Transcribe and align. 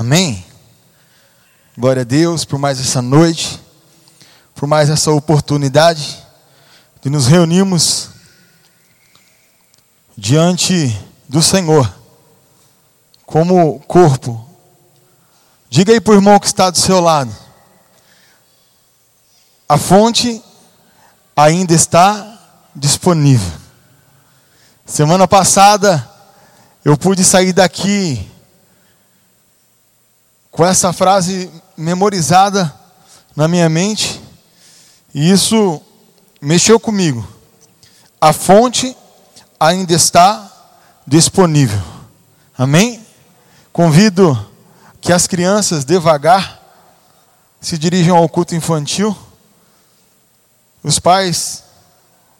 Amém? 0.00 0.42
Glória 1.76 2.00
a 2.00 2.06
Deus 2.06 2.46
por 2.46 2.58
mais 2.58 2.80
essa 2.80 3.02
noite, 3.02 3.60
por 4.54 4.66
mais 4.66 4.88
essa 4.88 5.10
oportunidade 5.10 6.16
de 7.02 7.10
nos 7.10 7.26
reunirmos 7.26 8.08
diante 10.16 10.98
do 11.28 11.42
Senhor, 11.42 11.94
como 13.26 13.78
corpo. 13.80 14.42
Diga 15.68 15.92
aí 15.92 16.00
para 16.00 16.12
o 16.12 16.16
irmão 16.16 16.40
que 16.40 16.46
está 16.46 16.70
do 16.70 16.78
seu 16.78 16.98
lado: 16.98 17.36
a 19.68 19.76
fonte 19.76 20.42
ainda 21.36 21.74
está 21.74 22.40
disponível. 22.74 23.52
Semana 24.86 25.28
passada 25.28 26.10
eu 26.82 26.96
pude 26.96 27.22
sair 27.22 27.52
daqui 27.52 28.26
com 30.50 30.64
essa 30.64 30.92
frase 30.92 31.50
memorizada 31.76 32.72
na 33.36 33.46
minha 33.46 33.68
mente, 33.68 34.20
e 35.14 35.30
isso 35.30 35.80
mexeu 36.40 36.78
comigo. 36.78 37.26
A 38.20 38.32
fonte 38.32 38.96
ainda 39.58 39.92
está 39.92 40.50
disponível. 41.06 41.80
Amém? 42.56 43.04
Convido 43.72 44.38
que 45.00 45.12
as 45.12 45.26
crianças 45.26 45.84
devagar 45.84 46.60
se 47.60 47.78
dirijam 47.78 48.16
ao 48.16 48.28
culto 48.28 48.54
infantil. 48.54 49.16
Os 50.82 50.98
pais, 50.98 51.62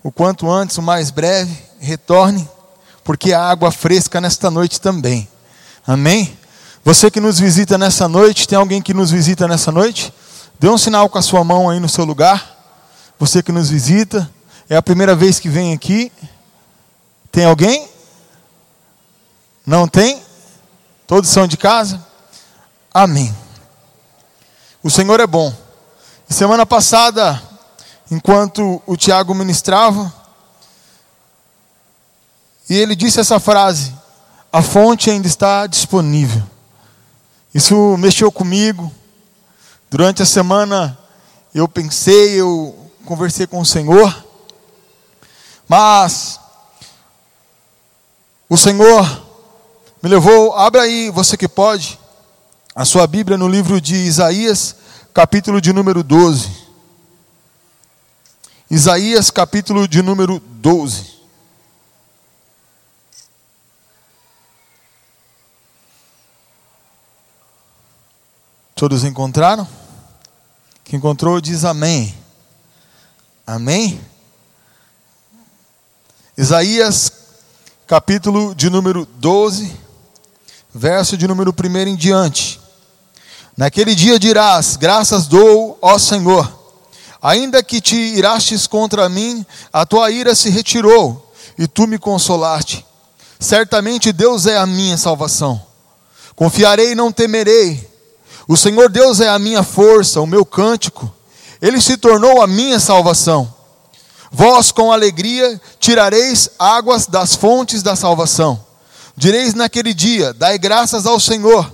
o 0.02 0.10
quanto 0.10 0.50
antes, 0.50 0.76
o 0.78 0.82
mais 0.82 1.10
breve, 1.10 1.56
retornem, 1.78 2.48
porque 3.04 3.32
há 3.32 3.42
água 3.42 3.70
fresca 3.70 4.20
nesta 4.20 4.50
noite 4.50 4.80
também. 4.80 5.28
Amém? 5.86 6.38
Você 6.82 7.10
que 7.10 7.20
nos 7.20 7.38
visita 7.38 7.76
nessa 7.76 8.08
noite, 8.08 8.48
tem 8.48 8.56
alguém 8.56 8.80
que 8.80 8.94
nos 8.94 9.10
visita 9.10 9.46
nessa 9.46 9.70
noite? 9.70 10.12
Dê 10.58 10.68
um 10.68 10.78
sinal 10.78 11.08
com 11.10 11.18
a 11.18 11.22
sua 11.22 11.44
mão 11.44 11.68
aí 11.68 11.78
no 11.78 11.88
seu 11.88 12.04
lugar. 12.04 12.58
Você 13.18 13.42
que 13.42 13.52
nos 13.52 13.68
visita, 13.68 14.28
é 14.68 14.76
a 14.76 14.82
primeira 14.82 15.14
vez 15.14 15.38
que 15.38 15.48
vem 15.48 15.74
aqui. 15.74 16.10
Tem 17.30 17.44
alguém? 17.44 17.86
Não 19.66 19.86
tem? 19.86 20.22
Todos 21.06 21.28
são 21.28 21.46
de 21.46 21.58
casa? 21.58 22.04
Amém. 22.92 23.34
O 24.82 24.90
Senhor 24.90 25.20
é 25.20 25.26
bom. 25.26 25.52
Semana 26.28 26.64
passada, 26.64 27.40
enquanto 28.10 28.80
o 28.86 28.96
Tiago 28.96 29.34
ministrava, 29.34 30.12
e 32.70 32.74
ele 32.74 32.96
disse 32.96 33.20
essa 33.20 33.38
frase: 33.38 33.92
a 34.50 34.62
fonte 34.62 35.10
ainda 35.10 35.26
está 35.26 35.66
disponível. 35.66 36.42
Isso 37.54 37.96
mexeu 37.96 38.30
comigo. 38.30 38.92
Durante 39.90 40.22
a 40.22 40.26
semana 40.26 40.96
eu 41.52 41.66
pensei, 41.66 42.40
eu 42.40 42.90
conversei 43.04 43.46
com 43.46 43.60
o 43.60 43.66
Senhor, 43.66 44.24
mas 45.68 46.38
o 48.48 48.56
Senhor 48.56 49.26
me 50.02 50.08
levou, 50.08 50.54
abre 50.54 50.80
aí, 50.80 51.10
você 51.10 51.36
que 51.36 51.48
pode, 51.48 51.98
a 52.74 52.84
sua 52.84 53.06
Bíblia 53.06 53.36
no 53.36 53.48
livro 53.48 53.80
de 53.80 53.96
Isaías, 53.96 54.76
capítulo 55.12 55.60
de 55.60 55.72
número 55.72 56.04
12. 56.04 56.48
Isaías, 58.70 59.30
capítulo 59.30 59.88
de 59.88 60.00
número 60.02 60.38
12. 60.38 61.19
Todos 68.80 69.04
encontraram? 69.04 69.68
Quem 70.84 70.96
encontrou 70.96 71.38
diz 71.38 71.66
amém. 71.66 72.14
Amém? 73.46 74.00
Isaías, 76.34 77.12
capítulo 77.86 78.54
de 78.54 78.70
número 78.70 79.06
12, 79.18 79.70
verso 80.74 81.14
de 81.14 81.28
número 81.28 81.52
1 81.54 81.76
em 81.88 81.94
diante. 81.94 82.58
Naquele 83.54 83.94
dia 83.94 84.18
dirás: 84.18 84.76
Graças 84.76 85.26
dou, 85.26 85.78
ó 85.82 85.98
Senhor. 85.98 86.50
Ainda 87.20 87.62
que 87.62 87.82
te 87.82 87.96
irastes 87.96 88.66
contra 88.66 89.10
mim, 89.10 89.44
a 89.70 89.84
tua 89.84 90.10
ira 90.10 90.34
se 90.34 90.48
retirou, 90.48 91.30
e 91.58 91.68
tu 91.68 91.86
me 91.86 91.98
consolaste. 91.98 92.86
Certamente 93.38 94.10
Deus 94.10 94.46
é 94.46 94.56
a 94.56 94.64
minha 94.64 94.96
salvação. 94.96 95.60
Confiarei 96.34 96.92
e 96.92 96.94
não 96.94 97.12
temerei 97.12 97.89
o 98.50 98.56
Senhor 98.56 98.88
Deus 98.88 99.20
é 99.20 99.28
a 99.28 99.38
minha 99.38 99.62
força, 99.62 100.20
o 100.20 100.26
meu 100.26 100.44
cântico. 100.44 101.08
Ele 101.62 101.80
se 101.80 101.96
tornou 101.96 102.42
a 102.42 102.48
minha 102.48 102.80
salvação. 102.80 103.54
Vós 104.28 104.72
com 104.72 104.90
alegria 104.90 105.60
tirareis 105.78 106.50
águas 106.58 107.06
das 107.06 107.36
fontes 107.36 107.80
da 107.80 107.94
salvação. 107.94 108.60
Direis 109.16 109.54
naquele 109.54 109.94
dia: 109.94 110.34
Dai 110.34 110.58
graças 110.58 111.06
ao 111.06 111.20
Senhor, 111.20 111.70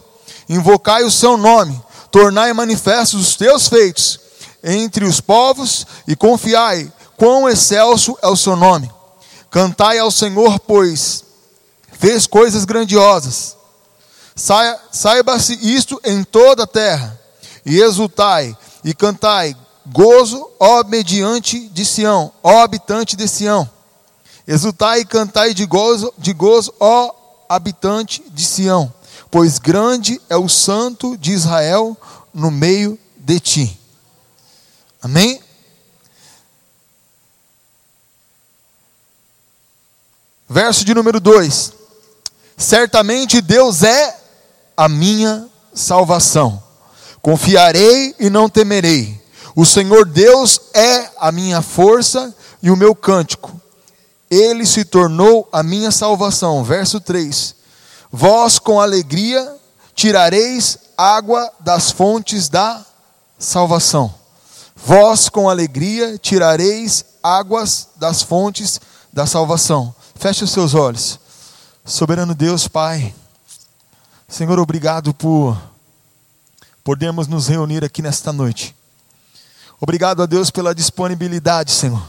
invocai 0.51 1.03
o 1.03 1.11
seu 1.11 1.39
nome, 1.39 1.83
tornai 2.11 2.53
manifestos 2.53 3.23
os 3.23 3.37
teus 3.37 3.69
feitos 3.69 4.21
entre 4.63 5.07
os 5.07 5.19
povos 5.19 5.87
e 6.07 6.15
confiai 6.15 6.93
quão 7.17 7.49
excelso 7.49 8.19
é 8.21 8.27
o 8.27 8.37
seu 8.37 8.55
nome. 8.55 8.91
Cantai 9.51 9.99
ao 9.99 10.11
Senhor, 10.11 10.61
pois 10.61 11.25
fez 11.99 12.27
coisas 12.27 12.67
grandiosas. 12.67 13.56
Saiba-se 14.37 15.55
isto 15.55 15.99
em 16.05 16.23
toda 16.23 16.65
a 16.65 16.67
terra, 16.67 17.19
e 17.65 17.81
exultai, 17.81 18.55
e 18.85 18.93
cantai, 18.93 19.57
gozo, 19.87 20.51
ó 20.61 20.85
mediante 20.85 21.69
de 21.71 21.87
Sião, 21.87 22.31
ó 22.43 22.63
habitante 22.63 23.17
de 23.17 23.27
Sião. 23.27 23.69
Exultai 24.47 25.01
e 25.01 25.05
cantai 25.07 25.55
de 25.55 25.65
gozo, 25.65 26.13
de 26.19 26.35
gozo, 26.35 26.75
ó 26.79 27.15
habitante 27.49 28.23
de 28.29 28.45
Sião, 28.45 28.93
pois 29.31 29.59
grande 29.59 30.21
é 30.29 30.37
o 30.37 30.51
santo 30.51 31.17
de 31.17 31.33
Israel 31.33 31.97
no 32.33 32.51
meio 32.51 32.99
de 33.17 33.41
ti. 33.41 33.81
Amém? 35.01 35.41
Verso 40.47 40.85
de 40.85 40.95
número 40.95 41.19
2: 41.19 41.73
Certamente 42.57 43.41
Deus 43.41 43.83
é 43.83 44.26
a 44.77 44.89
minha 44.89 45.49
salvação. 45.75 46.63
Confiarei 47.23 48.15
e 48.19 48.31
não 48.31 48.49
temerei. 48.49 49.21
O 49.55 49.65
Senhor 49.65 50.05
Deus 50.05 50.61
é 50.75 51.11
a 51.19 51.33
minha 51.33 51.63
força 51.63 52.35
e 52.63 52.71
o 52.71 52.77
meu 52.77 52.95
cântico. 52.95 53.59
Ele 54.31 54.67
se 54.67 54.85
tornou 54.85 55.49
a 55.51 55.63
minha 55.63 55.91
salvação. 55.91 56.63
Verso 56.63 57.01
3: 57.01 57.55
Vós 58.13 58.59
com 58.59 58.81
alegria 58.81 59.57
tirareis 59.95 60.79
água 60.97 61.51
das 61.61 61.91
fontes 61.91 62.49
da 62.49 62.85
salvação. 63.39 64.15
Vós 64.77 65.29
com 65.29 65.49
alegria 65.49 66.19
tirareis 66.19 67.05
águas 67.23 67.89
das 67.97 68.23
fontes 68.23 68.81
da 69.13 69.27
salvação. 69.27 69.95
Feche 70.15 70.45
os 70.45 70.51
seus 70.51 70.75
olhos. 70.75 71.19
Soberano 71.85 72.35
Deus, 72.35 72.69
Pai. 72.69 73.15
Senhor, 74.29 74.59
obrigado 74.59 75.15
por 75.15 75.57
podermos 76.83 77.29
nos 77.29 77.47
reunir 77.47 77.85
aqui 77.85 78.03
nesta 78.03 78.33
noite. 78.33 78.75
Obrigado 79.81 80.21
a 80.21 80.27
Deus 80.27 80.51
pela 80.51 80.75
disponibilidade, 80.75 81.71
Senhor. 81.71 82.03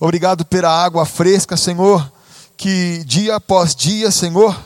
Obrigado 0.00 0.44
pela 0.44 0.68
água 0.68 1.06
fresca, 1.06 1.56
Senhor, 1.56 2.10
que 2.56 3.04
dia 3.04 3.36
após 3.36 3.76
dia, 3.76 4.10
Senhor, 4.10 4.60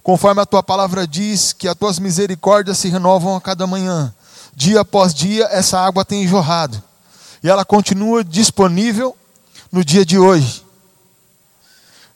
conforme 0.00 0.40
a 0.40 0.46
tua 0.46 0.62
palavra 0.62 1.08
diz, 1.08 1.52
que 1.52 1.66
as 1.66 1.74
tuas 1.74 1.98
misericórdias 1.98 2.78
se 2.78 2.88
renovam 2.88 3.34
a 3.34 3.40
cada 3.40 3.66
manhã. 3.66 4.14
Dia 4.54 4.82
após 4.82 5.12
dia, 5.12 5.48
essa 5.50 5.80
água 5.80 6.04
tem 6.04 6.26
jorrado. 6.28 6.80
E 7.42 7.48
ela 7.48 7.64
continua 7.64 8.22
disponível 8.22 9.16
no 9.72 9.84
dia 9.84 10.06
de 10.06 10.18
hoje. 10.18 10.64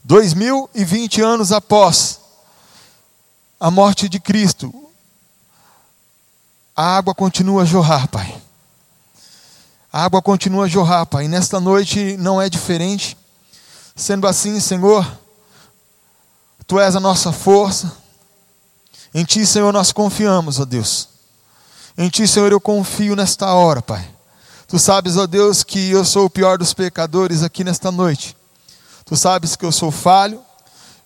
2020 0.05 1.21
anos 1.23 1.51
após 1.51 2.20
a 3.61 3.71
morte 3.71 4.09
de 4.09 4.19
Cristo, 4.19 4.73
a 6.75 6.97
água 6.97 7.15
continua 7.15 7.63
a 7.63 7.67
jorrar, 7.67 8.09
Pai. 8.09 8.41
A 9.93 10.05
água 10.05 10.23
continua 10.23 10.65
a 10.65 10.69
jorrar, 10.69 11.05
Pai. 11.05 11.27
E 11.27 11.29
nesta 11.29 11.61
noite 11.61 12.17
não 12.17 12.41
é 12.41 12.49
diferente. 12.49 13.17
Sendo 13.95 14.27
assim, 14.27 14.59
Senhor, 14.59 15.07
Tu 16.71 16.79
és 16.79 16.95
a 16.95 17.01
nossa 17.01 17.33
força. 17.33 17.93
Em 19.13 19.25
Ti, 19.25 19.45
Senhor, 19.45 19.73
nós 19.73 19.91
confiamos, 19.91 20.61
ó 20.61 20.65
Deus. 20.65 21.09
Em 21.99 22.09
Ti, 22.09 22.29
Senhor, 22.29 22.53
eu 22.53 22.61
confio 22.61 23.17
nesta 23.17 23.53
hora, 23.53 23.83
Pai. 23.83 24.09
Tu 24.69 24.79
sabes, 24.79 25.17
ó 25.17 25.27
Deus, 25.27 25.65
que 25.65 25.91
eu 25.91 26.05
sou 26.05 26.27
o 26.27 26.31
pior 26.31 26.57
dos 26.59 26.73
pecadores 26.73 27.43
aqui 27.43 27.65
nesta 27.65 27.91
noite. 27.91 28.37
Tu 29.05 29.17
sabes 29.17 29.57
que 29.57 29.65
eu 29.67 29.73
sou 29.73 29.91
falho, 29.91 30.41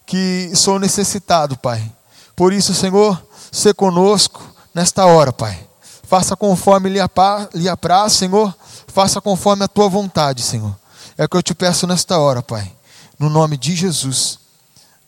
que 0.05 0.53
sou 0.55 0.79
necessitado, 0.79 1.57
Pai. 1.57 1.91
Por 2.37 2.53
isso, 2.53 2.75
Senhor, 2.75 3.23
ser 3.53 3.75
conosco 3.75 4.43
nesta 4.75 5.07
hora, 5.07 5.33
Pai. 5.33 5.69
Faça 6.03 6.37
conforme 6.37 6.91
lhe 6.91 7.69
apraz, 7.69 8.13
Senhor. 8.13 8.55
Faça 8.87 9.21
conforme 9.21 9.65
a 9.65 9.69
tua 9.69 9.89
vontade, 9.89 10.43
Senhor. 10.43 10.77
É 11.17 11.25
o 11.25 11.29
que 11.29 11.37
eu 11.37 11.43
te 11.43 11.55
peço 11.55 11.87
nesta 11.87 12.19
hora, 12.19 12.43
Pai. 12.43 12.71
No 13.19 13.31
nome 13.31 13.57
de 13.57 13.75
Jesus. 13.75 14.39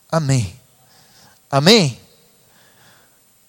Amém. 0.09 0.57
Amém. 1.51 1.99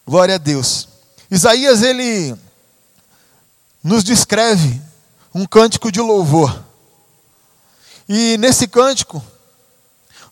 Glória 0.07 0.37
a 0.37 0.39
Deus. 0.39 0.89
Isaías, 1.31 1.83
ele 1.83 2.35
nos 3.83 4.03
descreve 4.03 4.81
um 5.35 5.47
cântico 5.47 5.93
de 5.93 6.01
louvor. 6.01 6.65
E 8.09 8.37
nesse 8.39 8.67
cântico, 8.67 9.23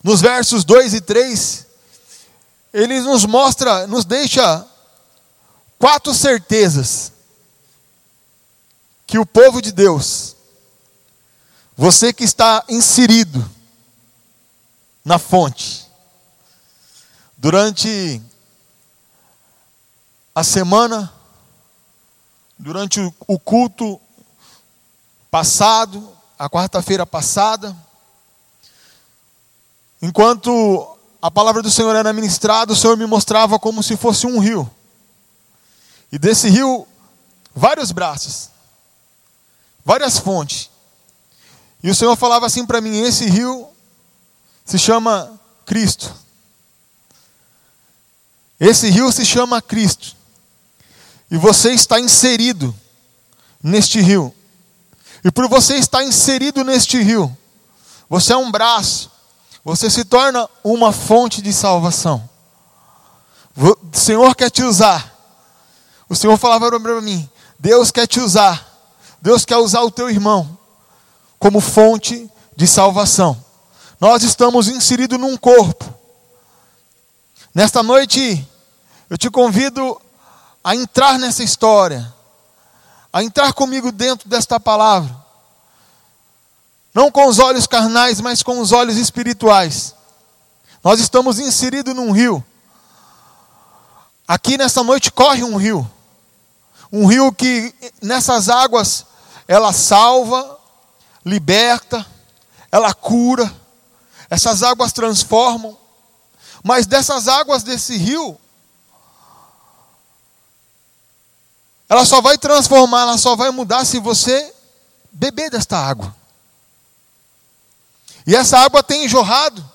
nos 0.03 0.19
versos 0.21 0.63
2 0.63 0.95
e 0.95 1.01
3, 1.01 1.66
ele 2.73 2.99
nos 3.01 3.25
mostra, 3.25 3.87
nos 3.87 4.05
deixa 4.05 4.65
quatro 5.79 6.13
certezas 6.13 7.11
que 9.05 9.17
o 9.17 9.25
povo 9.25 9.61
de 9.61 9.71
Deus, 9.71 10.35
você 11.75 12.11
que 12.11 12.23
está 12.23 12.63
inserido 12.67 13.49
na 15.05 15.17
fonte, 15.17 15.87
durante 17.37 18.21
a 20.35 20.43
semana, 20.43 21.13
durante 22.57 22.99
o 23.27 23.39
culto 23.39 24.01
passado, 25.31 26.11
a 26.37 26.49
quarta-feira 26.49 27.05
passada, 27.05 27.75
enquanto 30.01 30.96
a 31.27 31.31
palavra 31.31 31.61
do 31.61 31.69
Senhor 31.69 31.93
era 31.93 32.13
ministrada, 32.13 32.71
o 32.71 32.75
Senhor 32.75 32.95
me 32.95 33.05
mostrava 33.05 33.59
como 33.59 33.83
se 33.83 33.97
fosse 33.97 34.25
um 34.25 34.39
rio. 34.39 34.71
E 36.09 36.17
desse 36.17 36.47
rio, 36.47 36.87
vários 37.53 37.91
braços, 37.91 38.49
várias 39.83 40.17
fontes. 40.17 40.69
E 41.83 41.89
o 41.89 41.95
Senhor 41.95 42.15
falava 42.15 42.45
assim 42.45 42.65
para 42.65 42.79
mim: 42.79 43.01
esse 43.01 43.25
rio 43.25 43.67
se 44.63 44.79
chama 44.79 45.37
Cristo. 45.65 46.15
Esse 48.57 48.89
rio 48.89 49.11
se 49.11 49.25
chama 49.25 49.61
Cristo. 49.61 50.15
E 51.29 51.35
você 51.35 51.73
está 51.73 51.99
inserido 51.99 52.73
neste 53.61 53.99
rio. 53.99 54.33
E 55.25 55.29
por 55.29 55.49
você 55.49 55.75
estar 55.75 56.05
inserido 56.05 56.63
neste 56.63 57.03
rio, 57.03 57.37
você 58.09 58.31
é 58.31 58.37
um 58.37 58.49
braço, 58.49 59.11
você 59.67 59.89
se 59.89 60.05
torna 60.05 60.49
uma 60.63 60.93
fonte 60.93 61.41
de 61.41 61.51
salvação. 61.51 62.29
O 63.53 63.75
Senhor 63.91 64.33
quer 64.33 64.49
te 64.49 64.63
usar. 64.63 65.13
O 66.07 66.15
Senhor 66.15 66.37
falava 66.37 66.79
para 66.79 67.01
mim: 67.01 67.29
Deus 67.59 67.91
quer 67.91 68.07
te 68.07 68.17
usar. 68.17 68.65
Deus 69.21 69.43
quer 69.43 69.57
usar 69.57 69.81
o 69.81 69.91
teu 69.91 70.09
irmão 70.09 70.57
como 71.37 71.59
fonte 71.59 72.31
de 72.55 72.65
salvação. 72.65 73.43
Nós 73.99 74.23
estamos 74.23 74.69
inseridos 74.69 75.19
num 75.19 75.35
corpo. 75.35 75.93
Nesta 77.53 77.83
noite, 77.83 78.47
eu 79.09 79.17
te 79.17 79.29
convido 79.29 79.99
a 80.63 80.77
entrar 80.77 81.19
nessa 81.19 81.43
história, 81.43 82.13
a 83.11 83.21
entrar 83.21 83.51
comigo 83.51 83.91
dentro 83.91 84.29
desta 84.29 84.61
palavra. 84.61 85.26
Não 86.97 87.11
com 87.11 87.27
os 87.27 87.37
olhos 87.37 87.67
carnais, 87.67 88.19
mas 88.19 88.41
com 88.41 88.59
os 88.59 88.71
olhos 88.71 88.97
espirituais. 88.97 89.93
Nós 90.83 90.99
estamos 90.99 91.37
inseridos 91.37 91.93
num 91.93 92.11
rio. 92.11 92.43
Aqui 94.27 94.57
nessa 94.57 94.83
noite 94.83 95.11
corre 95.11 95.43
um 95.43 95.57
rio. 95.57 95.87
Um 96.91 97.05
rio 97.05 97.31
que 97.31 97.71
nessas 98.01 98.49
águas 98.49 99.05
ela 99.47 99.71
salva, 99.73 100.59
liberta, 101.23 102.03
ela 102.71 102.91
cura. 102.95 103.53
Essas 104.27 104.63
águas 104.63 104.91
transformam. 104.91 105.77
Mas 106.63 106.87
dessas 106.87 107.27
águas 107.27 107.61
desse 107.61 107.95
rio, 107.95 108.35
ela 111.87 112.07
só 112.07 112.21
vai 112.21 112.39
transformar, 112.39 113.01
ela 113.01 113.19
só 113.19 113.35
vai 113.35 113.51
mudar 113.51 113.85
se 113.85 113.99
você 113.99 114.51
beber 115.11 115.51
desta 115.51 115.77
água. 115.77 116.16
E 118.27 118.35
essa 118.35 118.59
água 118.59 118.83
tem 118.83 119.07
jorrado 119.07 119.65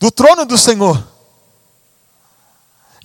do 0.00 0.10
trono 0.10 0.44
do 0.44 0.58
Senhor. 0.58 1.06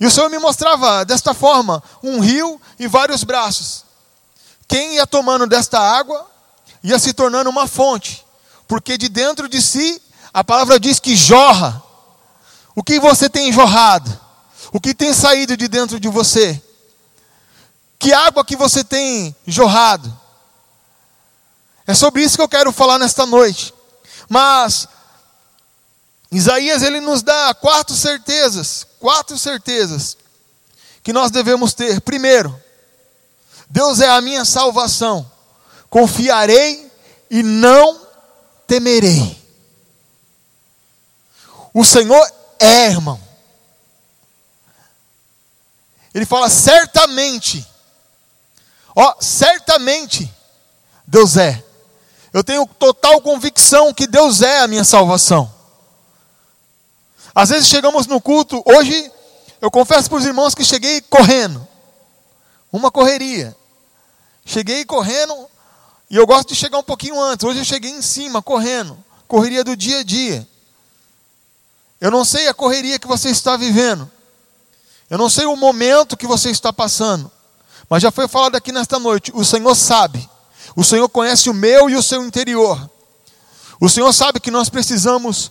E 0.00 0.06
o 0.06 0.10
Senhor 0.10 0.28
me 0.28 0.38
mostrava 0.40 1.04
desta 1.04 1.32
forma: 1.32 1.80
um 2.02 2.18
rio 2.18 2.60
e 2.80 2.88
vários 2.88 3.22
braços. 3.22 3.84
Quem 4.66 4.96
ia 4.96 5.06
tomando 5.06 5.46
desta 5.46 5.78
água 5.78 6.28
ia 6.82 6.98
se 6.98 7.12
tornando 7.12 7.48
uma 7.48 7.68
fonte, 7.68 8.26
porque 8.66 8.98
de 8.98 9.08
dentro 9.08 9.48
de 9.48 9.62
si 9.62 10.02
a 10.34 10.42
palavra 10.42 10.80
diz 10.80 10.98
que 10.98 11.14
jorra. 11.16 11.80
O 12.74 12.82
que 12.82 12.98
você 12.98 13.28
tem 13.28 13.52
jorrado? 13.52 14.20
O 14.72 14.80
que 14.80 14.94
tem 14.94 15.14
saído 15.14 15.56
de 15.56 15.68
dentro 15.68 15.98
de 15.98 16.08
você? 16.08 16.60
Que 17.98 18.12
água 18.12 18.44
que 18.44 18.56
você 18.56 18.82
tem 18.82 19.34
jorrado? 19.46 20.16
É 21.86 21.94
sobre 21.94 22.22
isso 22.22 22.36
que 22.36 22.42
eu 22.42 22.48
quero 22.48 22.70
falar 22.72 22.98
nesta 22.98 23.24
noite. 23.24 23.74
Mas 24.28 24.86
Isaías 26.30 26.82
ele 26.82 27.00
nos 27.00 27.22
dá 27.22 27.54
quatro 27.54 27.96
certezas, 27.96 28.86
quatro 29.00 29.38
certezas 29.38 30.16
que 31.02 31.12
nós 31.12 31.30
devemos 31.30 31.72
ter. 31.72 32.00
Primeiro, 32.00 32.60
Deus 33.70 34.00
é 34.00 34.08
a 34.08 34.20
minha 34.20 34.44
salvação. 34.44 35.30
Confiarei 35.88 36.90
e 37.30 37.42
não 37.42 38.06
temerei. 38.66 39.42
O 41.72 41.84
Senhor 41.84 42.30
é, 42.58 42.86
irmão. 42.88 43.20
Ele 46.12 46.26
fala 46.26 46.50
certamente. 46.50 47.66
Ó, 48.94 49.14
certamente 49.20 50.30
Deus 51.06 51.36
é. 51.36 51.64
Eu 52.32 52.44
tenho 52.44 52.66
total 52.66 53.20
convicção 53.20 53.92
que 53.92 54.06
Deus 54.06 54.42
é 54.42 54.60
a 54.60 54.68
minha 54.68 54.84
salvação. 54.84 55.52
Às 57.34 57.50
vezes 57.50 57.68
chegamos 57.68 58.06
no 58.06 58.20
culto, 58.20 58.62
hoje 58.66 59.10
eu 59.60 59.70
confesso 59.70 60.08
para 60.08 60.18
os 60.18 60.24
irmãos 60.24 60.54
que 60.54 60.64
cheguei 60.64 61.00
correndo. 61.00 61.66
Uma 62.72 62.90
correria. 62.90 63.56
Cheguei 64.44 64.84
correndo 64.84 65.48
e 66.10 66.16
eu 66.16 66.26
gosto 66.26 66.48
de 66.48 66.54
chegar 66.54 66.78
um 66.78 66.82
pouquinho 66.82 67.20
antes. 67.20 67.44
Hoje 67.44 67.60
eu 67.60 67.64
cheguei 67.64 67.90
em 67.90 68.02
cima, 68.02 68.42
correndo. 68.42 68.96
Correria 69.26 69.62
do 69.62 69.76
dia 69.76 70.00
a 70.00 70.02
dia. 70.02 70.46
Eu 72.00 72.10
não 72.10 72.24
sei 72.24 72.48
a 72.48 72.54
correria 72.54 72.98
que 72.98 73.06
você 73.06 73.30
está 73.30 73.56
vivendo. 73.56 74.10
Eu 75.10 75.18
não 75.18 75.28
sei 75.28 75.46
o 75.46 75.56
momento 75.56 76.16
que 76.16 76.26
você 76.26 76.50
está 76.50 76.72
passando. 76.72 77.30
Mas 77.88 78.02
já 78.02 78.10
foi 78.10 78.28
falado 78.28 78.56
aqui 78.56 78.70
nesta 78.70 78.98
noite. 78.98 79.32
O 79.34 79.44
Senhor 79.44 79.74
sabe. 79.74 80.28
O 80.78 80.84
Senhor 80.84 81.08
conhece 81.08 81.50
o 81.50 81.54
meu 81.54 81.90
e 81.90 81.96
o 81.96 82.02
seu 82.04 82.24
interior. 82.24 82.88
O 83.80 83.88
Senhor 83.88 84.12
sabe 84.12 84.38
que 84.38 84.48
nós 84.48 84.68
precisamos 84.68 85.50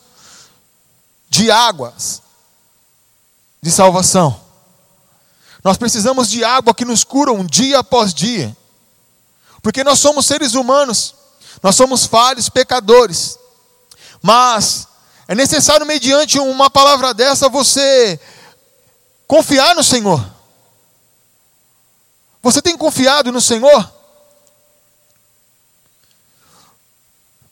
de 1.28 1.52
águas 1.52 2.22
de 3.62 3.70
salvação. 3.70 4.40
Nós 5.62 5.76
precisamos 5.76 6.30
de 6.30 6.46
água 6.46 6.74
que 6.74 6.86
nos 6.86 7.04
curam 7.04 7.46
dia 7.46 7.80
após 7.80 8.14
dia. 8.14 8.56
Porque 9.62 9.84
nós 9.84 10.00
somos 10.00 10.26
seres 10.26 10.54
humanos, 10.54 11.14
nós 11.62 11.76
somos 11.76 12.06
falhos, 12.06 12.48
pecadores. 12.48 13.38
Mas 14.22 14.88
é 15.28 15.36
necessário, 15.36 15.86
mediante 15.86 16.40
uma 16.40 16.70
palavra 16.70 17.14
dessa, 17.14 17.50
você 17.50 18.18
confiar 19.28 19.76
no 19.76 19.84
Senhor. 19.84 20.26
Você 22.42 22.62
tem 22.62 22.78
confiado 22.78 23.30
no 23.30 23.42
Senhor? 23.42 23.97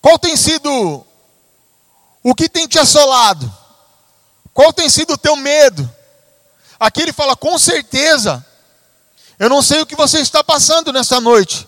Qual 0.06 0.20
tem 0.20 0.38
sido 0.38 1.04
o 2.22 2.36
que 2.36 2.48
tem 2.48 2.68
te 2.68 2.78
assolado? 2.78 3.52
Qual 4.54 4.72
tem 4.72 4.88
sido 4.88 5.14
o 5.14 5.18
teu 5.18 5.36
medo? 5.36 5.92
Aqui 6.80 7.02
ele 7.02 7.12
fala 7.12 7.36
com 7.36 7.58
certeza. 7.58 8.46
Eu 9.40 9.50
não 9.50 9.64
sei 9.64 9.82
o 9.82 9.86
que 9.86 9.96
você 9.96 10.20
está 10.20 10.44
passando 10.44 10.94
nessa 10.94 11.20
noite. 11.20 11.68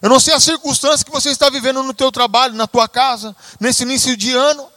Eu 0.00 0.08
não 0.08 0.20
sei 0.20 0.34
as 0.34 0.44
circunstâncias 0.44 1.02
que 1.02 1.10
você 1.10 1.30
está 1.30 1.50
vivendo 1.50 1.82
no 1.82 1.92
teu 1.92 2.12
trabalho, 2.12 2.54
na 2.54 2.68
tua 2.68 2.88
casa, 2.88 3.34
nesse 3.58 3.82
início 3.82 4.16
de 4.16 4.32
ano. 4.32 4.70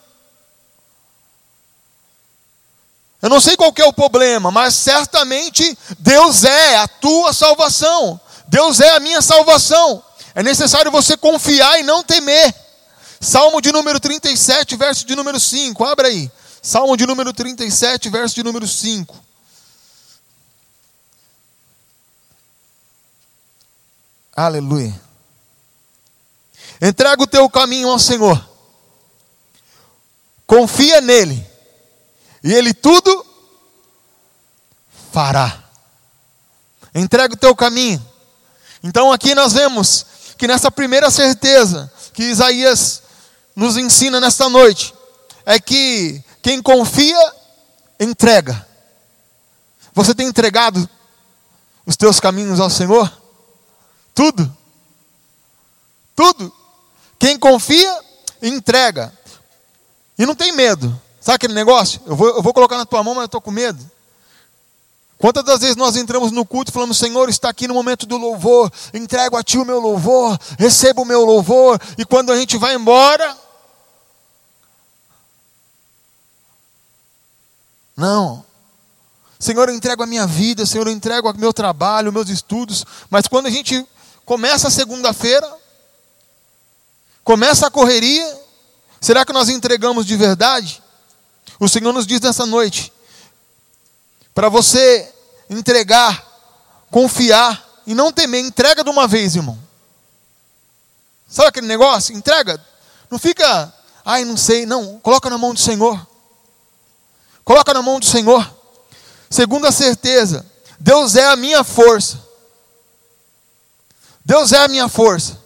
Eu 3.22 3.30
não 3.30 3.40
sei 3.40 3.56
qual 3.56 3.72
é 3.78 3.86
o 3.86 3.94
problema, 3.94 4.50
mas 4.50 4.74
certamente 4.74 5.78
Deus 6.00 6.44
é 6.44 6.78
a 6.78 6.88
tua 6.88 7.32
salvação. 7.32 8.20
Deus 8.48 8.80
é 8.80 8.90
a 8.96 9.00
minha 9.00 9.22
salvação. 9.22 10.04
É 10.34 10.42
necessário 10.42 10.92
você 10.92 11.16
confiar 11.16 11.80
e 11.80 11.84
não 11.84 12.04
temer. 12.04 12.66
Salmo 13.20 13.62
de 13.62 13.72
número 13.72 14.00
37, 14.00 14.76
verso 14.76 15.06
de 15.06 15.16
número 15.16 15.40
5. 15.40 15.84
Abra 15.84 16.08
aí. 16.08 16.32
Salmo 16.62 16.96
de 16.96 17.06
número 17.06 17.34
37, 17.34 18.10
verso 18.10 18.36
de 18.36 18.44
número 18.44 18.68
5. 18.68 19.16
Aleluia. 24.36 24.94
Entrega 26.82 27.24
o 27.24 27.28
teu 27.28 27.50
caminho 27.50 27.90
ao 27.90 27.98
Senhor. 27.98 28.48
Confia 30.46 31.02
nele. 31.02 31.46
E 32.44 32.54
ele 32.54 32.74
tudo 32.74 33.26
fará. 35.12 35.64
Entrega 36.94 37.34
o 37.34 37.38
teu 37.38 37.56
caminho. 37.56 38.04
Então 38.84 39.12
aqui 39.12 39.34
nós 39.34 39.54
vemos 39.54 40.06
que 40.38 40.48
nessa 40.48 40.70
primeira 40.70 41.10
certeza 41.10 41.92
que 42.14 42.24
Isaías 42.24 43.02
nos 43.58 43.76
ensina 43.76 44.22
nesta 44.22 44.48
noite 44.48 44.94
é 45.44 45.60
que 45.60 46.24
quem 46.44 46.62
confia 46.62 47.18
entrega. 48.00 48.68
Você 49.96 50.14
tem 50.14 50.28
entregado 50.28 50.88
os 51.84 51.98
teus 51.98 52.20
caminhos 52.20 52.60
ao 52.60 52.70
Senhor? 52.70 53.12
Tudo. 54.14 54.56
Tudo. 56.16 56.54
Quem 57.18 57.40
confia, 57.40 58.00
entrega. 58.44 59.12
E 60.20 60.26
não 60.26 60.36
tem 60.36 60.52
medo. 60.52 61.02
Sabe 61.20 61.38
aquele 61.38 61.56
negócio? 61.56 62.00
Eu 62.06 62.16
vou, 62.16 62.28
eu 62.28 62.44
vou 62.44 62.54
colocar 62.54 62.78
na 62.78 62.86
tua 62.86 63.04
mão, 63.04 63.16
mas 63.16 63.24
eu 63.24 63.26
estou 63.26 63.42
com 63.42 63.50
medo. 63.50 63.84
Quantas 65.18 65.44
das 65.44 65.62
vezes 65.62 65.76
nós 65.76 65.96
entramos 65.96 66.32
no 66.32 66.46
culto 66.46 66.72
falamos, 66.72 67.00
Senhor, 67.00 67.28
está 67.28 67.50
aqui 67.50 67.68
no 67.68 67.74
momento 67.74 68.06
do 68.06 68.18
louvor, 68.18 68.72
entrego 68.94 69.36
a 69.36 69.42
Ti 69.42 69.58
o 69.58 69.66
meu 69.66 69.80
louvor, 69.80 70.38
recebo 70.60 71.02
o 71.02 71.06
meu 71.06 71.26
louvor, 71.26 71.82
e 71.98 72.06
quando 72.06 72.32
a 72.32 72.38
gente 72.38 72.56
vai 72.56 72.76
embora, 72.76 73.47
não. 77.98 78.46
Senhor, 79.40 79.68
eu 79.68 79.76
entrego 79.76 80.04
a 80.04 80.08
minha 80.08 80.26
vida, 80.26 80.66
Senhor, 80.66 80.88
eu 80.88 80.94
entrego 80.94 81.30
o 81.30 81.38
meu 81.38 81.52
trabalho, 81.52 82.14
meus 82.14 82.30
estudos, 82.30 82.86
mas 83.10 83.28
quando 83.28 83.48
a 83.48 83.50
gente 83.50 83.86
começa 84.24 84.68
a 84.68 84.72
segunda-feira, 84.72 85.52
começa 87.24 87.68
a 87.68 87.72
correria, 87.72 88.42
será 89.02 89.26
que 89.26 89.34
nós 89.34 89.50
entregamos 89.50 90.06
de 90.06 90.16
verdade? 90.16 90.82
O 91.60 91.68
Senhor 91.68 91.92
nos 91.92 92.08
diz 92.08 92.22
nessa 92.22 92.46
noite, 92.46 92.94
para 94.34 94.50
você 94.50 95.12
entregar, 95.50 96.24
confiar 96.92 97.82
e 97.88 97.96
não 97.96 98.12
temer. 98.12 98.46
Entrega 98.46 98.84
de 98.84 98.90
uma 98.90 99.08
vez, 99.08 99.36
irmão. 99.36 99.58
Sabe 101.28 101.50
aquele 101.50 101.68
negócio? 101.68 102.16
Entrega. 102.16 102.64
Não 103.10 103.18
fica, 103.18 103.74
ai, 104.06 104.24
não 104.26 104.38
sei. 104.38 104.66
Não, 104.66 105.00
coloca 105.00 105.30
na 105.30 105.38
mão 105.38 105.54
do 105.54 105.60
Senhor. 105.60 106.06
Coloca 107.48 107.74
na 107.74 107.82
mão 107.82 107.98
do 107.98 108.06
Senhor. 108.06 108.46
Segunda 109.30 109.72
certeza, 109.72 110.46
Deus 110.78 111.16
é 111.16 111.28
a 111.28 111.38
minha 111.38 111.64
força. 111.64 112.22
Deus 114.26 114.52
é 114.52 114.58
a 114.58 114.68
minha 114.68 114.90
força. 114.90 115.40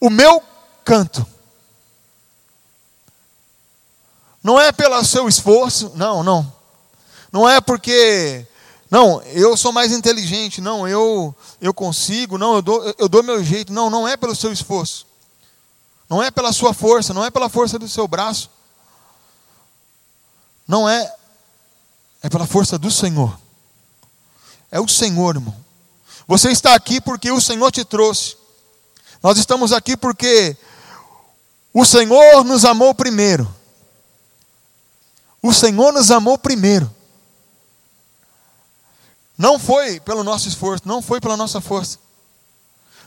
O 0.00 0.08
meu 0.08 0.42
canto. 0.82 1.26
Não 4.42 4.58
é 4.58 4.72
pelo 4.72 5.04
seu 5.04 5.28
esforço, 5.28 5.92
não, 5.94 6.22
não. 6.22 6.54
Não 7.30 7.46
é 7.46 7.60
porque, 7.60 8.46
não, 8.90 9.20
eu 9.24 9.58
sou 9.58 9.72
mais 9.72 9.92
inteligente, 9.92 10.62
não, 10.62 10.88
eu, 10.88 11.36
eu 11.60 11.74
consigo, 11.74 12.38
não, 12.38 12.54
eu 12.54 12.62
dou, 12.62 12.94
eu 12.96 13.10
dou 13.10 13.22
meu 13.22 13.44
jeito. 13.44 13.74
Não, 13.74 13.90
não 13.90 14.08
é 14.08 14.16
pelo 14.16 14.34
seu 14.34 14.50
esforço. 14.50 15.06
Não 16.08 16.22
é 16.22 16.30
pela 16.30 16.50
sua 16.50 16.72
força, 16.72 17.12
não 17.12 17.22
é 17.22 17.30
pela 17.30 17.50
força 17.50 17.78
do 17.78 17.86
seu 17.86 18.08
braço. 18.08 18.48
Não 20.68 20.86
é, 20.86 21.10
é 22.22 22.28
pela 22.28 22.46
força 22.46 22.78
do 22.78 22.90
Senhor. 22.90 23.40
É 24.70 24.78
o 24.78 24.86
Senhor, 24.86 25.36
irmão. 25.36 25.56
Você 26.26 26.50
está 26.50 26.74
aqui 26.74 27.00
porque 27.00 27.32
o 27.32 27.40
Senhor 27.40 27.72
te 27.72 27.86
trouxe. 27.86 28.36
Nós 29.22 29.38
estamos 29.38 29.72
aqui 29.72 29.96
porque 29.96 30.54
o 31.72 31.86
Senhor 31.86 32.44
nos 32.44 32.66
amou 32.66 32.94
primeiro. 32.94 33.52
O 35.42 35.54
Senhor 35.54 35.90
nos 35.90 36.10
amou 36.10 36.36
primeiro. 36.36 36.94
Não 39.38 39.58
foi 39.58 40.00
pelo 40.00 40.22
nosso 40.22 40.48
esforço, 40.48 40.86
não 40.86 41.00
foi 41.00 41.20
pela 41.20 41.36
nossa 41.36 41.60
força. 41.60 41.98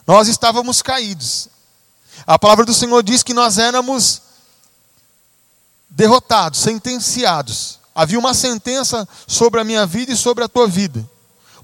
Nós 0.07 0.27
estávamos 0.27 0.81
caídos. 0.81 1.49
A 2.25 2.39
palavra 2.39 2.65
do 2.65 2.73
Senhor 2.73 3.03
diz 3.03 3.21
que 3.21 3.33
nós 3.33 3.57
éramos 3.57 4.21
derrotados, 5.91 6.59
sentenciados. 6.59 7.79
Havia 7.93 8.17
uma 8.17 8.33
sentença 8.33 9.07
sobre 9.27 9.59
a 9.59 9.63
minha 9.65 9.85
vida 9.85 10.13
e 10.13 10.17
sobre 10.17 10.43
a 10.43 10.47
tua 10.47 10.65
vida, 10.65 11.07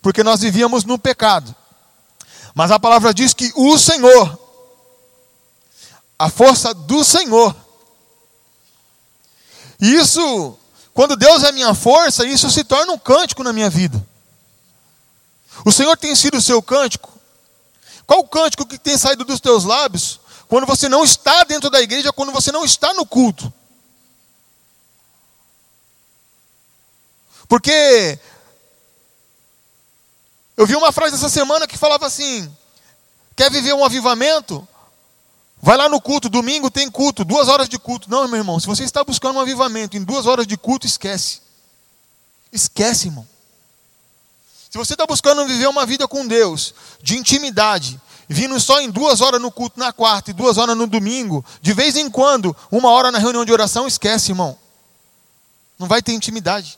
porque 0.02 0.24
nós 0.24 0.42
vivíamos 0.42 0.84
no 0.84 1.00
pecado. 1.00 1.56
Mas 2.54 2.70
a 2.70 2.80
palavra 2.80 3.14
diz 3.14 3.34
que 3.34 3.52
o 3.56 3.78
Senhor, 3.78 4.38
a 6.20 6.30
força 6.30 6.74
do 6.74 7.04
Senhor, 7.04 7.56
isso, 9.80 10.58
quando 10.94 11.16
Deus 11.16 11.44
é 11.44 11.52
minha 11.52 11.74
força, 11.74 12.26
isso 12.26 12.50
se 12.50 12.64
torna 12.64 12.92
um 12.92 12.98
cântico 12.98 13.44
na 13.44 13.54
minha 13.54 13.70
vida. 13.70 14.06
O 15.64 15.72
Senhor 15.72 15.96
tem 15.96 16.16
sido 16.16 16.38
o 16.38 16.42
seu 16.42 16.62
cântico? 16.62 17.12
Qual 18.06 18.20
o 18.20 18.28
cântico 18.28 18.66
que 18.66 18.78
tem 18.78 18.98
saído 18.98 19.24
dos 19.24 19.40
teus 19.40 19.64
lábios 19.64 20.20
quando 20.48 20.66
você 20.66 20.90
não 20.90 21.04
está 21.04 21.44
dentro 21.44 21.70
da 21.70 21.82
igreja, 21.82 22.12
quando 22.12 22.32
você 22.32 22.52
não 22.52 22.66
está 22.66 22.94
no 22.94 23.06
culto? 23.06 23.52
Porque 27.48 28.20
eu 30.56 30.66
vi 30.66 30.76
uma 30.76 30.92
frase 30.92 31.16
essa 31.16 31.30
semana 31.30 31.68
que 31.68 31.78
falava 31.78 32.06
assim: 32.06 32.52
quer 33.36 33.52
viver 33.52 33.74
um 33.74 33.86
avivamento? 33.86 34.68
Vai 35.62 35.76
lá 35.76 35.90
no 35.90 36.00
culto, 36.00 36.30
domingo 36.30 36.70
tem 36.70 36.90
culto, 36.90 37.26
duas 37.26 37.48
horas 37.48 37.68
de 37.68 37.80
culto. 37.80 38.10
Não, 38.10 38.28
meu 38.28 38.38
irmão, 38.38 38.60
se 38.60 38.68
você 38.68 38.84
está 38.84 39.04
buscando 39.04 39.38
um 39.38 39.42
avivamento 39.42 39.98
em 39.98 40.04
duas 40.04 40.26
horas 40.26 40.46
de 40.46 40.56
culto, 40.56 40.86
esquece. 40.86 41.42
Esquece, 42.52 43.08
irmão. 43.08 43.28
Se 44.70 44.78
você 44.78 44.94
está 44.94 45.06
buscando 45.06 45.46
viver 45.48 45.68
uma 45.68 45.86
vida 45.86 46.08
com 46.08 46.28
Deus, 46.28 46.74
de 47.02 47.18
intimidade, 47.18 48.00
vindo 48.28 48.60
só 48.60 48.80
em 48.82 48.92
duas 48.92 49.22
horas 49.22 49.42
no 49.42 49.52
culto 49.52 49.80
na 49.80 49.92
quarta 49.92 50.30
e 50.30 50.34
duas 50.34 50.58
horas 50.58 50.78
no 50.78 50.86
domingo, 50.86 51.44
de 51.62 51.74
vez 51.74 51.96
em 51.96 52.10
quando, 52.10 52.56
uma 52.70 52.92
hora 52.92 53.12
na 53.12 53.18
reunião 53.18 53.46
de 53.46 53.52
oração, 53.52 53.88
esquece, 53.88 54.32
irmão. 54.32 54.58
Não 55.80 55.88
vai 55.88 56.02
ter 56.02 56.14
intimidade. 56.14 56.78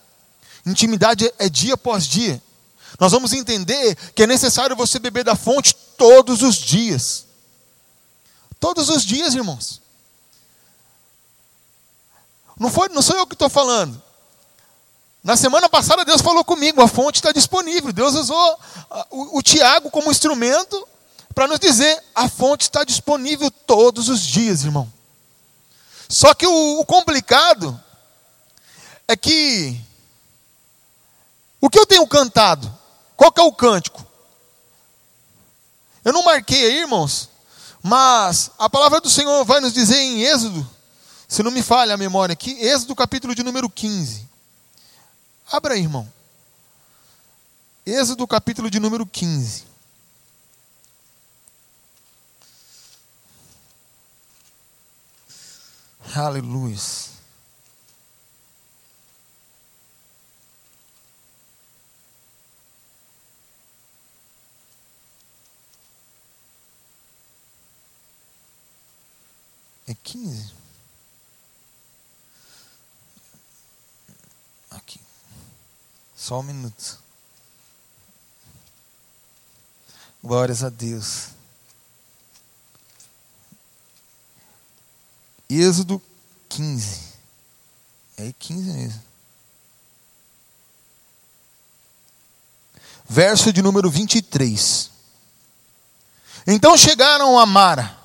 Intimidade 0.69 1.31
é 1.37 1.49
dia 1.49 1.73
após 1.73 2.05
dia. 2.05 2.41
Nós 2.99 3.11
vamos 3.11 3.33
entender 3.33 3.95
que 4.13 4.23
é 4.23 4.27
necessário 4.27 4.75
você 4.75 4.99
beber 4.99 5.23
da 5.23 5.35
fonte 5.35 5.75
todos 5.97 6.41
os 6.41 6.55
dias. 6.55 7.25
Todos 8.59 8.89
os 8.89 9.03
dias, 9.03 9.33
irmãos. 9.35 9.81
Não, 12.57 12.69
foi, 12.69 12.89
não 12.89 13.01
sou 13.01 13.15
eu 13.15 13.25
que 13.25 13.35
estou 13.35 13.49
falando. 13.49 14.01
Na 15.23 15.35
semana 15.35 15.69
passada 15.69 16.05
Deus 16.05 16.21
falou 16.21 16.43
comigo, 16.43 16.81
a 16.81 16.87
fonte 16.87 17.17
está 17.17 17.31
disponível. 17.31 17.93
Deus 17.93 18.15
usou 18.15 18.59
o, 19.09 19.37
o 19.37 19.41
Tiago 19.41 19.89
como 19.89 20.11
instrumento 20.11 20.87
para 21.33 21.47
nos 21.47 21.59
dizer, 21.59 22.03
a 22.13 22.27
fonte 22.27 22.63
está 22.63 22.83
disponível 22.83 23.49
todos 23.49 24.09
os 24.09 24.21
dias, 24.21 24.65
irmão. 24.65 24.91
Só 26.09 26.33
que 26.33 26.45
o, 26.45 26.79
o 26.79 26.85
complicado 26.85 27.79
é 29.07 29.15
que 29.15 29.79
o 31.61 31.69
que 31.69 31.79
eu 31.79 31.85
tenho 31.85 32.07
cantado? 32.07 32.71
Qual 33.15 33.31
que 33.31 33.41
é 33.41 33.43
o 33.43 33.53
cântico? 33.53 34.05
Eu 36.03 36.13
não 36.13 36.23
marquei 36.23 36.65
aí, 36.65 36.79
irmãos, 36.79 37.29
mas 37.83 38.51
a 38.57 38.69
palavra 38.69 39.01
do 39.01 39.09
Senhor 39.09 39.43
vai 39.43 39.59
nos 39.59 39.73
dizer 39.73 39.97
em 39.97 40.23
Êxodo, 40.23 40.67
se 41.27 41.43
não 41.43 41.51
me 41.51 41.61
falha 41.61 41.93
a 41.93 41.97
memória 41.97 42.33
aqui, 42.33 42.51
Êxodo 42.51 42.95
capítulo 42.95 43.35
de 43.35 43.43
número 43.43 43.69
15. 43.69 44.27
Abra 45.51 45.73
aí, 45.73 45.81
irmão. 45.81 46.11
Êxodo 47.85 48.25
capítulo 48.27 48.69
de 48.69 48.79
número 48.79 49.05
15. 49.05 49.65
Aleluia. 56.15 56.77
É 70.09 70.11
quinze. 70.11 70.59
Só 76.29 76.41
um 76.41 76.43
minuto. 76.43 76.99
Glórias 80.21 80.63
a 80.63 80.69
Deus. 80.69 81.29
Êxodo 85.49 85.99
15. 86.49 87.13
É 88.17 88.31
15 88.37 88.71
mesmo. 88.71 89.03
Verso 93.07 93.51
de 93.51 93.61
número 93.63 93.89
23. 93.89 94.91
Então 96.45 96.77
chegaram 96.77 97.39
a 97.39 97.45
Mara, 97.45 97.97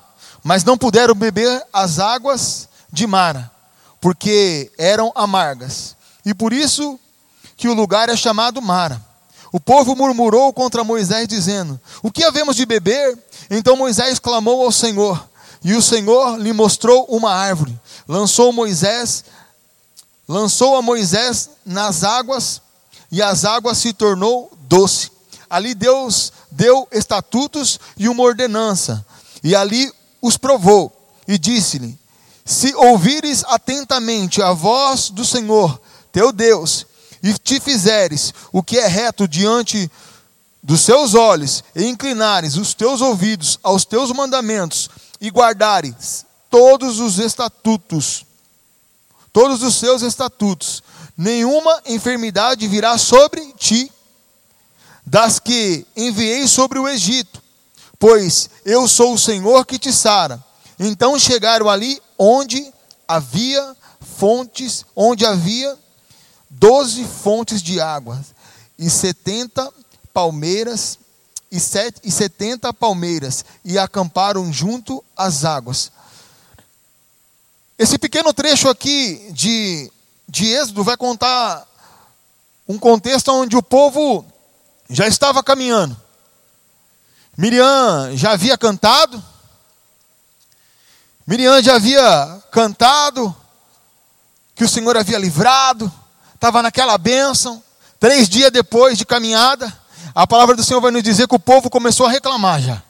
mas 0.45 0.63
não 0.63 0.77
puderam 0.77 1.15
beber 1.15 1.65
as 1.73 1.97
águas 1.97 2.69
de 2.93 3.07
Mara, 3.07 3.49
porque 3.99 4.71
eram 4.77 5.11
amargas. 5.15 5.95
E 6.23 6.35
por 6.35 6.53
isso 6.53 6.99
que 7.57 7.67
o 7.67 7.73
lugar 7.73 8.09
é 8.09 8.15
chamado 8.15 8.61
Mara. 8.61 9.03
O 9.51 9.59
povo 9.59 9.95
murmurou 9.95 10.53
contra 10.53 10.83
Moisés, 10.83 11.27
dizendo: 11.27 11.81
O 12.03 12.11
que 12.11 12.23
havemos 12.23 12.55
de 12.55 12.63
beber? 12.63 13.17
Então 13.49 13.75
Moisés 13.75 14.19
clamou 14.19 14.63
ao 14.63 14.71
Senhor, 14.71 15.27
e 15.63 15.73
o 15.73 15.81
Senhor 15.81 16.37
lhe 16.37 16.53
mostrou 16.53 17.05
uma 17.09 17.33
árvore. 17.33 17.75
Lançou 18.07 18.53
Moisés, 18.53 19.25
lançou 20.27 20.75
a 20.75 20.81
Moisés 20.83 21.49
nas 21.65 22.03
águas, 22.03 22.61
e 23.11 23.19
as 23.19 23.45
águas 23.45 23.79
se 23.79 23.93
tornou 23.93 24.55
doce. 24.67 25.09
Ali 25.49 25.73
Deus 25.73 26.31
deu 26.51 26.87
estatutos 26.91 27.79
e 27.97 28.07
uma 28.07 28.21
ordenança, 28.21 29.03
e 29.43 29.55
ali 29.55 29.91
os 30.25 30.37
provou, 30.37 30.91
e 31.27 31.37
disse-lhe: 31.37 31.97
Se 32.43 32.73
ouvires 32.73 33.43
atentamente 33.47 34.41
a 34.41 34.53
voz 34.53 35.11
do 35.11 35.23
Senhor, 35.23 35.79
teu 36.11 36.31
Deus, 36.31 36.87
e 37.21 37.31
te 37.33 37.59
fizeres 37.59 38.33
o 38.51 38.63
que 38.63 38.79
é 38.79 38.87
reto 38.87 39.27
diante 39.27 39.89
dos 40.63 40.81
seus 40.81 41.13
olhos, 41.13 41.63
e 41.75 41.85
inclinares 41.85 42.57
os 42.57 42.73
teus 42.73 43.01
ouvidos 43.01 43.59
aos 43.61 43.85
teus 43.85 44.11
mandamentos, 44.11 44.89
e 45.21 45.29
guardares 45.29 46.25
todos 46.49 46.99
os 46.99 47.19
estatutos, 47.19 48.25
todos 49.31 49.61
os 49.61 49.75
seus 49.75 50.01
estatutos, 50.01 50.81
nenhuma 51.15 51.81
enfermidade 51.85 52.67
virá 52.67 52.97
sobre 52.97 53.53
ti, 53.53 53.91
das 55.05 55.39
que 55.39 55.85
enviei 55.95 56.47
sobre 56.47 56.79
o 56.79 56.87
Egito, 56.87 57.44
pois 58.05 58.51
eu 58.63 58.87
sou 58.87 59.15
o 59.15 59.17
Senhor 59.17 59.65
que 59.65 59.79
te 59.79 59.91
sara. 59.91 60.39
Então 60.79 61.17
chegaram 61.17 61.67
ali 61.67 61.99
onde 62.19 62.71
havia 63.07 63.75
fontes, 63.99 64.85
onde 64.95 65.25
havia 65.25 65.75
doze 66.47 67.03
fontes 67.03 67.63
de 67.63 67.81
água 67.81 68.23
e 68.77 68.91
setenta 68.91 69.73
palmeiras 70.13 70.99
e, 71.51 71.59
sete, 71.59 72.11
setenta 72.11 72.71
palmeiras 72.71 73.43
e 73.65 73.79
acamparam 73.79 74.53
junto 74.53 75.03
às 75.17 75.43
águas. 75.43 75.91
Esse 77.75 77.97
pequeno 77.97 78.31
trecho 78.35 78.69
aqui 78.69 79.31
de, 79.31 79.91
de 80.29 80.45
Êxodo 80.45 80.83
vai 80.83 80.95
contar 80.95 81.67
um 82.67 82.77
contexto 82.77 83.31
onde 83.31 83.57
o 83.57 83.63
povo 83.63 84.23
já 84.91 85.07
estava 85.07 85.41
caminhando. 85.41 86.04
Miriam 87.37 88.15
já 88.15 88.31
havia 88.31 88.57
cantado. 88.57 89.23
Miriam 91.27 91.61
já 91.61 91.75
havia 91.75 92.43
cantado 92.51 93.35
que 94.55 94.63
o 94.63 94.69
Senhor 94.69 94.95
havia 94.95 95.17
livrado, 95.17 95.91
estava 96.33 96.61
naquela 96.61 96.97
bênção. 96.97 97.61
Três 97.99 98.29
dias 98.29 98.51
depois 98.51 98.97
de 98.97 99.05
caminhada, 99.05 99.71
a 100.13 100.25
palavra 100.25 100.55
do 100.55 100.63
Senhor 100.63 100.79
vai 100.79 100.91
nos 100.91 101.03
dizer 101.03 101.27
que 101.27 101.35
o 101.35 101.39
povo 101.39 101.69
começou 101.69 102.05
a 102.05 102.11
reclamar 102.11 102.61
já. 102.61 102.81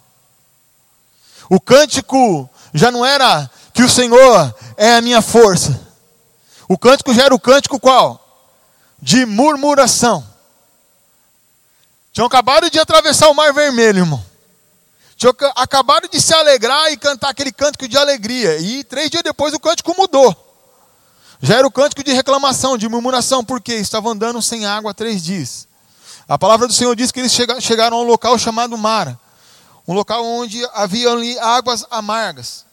O 1.50 1.60
cântico 1.60 2.50
já 2.74 2.92
não 2.92 3.06
era 3.06 3.50
que 3.74 3.84
o 3.84 3.90
Senhor 3.90 4.56
é 4.78 4.96
a 4.96 5.02
minha 5.02 5.22
força. 5.22 5.80
O 6.68 6.78
cântico 6.78 7.14
já 7.14 7.24
era 7.24 7.36
o 7.36 7.40
cântico 7.40 7.80
qual? 7.80 8.22
De 9.02 9.25
murmuração. 9.25 10.25
Tinham 12.12 12.28
acabado 12.28 12.70
de 12.70 12.80
atravessar 12.80 13.30
o 13.30 13.34
Mar 13.34 13.54
Vermelho, 13.54 14.00
irmão. 14.00 14.35
Tinham 15.17 15.34
acabado 15.56 16.10
de 16.10 16.21
se 16.21 16.34
alegrar 16.34 16.91
e 16.91 16.97
cantar 16.97 17.30
aquele 17.30 17.51
cântico 17.51 17.88
de 17.88 17.97
alegria. 17.97 18.58
E 18.58 18.84
três 18.84 19.10
dias 19.10 19.23
depois 19.23 19.54
o 19.54 19.60
cântico 19.60 19.95
mudou. 19.97 20.36
Já 21.41 21.56
era 21.58 21.67
o 21.67 21.71
cântico 21.71 22.04
de 22.04 22.12
reclamação, 22.12 22.78
de 22.78 22.88
murmuração, 22.89 23.43
porque 23.43 23.75
estavam 23.75 24.12
andando 24.12 24.41
sem 24.41 24.65
água 24.65 24.91
há 24.91 24.93
três 24.93 25.23
dias. 25.23 25.67
A 26.28 26.38
palavra 26.38 26.67
do 26.67 26.73
Senhor 26.73 26.95
diz 26.95 27.12
que 27.12 27.19
eles 27.19 27.32
chegaram 27.62 27.97
a 27.97 28.01
um 28.01 28.04
local 28.04 28.38
chamado 28.38 28.78
Mara, 28.78 29.19
um 29.88 29.93
local 29.93 30.25
onde 30.25 30.65
havia 30.73 31.12
ali 31.12 31.38
águas 31.39 31.86
amargas. 31.91 32.65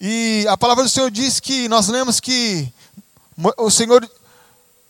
E 0.00 0.44
a 0.48 0.56
palavra 0.56 0.84
do 0.84 0.90
Senhor 0.90 1.10
diz 1.10 1.40
que 1.40 1.68
nós 1.68 1.88
lemos 1.88 2.20
que 2.20 2.70
o 3.56 3.70
Senhor 3.70 4.08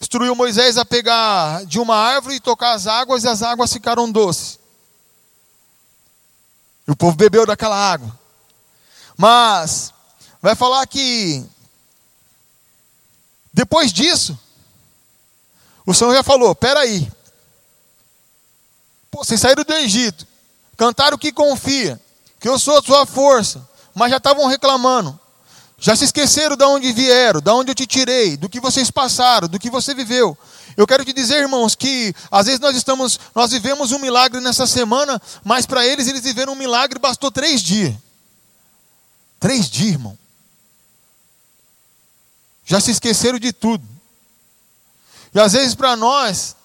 instruiu 0.01 0.35
Moisés 0.35 0.79
a 0.79 0.85
pegar 0.85 1.65
de 1.67 1.79
uma 1.79 1.97
árvore 1.97 2.37
e 2.37 2.41
tocar 2.41 2.73
as 2.73 2.87
águas, 2.87 3.25
e 3.25 3.29
as 3.29 3.43
águas 3.43 3.73
ficaram 3.73 4.11
doces. 4.11 4.59
E 6.87 6.91
o 6.91 6.97
povo 6.97 7.17
bebeu 7.17 7.47
daquela 7.47 7.77
água. 7.77 8.17
Mas, 9.17 9.93
vai 10.41 10.55
falar 10.55 10.87
que, 10.87 11.45
depois 13.53 13.93
disso, 13.93 14.39
o 15.85 15.95
Senhor 15.95 16.15
já 16.15 16.23
falou: 16.23 16.55
peraí, 16.55 17.11
Pô, 19.17 19.25
vocês 19.25 19.41
saíram 19.41 19.65
do 19.65 19.73
Egito, 19.73 20.27
cantaram 20.77 21.17
que 21.17 21.33
confia, 21.33 21.99
que 22.39 22.47
eu 22.47 22.59
sou 22.59 22.79
a 22.79 22.83
sua 22.83 23.07
força, 23.07 23.67
mas 23.95 24.11
já 24.11 24.19
estavam 24.19 24.47
reclamando. 24.47 25.19
Já 25.79 25.97
se 25.97 26.05
esqueceram 26.05 26.55
de 26.55 26.65
onde 26.65 26.93
vieram, 26.93 27.41
de 27.41 27.51
onde 27.51 27.71
eu 27.71 27.75
te 27.75 27.87
tirei, 27.87 28.37
do 28.37 28.47
que 28.47 28.61
vocês 28.61 28.91
passaram, 28.91 29.49
do 29.49 29.59
que 29.59 29.71
você 29.71 29.95
viveu. 29.95 30.37
Eu 30.77 30.87
quero 30.87 31.05
te 31.05 31.13
dizer, 31.13 31.41
irmãos, 31.41 31.75
que 31.75 32.15
às 32.31 32.47
vezes 32.47 32.61
nós 32.61 32.77
estamos, 32.77 33.21
nós 33.35 33.51
vivemos 33.51 33.93
um 33.93 33.99
milagre 33.99 34.41
nessa 34.41 34.67
semana, 34.67 35.21
mas 35.45 35.67
para 35.67 35.87
eles 35.87 36.07
eles 36.07 36.23
viveram 36.23 36.55
um 36.55 36.57
milagre 36.57 36.99
bastou 36.99 37.31
três 37.31 37.63
dias. 37.63 37.95
Três 39.39 39.69
dias, 39.69 39.93
irmão. 39.93 40.19
Já 42.65 42.81
se 42.81 42.91
esqueceram 42.91 43.39
de 43.39 43.53
tudo. 43.53 43.87
E 45.35 45.39
às 45.39 45.53
vezes 45.53 45.75
para 45.75 45.95
nós, 45.95 46.57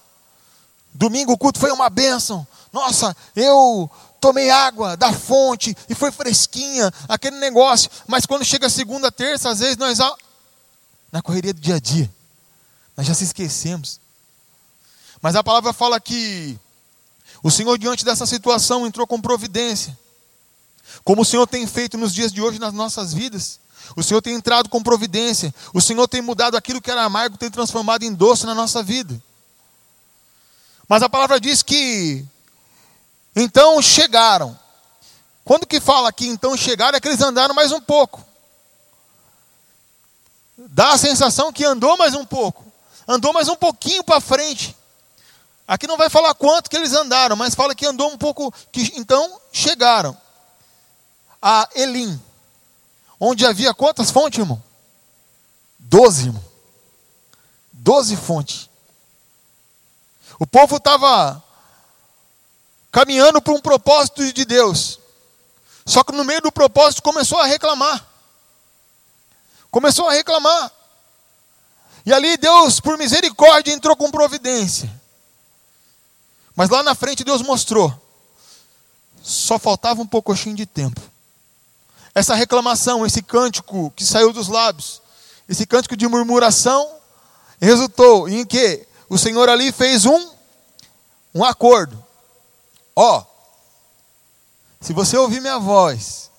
domingo 0.92 1.32
o 1.32 1.38
culto 1.38 1.58
foi 1.58 1.70
uma 1.70 1.90
bênção. 1.90 2.46
Nossa, 2.72 3.14
eu 3.36 3.90
tomei 4.18 4.50
água 4.50 4.96
da 4.96 5.12
fonte 5.12 5.76
e 5.88 5.94
foi 5.94 6.10
fresquinha, 6.10 6.92
aquele 7.08 7.38
negócio. 7.38 7.90
Mas 8.06 8.24
quando 8.24 8.44
chega 8.44 8.70
segunda, 8.70 9.12
terça, 9.12 9.50
às 9.50 9.58
vezes 9.58 9.76
nós, 9.76 9.98
na 11.10 11.20
correria 11.20 11.52
do 11.52 11.60
dia 11.60 11.74
a 11.76 11.80
dia, 11.80 12.10
nós 13.02 13.08
já 13.08 13.14
se 13.14 13.24
esquecemos. 13.24 14.00
Mas 15.20 15.34
a 15.34 15.42
palavra 15.42 15.72
fala 15.72 16.00
que 16.00 16.56
o 17.42 17.50
Senhor, 17.50 17.76
diante 17.76 18.04
dessa 18.04 18.24
situação, 18.26 18.86
entrou 18.86 19.06
com 19.08 19.20
providência. 19.20 19.98
Como 21.02 21.22
o 21.22 21.24
Senhor 21.24 21.46
tem 21.48 21.66
feito 21.66 21.98
nos 21.98 22.14
dias 22.14 22.32
de 22.32 22.40
hoje 22.40 22.60
nas 22.60 22.72
nossas 22.72 23.12
vidas. 23.12 23.58
O 23.96 24.02
Senhor 24.04 24.22
tem 24.22 24.34
entrado 24.34 24.68
com 24.68 24.80
providência. 24.80 25.52
O 25.74 25.80
Senhor 25.80 26.06
tem 26.06 26.22
mudado 26.22 26.56
aquilo 26.56 26.80
que 26.80 26.92
era 26.92 27.02
amargo, 27.02 27.36
tem 27.36 27.50
transformado 27.50 28.04
em 28.04 28.14
doce 28.14 28.46
na 28.46 28.54
nossa 28.54 28.84
vida. 28.84 29.20
Mas 30.88 31.02
a 31.02 31.08
palavra 31.08 31.40
diz 31.40 31.60
que 31.60 32.24
então 33.34 33.82
chegaram. 33.82 34.56
Quando 35.44 35.66
que 35.66 35.80
fala 35.80 36.08
aqui 36.08 36.28
então 36.28 36.56
chegaram, 36.56 36.96
é 36.96 37.00
que 37.00 37.08
eles 37.08 37.20
andaram 37.20 37.52
mais 37.52 37.72
um 37.72 37.80
pouco. 37.80 38.24
Dá 40.56 40.92
a 40.92 40.98
sensação 40.98 41.52
que 41.52 41.64
andou 41.64 41.96
mais 41.96 42.14
um 42.14 42.24
pouco. 42.24 42.61
Andou 43.06 43.32
mais 43.32 43.48
um 43.48 43.56
pouquinho 43.56 44.04
para 44.04 44.20
frente. 44.20 44.76
Aqui 45.66 45.86
não 45.86 45.96
vai 45.96 46.10
falar 46.10 46.34
quanto 46.34 46.68
que 46.68 46.76
eles 46.76 46.92
andaram, 46.92 47.36
mas 47.36 47.54
fala 47.54 47.74
que 47.74 47.86
andou 47.86 48.10
um 48.10 48.18
pouco. 48.18 48.52
Que, 48.70 48.92
então 48.96 49.40
chegaram 49.52 50.16
a 51.40 51.68
Elim. 51.74 52.20
Onde 53.18 53.46
havia 53.46 53.72
quantas 53.72 54.10
fontes, 54.10 54.38
irmão? 54.38 54.62
Doze, 55.78 56.26
irmão. 56.26 56.44
Doze 57.72 58.16
fontes. 58.16 58.68
O 60.38 60.46
povo 60.46 60.76
estava 60.76 61.42
caminhando 62.90 63.40
para 63.40 63.52
um 63.54 63.60
propósito 63.60 64.32
de 64.32 64.44
Deus. 64.44 64.98
Só 65.86 66.04
que 66.04 66.12
no 66.12 66.24
meio 66.24 66.40
do 66.40 66.52
propósito 66.52 67.02
começou 67.02 67.38
a 67.38 67.46
reclamar. 67.46 68.06
Começou 69.70 70.08
a 70.08 70.12
reclamar. 70.12 70.70
E 72.04 72.12
ali 72.12 72.36
Deus, 72.36 72.80
por 72.80 72.98
misericórdia, 72.98 73.72
entrou 73.72 73.96
com 73.96 74.10
providência. 74.10 74.90
Mas 76.54 76.68
lá 76.68 76.82
na 76.82 76.94
frente 76.94 77.24
Deus 77.24 77.42
mostrou. 77.42 77.92
Só 79.22 79.58
faltava 79.58 80.02
um 80.02 80.06
pouquinho 80.06 80.56
de 80.56 80.66
tempo. 80.66 81.00
Essa 82.14 82.34
reclamação, 82.34 83.06
esse 83.06 83.22
cântico 83.22 83.92
que 83.96 84.04
saiu 84.04 84.32
dos 84.32 84.48
lábios, 84.48 85.00
esse 85.48 85.64
cântico 85.64 85.96
de 85.96 86.06
murmuração, 86.08 86.96
resultou 87.60 88.28
em 88.28 88.44
que 88.44 88.86
o 89.08 89.16
Senhor 89.16 89.48
ali 89.48 89.70
fez 89.70 90.04
um, 90.04 90.30
um 91.34 91.44
acordo. 91.44 92.04
Ó, 92.94 93.20
oh, 93.20 93.26
se 94.80 94.92
você 94.92 95.16
ouvir 95.16 95.40
minha 95.40 95.58
voz, 95.58 96.31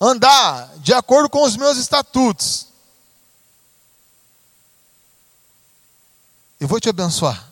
andar 0.00 0.70
de 0.78 0.94
acordo 0.94 1.28
com 1.28 1.42
os 1.42 1.56
meus 1.56 1.76
estatutos, 1.76 2.66
eu 6.58 6.66
vou 6.66 6.80
te 6.80 6.88
abençoar. 6.88 7.50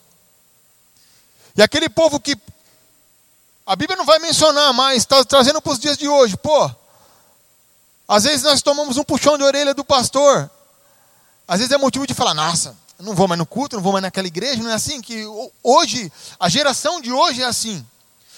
E 1.56 1.62
aquele 1.62 1.88
povo 1.88 2.20
que 2.20 2.36
a 3.66 3.76
Bíblia 3.76 3.96
não 3.96 4.04
vai 4.04 4.18
mencionar, 4.18 4.72
mas 4.72 4.98
está 4.98 5.24
trazendo 5.24 5.60
para 5.60 5.72
os 5.72 5.78
dias 5.78 5.98
de 5.98 6.08
hoje. 6.08 6.36
Pô, 6.36 6.70
às 8.06 8.24
vezes 8.24 8.42
nós 8.42 8.62
tomamos 8.62 8.96
um 8.96 9.04
puxão 9.04 9.36
de 9.36 9.44
orelha 9.44 9.74
do 9.74 9.84
pastor. 9.84 10.50
Às 11.46 11.58
vezes 11.58 11.72
é 11.72 11.78
motivo 11.78 12.06
de 12.06 12.14
falar, 12.14 12.32
nossa, 12.32 12.76
não 12.98 13.14
vou 13.14 13.28
mais 13.28 13.38
no 13.38 13.44
culto, 13.44 13.76
não 13.76 13.82
vou 13.82 13.92
mais 13.92 14.02
naquela 14.02 14.26
igreja. 14.26 14.62
Não 14.62 14.70
é 14.70 14.74
assim 14.74 15.02
que 15.02 15.24
hoje, 15.62 16.10
a 16.40 16.48
geração 16.48 17.00
de 17.00 17.12
hoje 17.12 17.42
é 17.42 17.46
assim. 17.46 17.86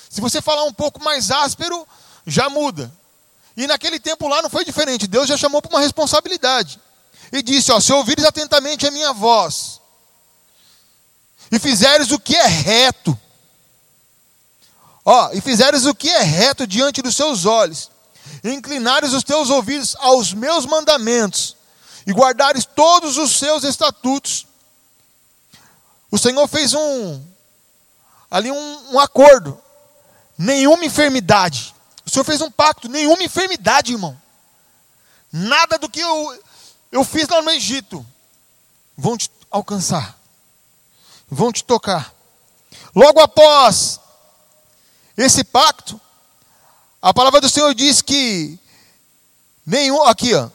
Se 0.09 0.21
você 0.21 0.43
falar 0.43 0.65
um 0.65 0.73
pouco 0.73 1.03
mais 1.03 1.31
áspero, 1.31 1.87
já 2.27 2.49
muda. 2.51 2.93
E 3.63 3.67
naquele 3.67 4.01
tempo 4.01 4.27
lá 4.27 4.41
não 4.41 4.49
foi 4.49 4.65
diferente. 4.65 5.07
Deus 5.07 5.29
já 5.29 5.37
chamou 5.37 5.61
para 5.61 5.71
uma 5.71 5.81
responsabilidade. 5.81 6.81
E 7.31 7.43
disse: 7.43 7.71
ó, 7.71 7.79
se 7.79 7.93
ouvires 7.93 8.25
atentamente 8.25 8.87
a 8.87 8.91
minha 8.91 9.13
voz, 9.13 9.81
e 11.53 11.59
fizeres 11.59 12.11
o 12.11 12.19
que 12.19 12.35
é 12.35 12.47
reto, 12.47 13.19
Ó, 15.05 15.31
e 15.33 15.41
fizeres 15.41 15.87
o 15.87 15.95
que 15.95 16.09
é 16.09 16.21
reto 16.21 16.67
diante 16.67 17.03
dos 17.03 17.17
seus 17.17 17.45
olhos, 17.45 17.91
e 18.45 18.51
inclinares 18.51 19.13
os 19.13 19.25
teus 19.25 19.51
ouvidos 19.51 19.97
aos 19.99 20.33
meus 20.33 20.67
mandamentos, 20.67 21.57
e 22.07 22.13
guardares 22.13 22.65
todos 22.65 23.19
os 23.19 23.37
seus 23.37 23.65
estatutos. 23.65 24.47
O 26.11 26.19
Senhor 26.19 26.47
fez 26.49 26.75
um 26.75 27.23
ali 28.31 28.51
um, 28.51 28.95
um 28.95 29.01
acordo. 29.01 29.61
Nenhuma 30.39 30.85
enfermidade. 30.85 31.75
O 32.11 32.13
Senhor 32.13 32.25
fez 32.25 32.41
um 32.41 32.51
pacto, 32.51 32.89
nenhuma 32.89 33.23
enfermidade, 33.23 33.93
irmão. 33.93 34.21
Nada 35.31 35.79
do 35.79 35.89
que 35.89 36.01
eu, 36.01 36.43
eu 36.91 37.05
fiz 37.05 37.29
lá 37.29 37.41
no 37.41 37.53
Egito 37.53 38.05
vão 38.99 39.17
te 39.17 39.31
alcançar, 39.49 40.19
vão 41.31 41.53
te 41.53 41.63
tocar. 41.63 42.13
Logo 42.97 43.21
após 43.21 44.01
esse 45.17 45.45
pacto, 45.45 46.01
a 47.01 47.15
palavra 47.15 47.41
do 47.41 47.49
Senhor 47.49 47.73
diz 47.77 48.03
que 48.03 48.59
nenhum, 49.65 50.03
aqui 50.03 50.35
ó, 50.35 50.51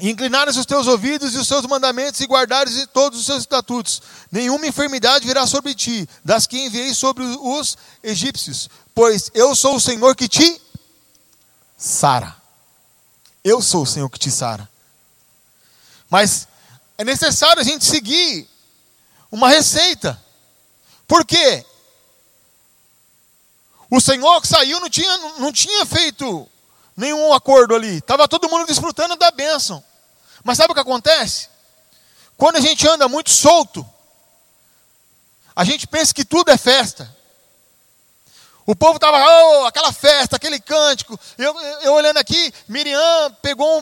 inclinares 0.00 0.56
os 0.56 0.66
teus 0.66 0.86
ouvidos 0.86 1.34
e 1.34 1.38
os 1.38 1.46
seus 1.46 1.64
mandamentos 1.66 2.20
e 2.20 2.26
guardares 2.26 2.86
todos 2.92 3.20
os 3.20 3.26
seus 3.26 3.40
estatutos, 3.40 4.02
nenhuma 4.30 4.66
enfermidade 4.66 5.26
virá 5.26 5.46
sobre 5.46 5.74
ti, 5.74 6.08
das 6.24 6.46
que 6.46 6.58
enviei 6.58 6.92
sobre 6.94 7.24
os 7.24 7.76
egípcios, 8.02 8.68
pois 8.94 9.30
eu 9.34 9.54
sou 9.54 9.76
o 9.76 9.80
Senhor 9.80 10.16
que 10.16 10.28
te 10.28 10.60
sara. 11.76 12.34
Eu 13.42 13.60
sou 13.60 13.82
o 13.82 13.86
Senhor 13.86 14.08
que 14.08 14.18
te 14.18 14.30
sara. 14.30 14.68
Mas 16.08 16.48
é 16.96 17.04
necessário 17.04 17.60
a 17.60 17.64
gente 17.64 17.84
seguir 17.84 18.48
uma 19.30 19.48
receita. 19.48 20.20
Por 21.06 21.24
quê? 21.24 21.64
O 23.90 24.00
Senhor 24.00 24.40
que 24.40 24.48
saiu 24.48 24.80
não 24.80 24.88
tinha, 24.88 25.16
não 25.38 25.52
tinha 25.52 25.84
feito 25.86 26.48
nenhum 26.96 27.32
acordo 27.32 27.74
ali. 27.74 27.98
Estava 27.98 28.28
todo 28.28 28.48
mundo 28.48 28.66
desfrutando 28.66 29.16
da 29.16 29.30
bênção. 29.30 29.82
Mas 30.42 30.58
sabe 30.58 30.72
o 30.72 30.74
que 30.74 30.80
acontece? 30.80 31.48
Quando 32.36 32.56
a 32.56 32.60
gente 32.60 32.86
anda 32.88 33.08
muito 33.08 33.30
solto, 33.30 33.86
a 35.54 35.64
gente 35.64 35.86
pensa 35.86 36.12
que 36.12 36.24
tudo 36.24 36.50
é 36.50 36.56
festa. 36.56 37.14
O 38.66 38.74
povo 38.74 38.96
estava, 38.96 39.18
oh, 39.18 39.66
aquela 39.66 39.92
festa, 39.92 40.36
aquele 40.36 40.58
cântico. 40.58 41.18
Eu, 41.36 41.54
eu 41.82 41.92
olhando 41.92 42.18
aqui, 42.18 42.52
Miriam 42.66 43.30
pegou 43.42 43.78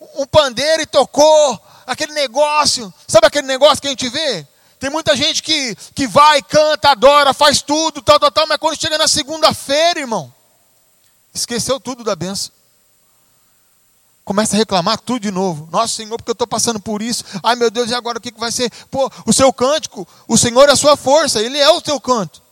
um, 0.00 0.22
um 0.22 0.26
pandeiro 0.26 0.82
e 0.82 0.86
tocou 0.86 1.60
aquele 1.86 2.12
negócio. 2.12 2.92
Sabe 3.06 3.26
aquele 3.26 3.46
negócio 3.46 3.80
que 3.80 3.86
a 3.86 3.90
gente 3.90 4.08
vê? 4.08 4.46
Tem 4.78 4.90
muita 4.90 5.16
gente 5.16 5.42
que, 5.42 5.74
que 5.94 6.06
vai, 6.06 6.42
canta, 6.42 6.90
adora, 6.90 7.32
faz 7.32 7.62
tudo, 7.62 8.02
tal, 8.02 8.18
tal, 8.18 8.30
tal, 8.30 8.46
mas 8.46 8.58
quando 8.58 8.78
chega 8.78 8.98
na 8.98 9.08
segunda-feira, 9.08 10.00
irmão, 10.00 10.32
esqueceu 11.34 11.80
tudo 11.80 12.04
da 12.04 12.14
benção. 12.14 12.52
Começa 14.24 14.56
a 14.56 14.58
reclamar 14.58 14.98
tudo 14.98 15.20
de 15.20 15.30
novo. 15.30 15.68
Nossa, 15.70 15.96
Senhor, 15.96 16.16
porque 16.16 16.30
eu 16.30 16.34
estou 16.34 16.46
passando 16.46 16.80
por 16.80 17.02
isso. 17.02 17.24
Ai, 17.42 17.56
meu 17.56 17.70
Deus, 17.70 17.90
e 17.90 17.94
agora 17.94 18.16
o 18.16 18.20
que, 18.20 18.32
que 18.32 18.40
vai 18.40 18.50
ser? 18.50 18.70
Pô, 18.90 19.10
o 19.26 19.32
seu 19.32 19.52
cântico, 19.52 20.08
o 20.26 20.38
Senhor 20.38 20.66
é 20.68 20.72
a 20.72 20.76
sua 20.76 20.96
força, 20.96 21.42
Ele 21.42 21.58
é 21.58 21.68
o 21.68 21.82
teu 21.82 22.00
canto. 22.00 22.42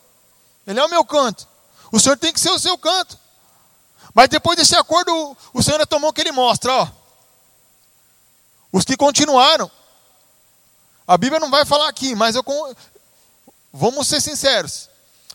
Ele 0.66 0.78
é 0.78 0.84
o 0.84 0.90
meu 0.90 1.04
canto. 1.04 1.48
O 1.90 1.98
Senhor 1.98 2.18
tem 2.18 2.32
que 2.32 2.40
ser 2.40 2.50
o 2.50 2.58
seu 2.58 2.76
canto. 2.76 3.18
Mas 4.12 4.28
depois 4.28 4.58
desse 4.58 4.76
acordo, 4.76 5.36
o 5.54 5.62
Senhor 5.62 5.86
tomou 5.86 6.10
o 6.10 6.12
que 6.12 6.20
Ele 6.20 6.32
mostra, 6.32 6.72
ó. 6.74 6.88
Os 8.70 8.84
que 8.84 8.96
continuaram, 8.96 9.70
a 11.06 11.16
Bíblia 11.16 11.40
não 11.40 11.50
vai 11.50 11.64
falar 11.64 11.88
aqui, 11.88 12.14
mas 12.14 12.36
eu 12.36 12.44
vamos 13.72 14.06
ser 14.06 14.20
sinceros. 14.20 14.90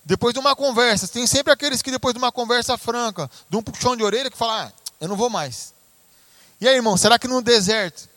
Depois 0.08 0.34
de 0.34 0.39
uma 0.39 0.56
conversa, 0.56 1.06
tem 1.06 1.28
sempre 1.28 1.52
aqueles 1.52 1.82
que 1.82 1.91
depois 1.91 2.13
de 2.13 2.17
uma 2.17 2.32
conversa 2.32 2.78
franca, 2.78 3.30
de 3.50 3.58
um 3.58 3.62
puxão 3.62 3.93
de 3.93 4.04
orelha, 4.04 4.32
que 4.32 4.38
falam, 4.38 4.56
ah, 4.56 4.72
eu 5.02 5.08
não 5.10 5.17
vou 5.17 5.30
mais. 5.30 5.74
E 6.62 6.67
aí, 6.67 6.76
irmão, 6.76 6.96
será 6.96 7.20
que 7.20 7.28
no 7.28 7.41
deserto, 7.41 8.08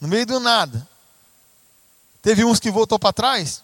no 0.00 0.08
meio 0.08 0.24
do 0.24 0.40
nada, 0.40 0.88
teve 2.22 2.46
uns 2.46 2.58
que 2.58 2.70
voltou 2.70 2.98
para 2.98 3.12
trás? 3.12 3.62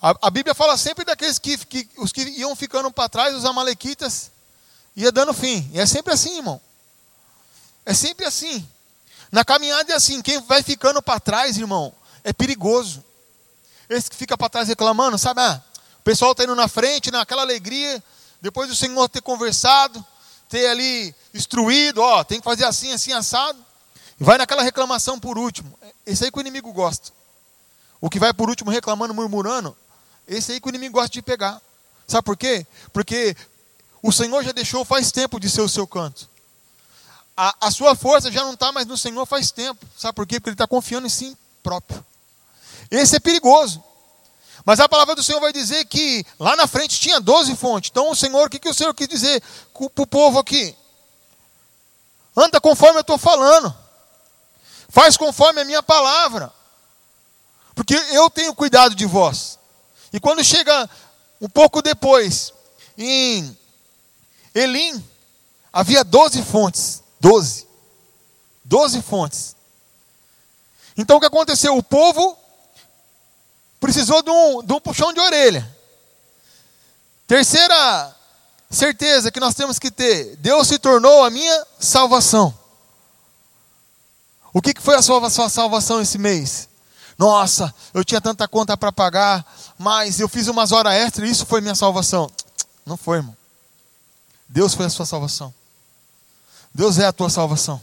A, 0.00 0.14
a, 0.22 0.30
Bíblia 0.30 0.54
fala 0.54 0.76
sempre 0.76 1.04
daqueles 1.04 1.40
que, 1.40 1.58
que 1.58 1.90
os 1.96 2.12
que 2.12 2.22
iam 2.22 2.54
ficando 2.54 2.88
para 2.92 3.08
trás, 3.08 3.34
os 3.34 3.44
amalequitas, 3.44 4.30
ia 4.94 5.10
dando 5.10 5.34
fim. 5.34 5.68
E 5.74 5.80
é 5.80 5.84
sempre 5.84 6.12
assim, 6.12 6.36
irmão. 6.36 6.60
É 7.84 7.92
sempre 7.92 8.24
assim. 8.24 8.64
Na 9.32 9.44
caminhada 9.44 9.92
é 9.92 9.96
assim, 9.96 10.22
quem 10.22 10.40
vai 10.42 10.62
ficando 10.62 11.02
para 11.02 11.18
trás, 11.18 11.58
irmão, 11.58 11.92
é 12.22 12.32
perigoso. 12.32 13.02
Esse 13.90 14.08
que 14.08 14.16
fica 14.16 14.38
para 14.38 14.48
trás 14.48 14.68
reclamando, 14.68 15.18
sabe? 15.18 15.42
Ah, 15.42 15.62
o 15.98 16.02
pessoal 16.02 16.32
está 16.32 16.44
indo 16.44 16.54
na 16.54 16.68
frente, 16.68 17.10
naquela 17.10 17.42
alegria, 17.42 18.02
depois 18.40 18.70
do 18.70 18.74
Senhor 18.74 19.06
ter 19.08 19.20
conversado, 19.20 20.02
ter 20.48 20.66
ali 20.68 21.14
instruído, 21.34 22.00
ó, 22.00 22.24
tem 22.24 22.38
que 22.38 22.44
fazer 22.44 22.64
assim, 22.64 22.92
assim, 22.92 23.12
assado. 23.12 23.58
E 24.18 24.24
vai 24.24 24.38
naquela 24.38 24.62
reclamação 24.62 25.18
por 25.18 25.36
último. 25.36 25.78
Esse 26.06 26.24
aí 26.24 26.30
que 26.30 26.38
o 26.38 26.40
inimigo 26.40 26.72
gosta. 26.72 27.12
O 28.00 28.08
que 28.08 28.18
vai 28.18 28.32
por 28.32 28.48
último 28.48 28.70
reclamando, 28.70 29.12
murmurando, 29.12 29.76
esse 30.26 30.52
aí 30.52 30.60
que 30.60 30.68
o 30.68 30.70
inimigo 30.70 30.94
gosta 30.94 31.10
de 31.10 31.20
pegar. 31.20 31.60
Sabe 32.06 32.24
por 32.24 32.36
quê? 32.36 32.66
Porque 32.94 33.36
o 34.02 34.10
Senhor 34.10 34.42
já 34.42 34.52
deixou 34.52 34.86
faz 34.86 35.12
tempo 35.12 35.38
de 35.38 35.50
ser 35.50 35.60
o 35.60 35.68
seu 35.68 35.86
canto 35.86 36.30
a, 37.42 37.54
a 37.68 37.70
sua 37.70 37.96
força 37.96 38.30
já 38.30 38.42
não 38.42 38.52
está 38.52 38.70
mais 38.70 38.86
no 38.86 38.98
Senhor 38.98 39.24
faz 39.24 39.50
tempo. 39.50 39.86
Sabe 39.96 40.14
por 40.14 40.26
quê? 40.26 40.38
Porque 40.38 40.50
ele 40.50 40.54
está 40.54 40.66
confiando 40.66 41.06
em 41.06 41.10
si 41.10 41.34
próprio. 41.62 42.04
Esse 42.90 43.16
é 43.16 43.20
perigoso. 43.20 43.82
Mas 44.64 44.80
a 44.80 44.88
palavra 44.88 45.14
do 45.14 45.22
Senhor 45.22 45.40
vai 45.40 45.52
dizer 45.52 45.84
que 45.86 46.24
lá 46.38 46.54
na 46.56 46.66
frente 46.66 46.98
tinha 47.00 47.20
12 47.20 47.56
fontes. 47.56 47.90
Então 47.90 48.10
o 48.10 48.16
Senhor, 48.16 48.46
o 48.46 48.50
que, 48.50 48.58
que 48.58 48.68
o 48.68 48.74
Senhor 48.74 48.92
quis 48.94 49.08
dizer 49.08 49.42
para 49.72 50.02
o 50.02 50.06
povo 50.06 50.38
aqui? 50.38 50.76
Anda 52.36 52.60
conforme 52.60 52.98
eu 52.98 53.02
estou 53.02 53.18
falando. 53.18 53.74
Faz 54.88 55.16
conforme 55.16 55.60
a 55.60 55.64
minha 55.64 55.82
palavra. 55.82 56.52
Porque 57.74 57.94
eu 57.94 58.28
tenho 58.28 58.54
cuidado 58.54 58.94
de 58.94 59.06
vós. 59.06 59.58
E 60.12 60.20
quando 60.20 60.44
chega 60.44 60.88
um 61.40 61.48
pouco 61.48 61.80
depois, 61.80 62.52
em 62.98 63.56
Elim, 64.54 65.02
havia 65.72 66.04
12 66.04 66.42
fontes. 66.42 67.02
Doze. 67.18 67.66
Doze 68.64 69.00
fontes. 69.00 69.56
Então 70.96 71.16
o 71.16 71.20
que 71.20 71.26
aconteceu? 71.26 71.76
O 71.76 71.82
povo 71.82 72.36
precisou 73.80 74.22
de 74.22 74.30
um, 74.30 74.62
de 74.62 74.72
um 74.72 74.80
puxão 74.80 75.12
de 75.12 75.18
orelha. 75.18 75.76
Terceira 77.26 78.16
certeza 78.70 79.32
que 79.32 79.40
nós 79.40 79.54
temos 79.54 79.78
que 79.78 79.90
ter: 79.90 80.36
Deus 80.36 80.68
se 80.68 80.78
tornou 80.78 81.24
a 81.24 81.30
minha 81.30 81.66
salvação. 81.78 82.56
O 84.52 84.60
que, 84.60 84.74
que 84.74 84.82
foi 84.82 84.96
a 84.96 85.02
sua, 85.02 85.26
a 85.26 85.30
sua 85.30 85.48
salvação 85.48 86.00
esse 86.00 86.18
mês? 86.18 86.68
Nossa, 87.16 87.72
eu 87.94 88.04
tinha 88.04 88.20
tanta 88.20 88.48
conta 88.48 88.76
para 88.76 88.90
pagar, 88.90 89.46
mas 89.78 90.20
eu 90.20 90.28
fiz 90.28 90.48
umas 90.48 90.72
horas 90.72 90.94
extras 90.94 91.28
e 91.28 91.32
isso 91.32 91.46
foi 91.46 91.60
minha 91.60 91.74
salvação. 91.74 92.30
Não 92.84 92.96
foi, 92.96 93.18
irmão. 93.18 93.36
Deus 94.48 94.74
foi 94.74 94.86
a 94.86 94.90
sua 94.90 95.06
salvação. 95.06 95.54
Deus 96.74 96.98
é 96.98 97.06
a 97.06 97.12
tua 97.12 97.30
salvação. 97.30 97.80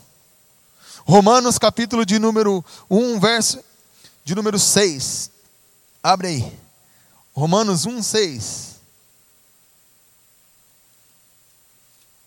Romanos 1.06 1.58
capítulo 1.58 2.06
de 2.06 2.20
número 2.20 2.64
1, 2.90 3.20
verso 3.20 3.60
de 4.26 4.36
número 4.36 4.60
6. 4.60 5.32
Abre 6.02 6.28
aí. 6.28 6.60
Romanos 7.34 7.86
1, 7.86 8.02
6. 8.02 8.76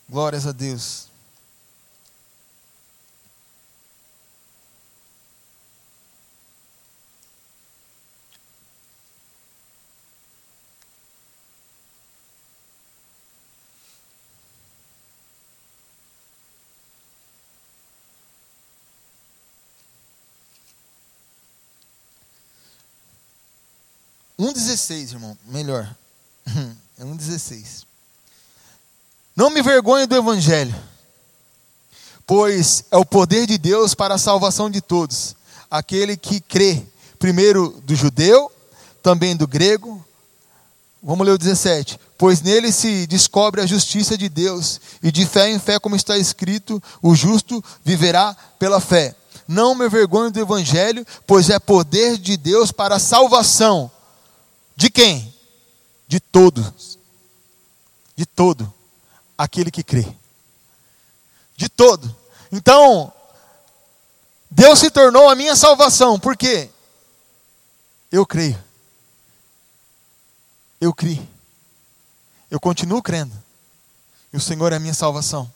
Glórias 0.08 0.46
a 0.46 0.52
Deus. 0.52 1.09
1,16, 24.40 25.12
irmão. 25.12 25.36
Melhor. 25.46 25.94
É 26.98 27.02
1,16. 27.02 27.86
Não 29.34 29.48
me 29.48 29.62
vergonhe 29.62 30.06
do 30.06 30.14
Evangelho, 30.14 30.74
pois 32.26 32.84
é 32.90 32.96
o 32.98 33.06
poder 33.06 33.46
de 33.46 33.56
Deus 33.56 33.94
para 33.94 34.16
a 34.16 34.18
salvação 34.18 34.68
de 34.68 34.82
todos. 34.82 35.34
Aquele 35.70 36.14
que 36.14 36.42
crê, 36.42 36.82
primeiro 37.18 37.80
do 37.86 37.94
judeu, 37.94 38.52
também 39.02 39.34
do 39.34 39.48
grego. 39.48 40.04
Vamos 41.02 41.26
ler 41.26 41.32
o 41.32 41.38
17. 41.38 41.98
Pois 42.18 42.42
nele 42.42 42.70
se 42.70 43.06
descobre 43.06 43.62
a 43.62 43.66
justiça 43.66 44.18
de 44.18 44.28
Deus, 44.28 44.78
e 45.02 45.10
de 45.10 45.24
fé 45.24 45.50
em 45.50 45.58
fé, 45.58 45.78
como 45.78 45.96
está 45.96 46.18
escrito, 46.18 46.82
o 47.00 47.14
justo 47.14 47.64
viverá 47.82 48.36
pela 48.58 48.78
fé. 48.78 49.14
Não 49.48 49.74
me 49.74 49.88
vergonho 49.88 50.30
do 50.30 50.38
Evangelho, 50.38 51.06
pois 51.26 51.48
é 51.48 51.58
poder 51.58 52.18
de 52.18 52.36
Deus 52.36 52.70
para 52.70 52.96
a 52.96 53.00
salvação. 53.00 53.90
De 54.80 54.88
quem? 54.88 55.30
De 56.08 56.18
todos. 56.18 56.98
De 58.16 58.24
todo 58.24 58.72
aquele 59.36 59.70
que 59.70 59.82
crê. 59.82 60.10
De 61.54 61.68
todo. 61.68 62.16
Então, 62.50 63.12
Deus 64.50 64.78
se 64.78 64.90
tornou 64.90 65.28
a 65.28 65.34
minha 65.34 65.54
salvação. 65.54 66.18
Por 66.18 66.34
quê? 66.34 66.70
Eu 68.10 68.24
creio. 68.24 68.58
Eu 70.80 70.94
criei. 70.94 71.28
Eu 72.50 72.58
continuo 72.58 73.02
crendo. 73.02 73.36
E 74.32 74.38
o 74.38 74.40
Senhor 74.40 74.72
é 74.72 74.76
a 74.76 74.80
minha 74.80 74.94
salvação. 74.94 75.52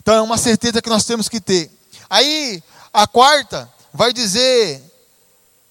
Então 0.00 0.14
é 0.14 0.22
uma 0.22 0.38
certeza 0.38 0.80
que 0.80 0.88
nós 0.88 1.04
temos 1.04 1.28
que 1.28 1.38
ter. 1.38 1.70
Aí, 2.08 2.62
a 2.94 3.06
quarta 3.06 3.70
vai 3.92 4.10
dizer, 4.10 4.82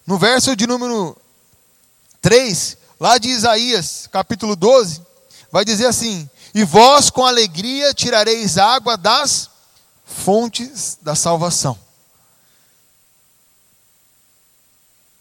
no 0.06 0.20
verso 0.20 0.56
de 0.56 0.68
número 0.68 1.18
3, 2.22 2.78
lá 3.00 3.18
de 3.18 3.30
Isaías, 3.30 4.08
capítulo 4.12 4.56
12, 4.56 5.02
vai 5.52 5.64
dizer 5.64 5.88
assim: 5.88 6.30
E 6.54 6.64
vós 6.64 7.10
com 7.10 7.26
alegria 7.26 7.94
tirareis 7.94 8.58
água 8.58 8.98
das 8.98 9.50
fontes 10.06 10.98
da 11.02 11.16
salvação. 11.16 11.78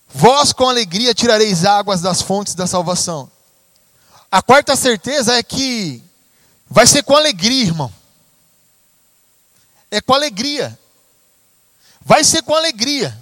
Vós 0.09 0.53
com 0.53 0.69
alegria 0.69 1.15
tirareis 1.15 1.65
águas 1.65 2.01
das 2.01 2.23
fontes 2.23 2.55
da 2.55 2.67
salvação. 2.67 3.31
A 4.31 4.43
quarta 4.43 4.75
certeza 4.75 5.35
é 5.35 5.43
que 5.43 6.03
vai 6.69 6.87
ser 6.87 7.03
com 7.03 7.15
alegria, 7.15 7.65
irmão. 7.65 7.93
É 9.91 10.01
com 10.01 10.13
alegria. 10.13 10.79
Vai 12.01 12.25
ser 12.25 12.43
com 12.43 12.55
alegria. 12.55 13.17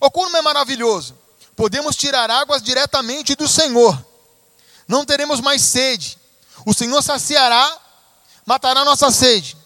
Olha 0.00 0.10
como 0.10 0.36
é 0.36 0.42
maravilhoso. 0.42 1.17
Podemos 1.58 1.94
tirar 1.94 2.30
águas 2.30 2.62
diretamente 2.62 3.34
do 3.34 3.46
Senhor. 3.46 4.02
Não 4.86 5.04
teremos 5.04 5.42
mais 5.42 5.60
sede. 5.60 6.16
O 6.64 6.72
Senhor 6.72 7.02
saciará, 7.02 7.78
matará 8.46 8.82
nossa 8.82 9.10
sede. 9.10 9.58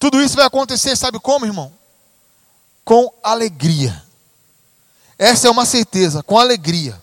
Tudo 0.00 0.20
isso 0.20 0.34
vai 0.34 0.46
acontecer, 0.46 0.96
sabe 0.96 1.20
como, 1.20 1.46
irmão? 1.46 1.72
Com 2.84 3.12
alegria. 3.22 4.04
Essa 5.16 5.46
é 5.46 5.50
uma 5.50 5.64
certeza, 5.64 6.24
com 6.24 6.36
alegria 6.36 7.00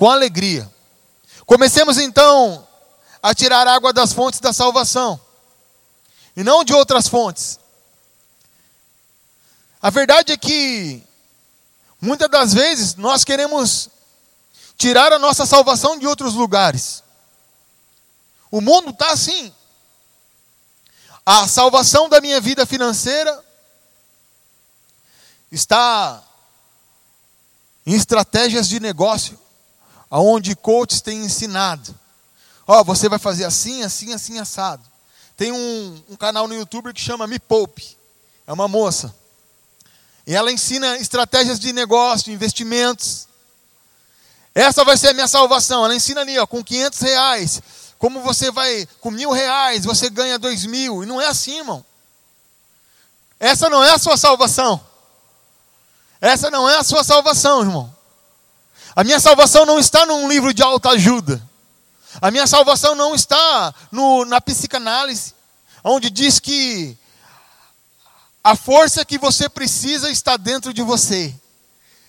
com 0.00 0.08
alegria. 0.08 0.66
Comecemos 1.44 1.98
então 1.98 2.66
a 3.22 3.34
tirar 3.34 3.68
água 3.68 3.92
das 3.92 4.14
fontes 4.14 4.40
da 4.40 4.50
salvação, 4.50 5.20
e 6.34 6.42
não 6.42 6.64
de 6.64 6.72
outras 6.72 7.06
fontes. 7.06 7.59
A 9.82 9.88
verdade 9.88 10.32
é 10.32 10.36
que, 10.36 11.02
muitas 12.00 12.28
das 12.28 12.52
vezes, 12.52 12.96
nós 12.96 13.24
queremos 13.24 13.88
tirar 14.76 15.12
a 15.12 15.18
nossa 15.18 15.46
salvação 15.46 15.98
de 15.98 16.06
outros 16.06 16.34
lugares. 16.34 17.02
O 18.50 18.60
mundo 18.60 18.90
está 18.90 19.12
assim. 19.12 19.52
A 21.24 21.46
salvação 21.46 22.08
da 22.08 22.20
minha 22.20 22.40
vida 22.40 22.66
financeira 22.66 23.44
está 25.50 26.22
em 27.86 27.94
estratégias 27.94 28.68
de 28.68 28.80
negócio 28.80 29.38
aonde 30.10 30.56
coaches 30.56 31.00
têm 31.00 31.24
ensinado. 31.24 31.94
Ó, 32.66 32.80
oh, 32.80 32.84
você 32.84 33.08
vai 33.08 33.18
fazer 33.18 33.44
assim, 33.44 33.82
assim, 33.82 34.12
assim, 34.12 34.38
assado. 34.38 34.82
Tem 35.36 35.52
um, 35.52 36.04
um 36.08 36.16
canal 36.16 36.46
no 36.46 36.54
YouTube 36.54 36.92
que 36.92 37.00
chama 37.00 37.26
Me 37.26 37.38
Poupe. 37.38 37.96
É 38.46 38.52
uma 38.52 38.68
moça. 38.68 39.14
E 40.26 40.34
ela 40.34 40.52
ensina 40.52 40.96
estratégias 40.98 41.58
de 41.58 41.72
negócio, 41.72 42.32
investimentos. 42.32 43.26
Essa 44.54 44.84
vai 44.84 44.96
ser 44.96 45.08
a 45.08 45.14
minha 45.14 45.28
salvação. 45.28 45.84
Ela 45.84 45.94
ensina 45.94 46.20
ali, 46.20 46.38
ó, 46.38 46.46
com 46.46 46.62
500 46.62 47.00
reais. 47.00 47.62
Como 47.98 48.20
você 48.22 48.50
vai, 48.50 48.86
com 49.00 49.10
mil 49.10 49.30
reais, 49.30 49.84
você 49.84 50.08
ganha 50.08 50.38
dois 50.38 50.64
mil. 50.64 51.02
E 51.02 51.06
não 51.06 51.20
é 51.20 51.26
assim, 51.26 51.58
irmão. 51.58 51.84
Essa 53.38 53.70
não 53.70 53.82
é 53.82 53.90
a 53.90 53.98
sua 53.98 54.16
salvação. 54.16 54.80
Essa 56.20 56.50
não 56.50 56.68
é 56.68 56.76
a 56.76 56.84
sua 56.84 57.02
salvação, 57.02 57.60
irmão. 57.60 57.94
A 58.94 59.02
minha 59.02 59.20
salvação 59.20 59.64
não 59.64 59.78
está 59.78 60.04
num 60.04 60.28
livro 60.28 60.52
de 60.52 60.62
alta 60.62 60.90
ajuda. 60.90 61.40
A 62.20 62.30
minha 62.30 62.46
salvação 62.46 62.94
não 62.94 63.14
está 63.14 63.74
no, 63.90 64.24
na 64.24 64.40
psicanálise, 64.40 65.34
onde 65.84 66.10
diz 66.10 66.40
que 66.40 66.98
a 68.42 68.56
força 68.56 69.04
que 69.04 69.18
você 69.18 69.48
precisa 69.48 70.10
está 70.10 70.36
dentro 70.36 70.72
de 70.72 70.82
você. 70.82 71.34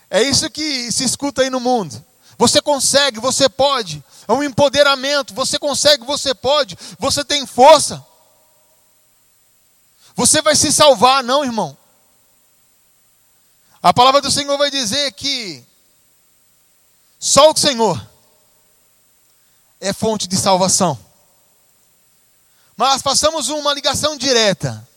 É 0.10 0.22
isso 0.22 0.50
que 0.50 0.91
se 0.91 1.04
escuta 1.04 1.41
aí 1.41 1.50
no 1.50 1.60
mundo. 1.60 2.04
Você 2.38 2.62
consegue, 2.62 3.20
você 3.20 3.48
pode. 3.48 4.04
É 4.28 4.34
um 4.34 4.44
empoderamento. 4.44 5.34
Você 5.34 5.60
consegue, 5.60 6.06
você 6.06 6.34
pode. 6.34 6.78
Você 6.98 7.24
tem 7.24 7.46
força. 7.46 8.06
Você 10.15 10.41
vai 10.41 10.56
se 10.56 10.72
salvar, 10.72 11.24
não, 11.24 11.44
irmão. 11.44 11.78
A 13.82 13.94
palavra 13.94 14.22
do 14.22 14.32
Senhor 14.32 14.58
vai 14.58 14.70
dizer 14.70 15.12
que 15.13 15.63
só 17.20 17.52
o 17.52 17.58
Senhor 17.58 18.10
é 19.80 19.94
fonte 19.94 20.28
de 20.28 20.38
salvação. 20.38 20.98
Mas 22.76 23.02
façamos 23.02 23.50
uma 23.50 23.74
ligação 23.74 24.17
direta. 24.17 24.88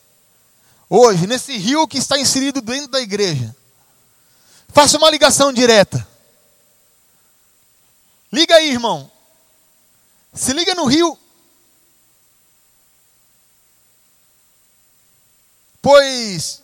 Hoje, 0.89 1.27
nesse 1.27 1.57
rio 1.57 1.89
que 1.89 1.99
está 1.99 2.19
inserido 2.19 2.61
dentro 2.61 2.89
da 2.89 3.01
igreja. 3.01 3.55
Faça 4.69 4.99
uma 4.99 5.11
ligação 5.11 5.53
direta. 5.53 6.07
Liga 8.33 8.57
aí, 8.57 8.71
irmão. 8.71 9.11
Se 10.33 10.53
liga 10.53 10.75
no 10.75 10.85
rio. 10.85 11.19
Pois 15.81 16.63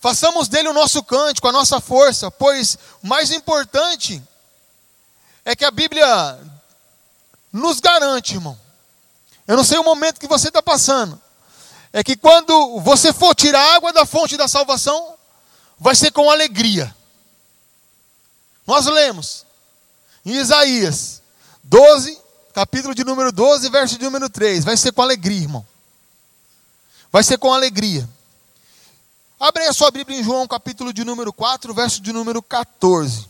façamos 0.00 0.48
dele 0.48 0.68
o 0.68 0.74
nosso 0.74 1.02
cântico, 1.02 1.48
a 1.48 1.52
nossa 1.52 1.80
força, 1.80 2.30
pois 2.30 2.76
o 3.02 3.06
mais 3.06 3.30
importante 3.30 4.22
é 5.46 5.56
que 5.56 5.64
a 5.64 5.70
Bíblia 5.70 6.38
nos 7.50 7.80
garante, 7.80 8.34
irmão. 8.34 8.58
Eu 9.46 9.56
não 9.56 9.64
sei 9.64 9.78
o 9.78 9.84
momento 9.84 10.20
que 10.20 10.26
você 10.26 10.48
está 10.48 10.62
passando. 10.62 11.18
É 11.96 12.02
que 12.02 12.16
quando 12.16 12.80
você 12.80 13.12
for 13.12 13.36
tirar 13.36 13.76
água 13.76 13.92
da 13.92 14.04
fonte 14.04 14.36
da 14.36 14.48
salvação, 14.48 15.14
vai 15.78 15.94
ser 15.94 16.10
com 16.10 16.28
alegria. 16.28 16.92
Nós 18.66 18.86
lemos 18.86 19.46
em 20.26 20.32
Isaías 20.32 21.22
12, 21.62 22.18
capítulo 22.52 22.96
de 22.96 23.04
número 23.04 23.30
12, 23.30 23.70
verso 23.70 23.96
de 23.96 24.04
número 24.04 24.28
3. 24.28 24.64
Vai 24.64 24.76
ser 24.76 24.90
com 24.90 25.02
alegria, 25.02 25.42
irmão. 25.42 25.64
Vai 27.12 27.22
ser 27.22 27.38
com 27.38 27.54
alegria. 27.54 28.08
Abre 29.38 29.62
a 29.62 29.72
sua 29.72 29.92
Bíblia 29.92 30.18
em 30.18 30.24
João, 30.24 30.48
capítulo 30.48 30.92
de 30.92 31.04
número 31.04 31.32
4, 31.32 31.72
verso 31.72 32.00
de 32.00 32.12
número 32.12 32.42
14. 32.42 33.28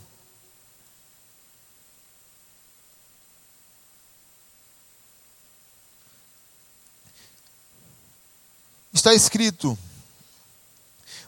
Está 8.95 9.13
escrito: 9.13 9.77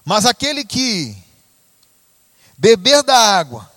Mas 0.03 0.25
aquele 0.25 0.63
que 0.63 1.15
beber 2.57 3.03
da 3.03 3.15
água 3.15 3.69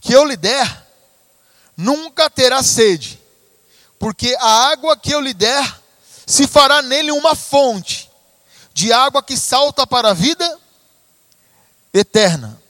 que 0.00 0.12
eu 0.12 0.24
lhe 0.24 0.36
der, 0.36 0.86
nunca 1.76 2.28
terá 2.28 2.62
sede, 2.62 3.20
porque 3.98 4.36
a 4.40 4.70
água 4.70 4.96
que 4.96 5.12
eu 5.12 5.20
lhe 5.20 5.34
der 5.34 5.80
se 6.26 6.46
fará 6.46 6.80
nele 6.82 7.12
uma 7.12 7.34
fonte 7.34 8.10
de 8.72 8.92
água 8.92 9.22
que 9.22 9.36
salta 9.36 9.86
para 9.86 10.10
a 10.10 10.14
vida 10.14 10.58
eterna. 11.92 12.60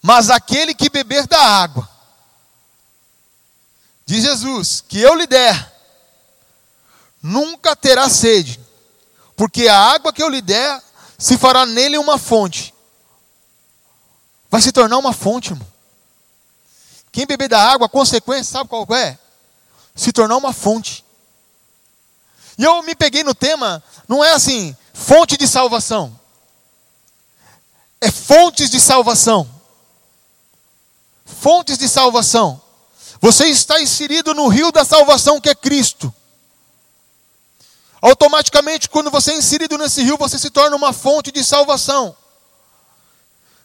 Mas 0.00 0.30
aquele 0.30 0.74
que 0.74 0.88
beber 0.88 1.26
da 1.26 1.40
água, 1.40 1.88
diz 4.06 4.22
Jesus, 4.22 4.80
que 4.80 5.00
eu 5.00 5.14
lhe 5.14 5.26
der, 5.26 5.71
nunca 7.22 7.76
terá 7.76 8.08
sede, 8.08 8.58
porque 9.36 9.68
a 9.68 9.78
água 9.78 10.12
que 10.12 10.22
eu 10.22 10.28
lhe 10.28 10.42
der 10.42 10.82
se 11.18 11.38
fará 11.38 11.64
nele 11.64 11.96
uma 11.96 12.18
fonte. 12.18 12.74
Vai 14.50 14.60
se 14.60 14.72
tornar 14.72 14.98
uma 14.98 15.12
fonte, 15.12 15.50
irmão. 15.50 15.66
Quem 17.12 17.26
beber 17.26 17.48
da 17.48 17.62
água, 17.62 17.86
a 17.86 17.90
consequência, 17.90 18.52
sabe 18.52 18.68
qual 18.68 18.86
é? 18.90 19.18
Se 19.94 20.12
tornar 20.12 20.36
uma 20.36 20.52
fonte. 20.52 21.04
E 22.58 22.64
eu 22.64 22.82
me 22.82 22.94
peguei 22.94 23.22
no 23.22 23.34
tema, 23.34 23.82
não 24.08 24.24
é 24.24 24.32
assim, 24.32 24.76
fonte 24.92 25.36
de 25.36 25.46
salvação. 25.46 26.18
É 28.00 28.10
fontes 28.10 28.68
de 28.68 28.80
salvação. 28.80 29.48
Fontes 31.24 31.78
de 31.78 31.88
salvação. 31.88 32.60
Você 33.20 33.46
está 33.46 33.80
inserido 33.80 34.34
no 34.34 34.48
rio 34.48 34.72
da 34.72 34.84
salvação 34.84 35.40
que 35.40 35.48
é 35.48 35.54
Cristo. 35.54 36.12
Automaticamente, 38.02 38.88
quando 38.88 39.12
você 39.12 39.30
é 39.30 39.36
inserido 39.36 39.78
nesse 39.78 40.02
rio, 40.02 40.18
você 40.18 40.36
se 40.36 40.50
torna 40.50 40.74
uma 40.74 40.92
fonte 40.92 41.30
de 41.30 41.44
salvação. 41.44 42.16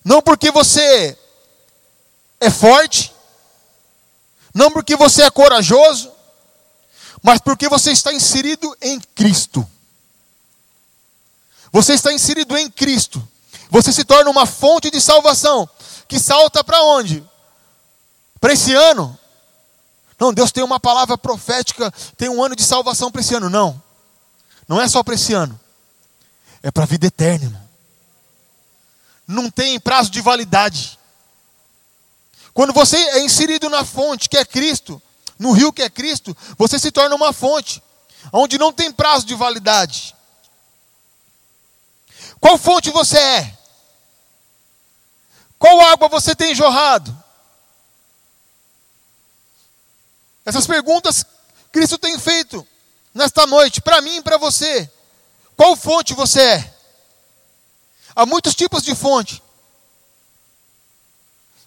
Não 0.05 0.21
porque 0.21 0.51
você 0.51 1.17
é 2.39 2.51
forte, 2.51 3.11
não 4.53 4.71
porque 4.71 4.95
você 4.95 5.23
é 5.23 5.31
corajoso, 5.31 6.11
mas 7.23 7.41
porque 7.41 7.67
você 7.67 7.91
está 7.91 8.13
inserido 8.13 8.77
em 8.79 8.99
Cristo. 8.99 9.67
Você 11.71 11.93
está 11.93 12.13
inserido 12.13 12.55
em 12.55 12.69
Cristo. 12.69 13.27
Você 13.71 13.91
se 13.91 14.05
torna 14.05 14.29
uma 14.29 14.45
fonte 14.45 14.91
de 14.91 15.01
salvação 15.01 15.67
que 16.07 16.19
salta 16.19 16.63
para 16.63 16.81
onde? 16.83 17.23
Para 18.39 18.53
esse 18.53 18.73
ano? 18.73 19.17
Não, 20.19 20.31
Deus 20.31 20.51
tem 20.51 20.63
uma 20.63 20.79
palavra 20.79 21.17
profética, 21.17 21.91
tem 22.15 22.29
um 22.29 22.43
ano 22.43 22.55
de 22.55 22.63
salvação 22.63 23.11
para 23.11 23.21
esse 23.21 23.33
ano. 23.33 23.49
Não. 23.49 23.86
Não 24.67 24.81
é 24.81 24.87
só 24.87 25.03
para 25.03 25.15
esse 25.15 25.33
ano. 25.33 25.59
É 26.61 26.71
para 26.71 26.83
a 26.83 26.87
vida 26.87 27.07
eterna, 27.07 27.45
irmão. 27.45 27.69
Não 29.27 29.49
tem 29.49 29.79
prazo 29.79 30.09
de 30.09 30.21
validade. 30.21 30.97
Quando 32.53 32.73
você 32.73 32.97
é 32.97 33.23
inserido 33.23 33.69
na 33.69 33.85
fonte, 33.85 34.27
que 34.27 34.37
é 34.37 34.43
Cristo, 34.43 35.01
no 35.37 35.51
rio 35.51 35.71
que 35.71 35.81
é 35.81 35.89
Cristo, 35.89 36.35
você 36.57 36.79
se 36.79 36.91
torna 36.91 37.15
uma 37.15 37.31
fonte, 37.31 37.81
onde 38.33 38.57
não 38.57 38.73
tem 38.73 38.91
prazo 38.91 39.25
de 39.25 39.35
validade. 39.35 40.15
Qual 42.39 42.57
fonte 42.57 42.89
você 42.89 43.17
é? 43.17 43.57
Qual 45.59 45.79
água 45.81 46.07
você 46.07 46.35
tem 46.35 46.53
jorrado? 46.53 47.15
Essas 50.45 50.65
perguntas 50.65 51.25
Cristo 51.71 51.97
tem 51.97 52.17
feito 52.17 52.65
nesta 53.17 53.45
noite, 53.45 53.81
para 53.81 53.99
mim 54.01 54.17
e 54.17 54.21
para 54.21 54.37
você. 54.37 54.89
Qual 55.55 55.75
fonte 55.75 56.13
você 56.13 56.39
é? 56.39 56.77
Há 58.15 58.25
muitos 58.25 58.55
tipos 58.55 58.83
de 58.83 58.95
fonte. 58.95 59.43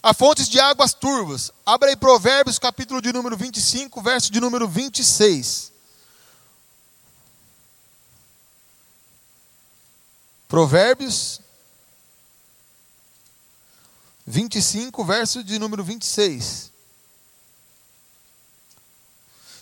Há 0.03 0.15
fontes 0.15 0.49
de 0.49 0.59
águas 0.59 0.95
turvas. 0.95 1.53
Abra 1.67 1.91
aí 1.91 1.97
Provérbios, 1.97 2.59
capítulo 2.59 3.03
de 3.03 3.13
número 3.13 3.37
25, 3.37 4.01
verso 4.01 4.33
de 4.33 4.41
número 4.41 4.67
26. 4.67 5.73
Provérbios 10.49 11.41
25, 14.27 15.05
verso 15.05 15.45
de 15.45 15.59
número 15.59 15.85
26. 15.85 16.73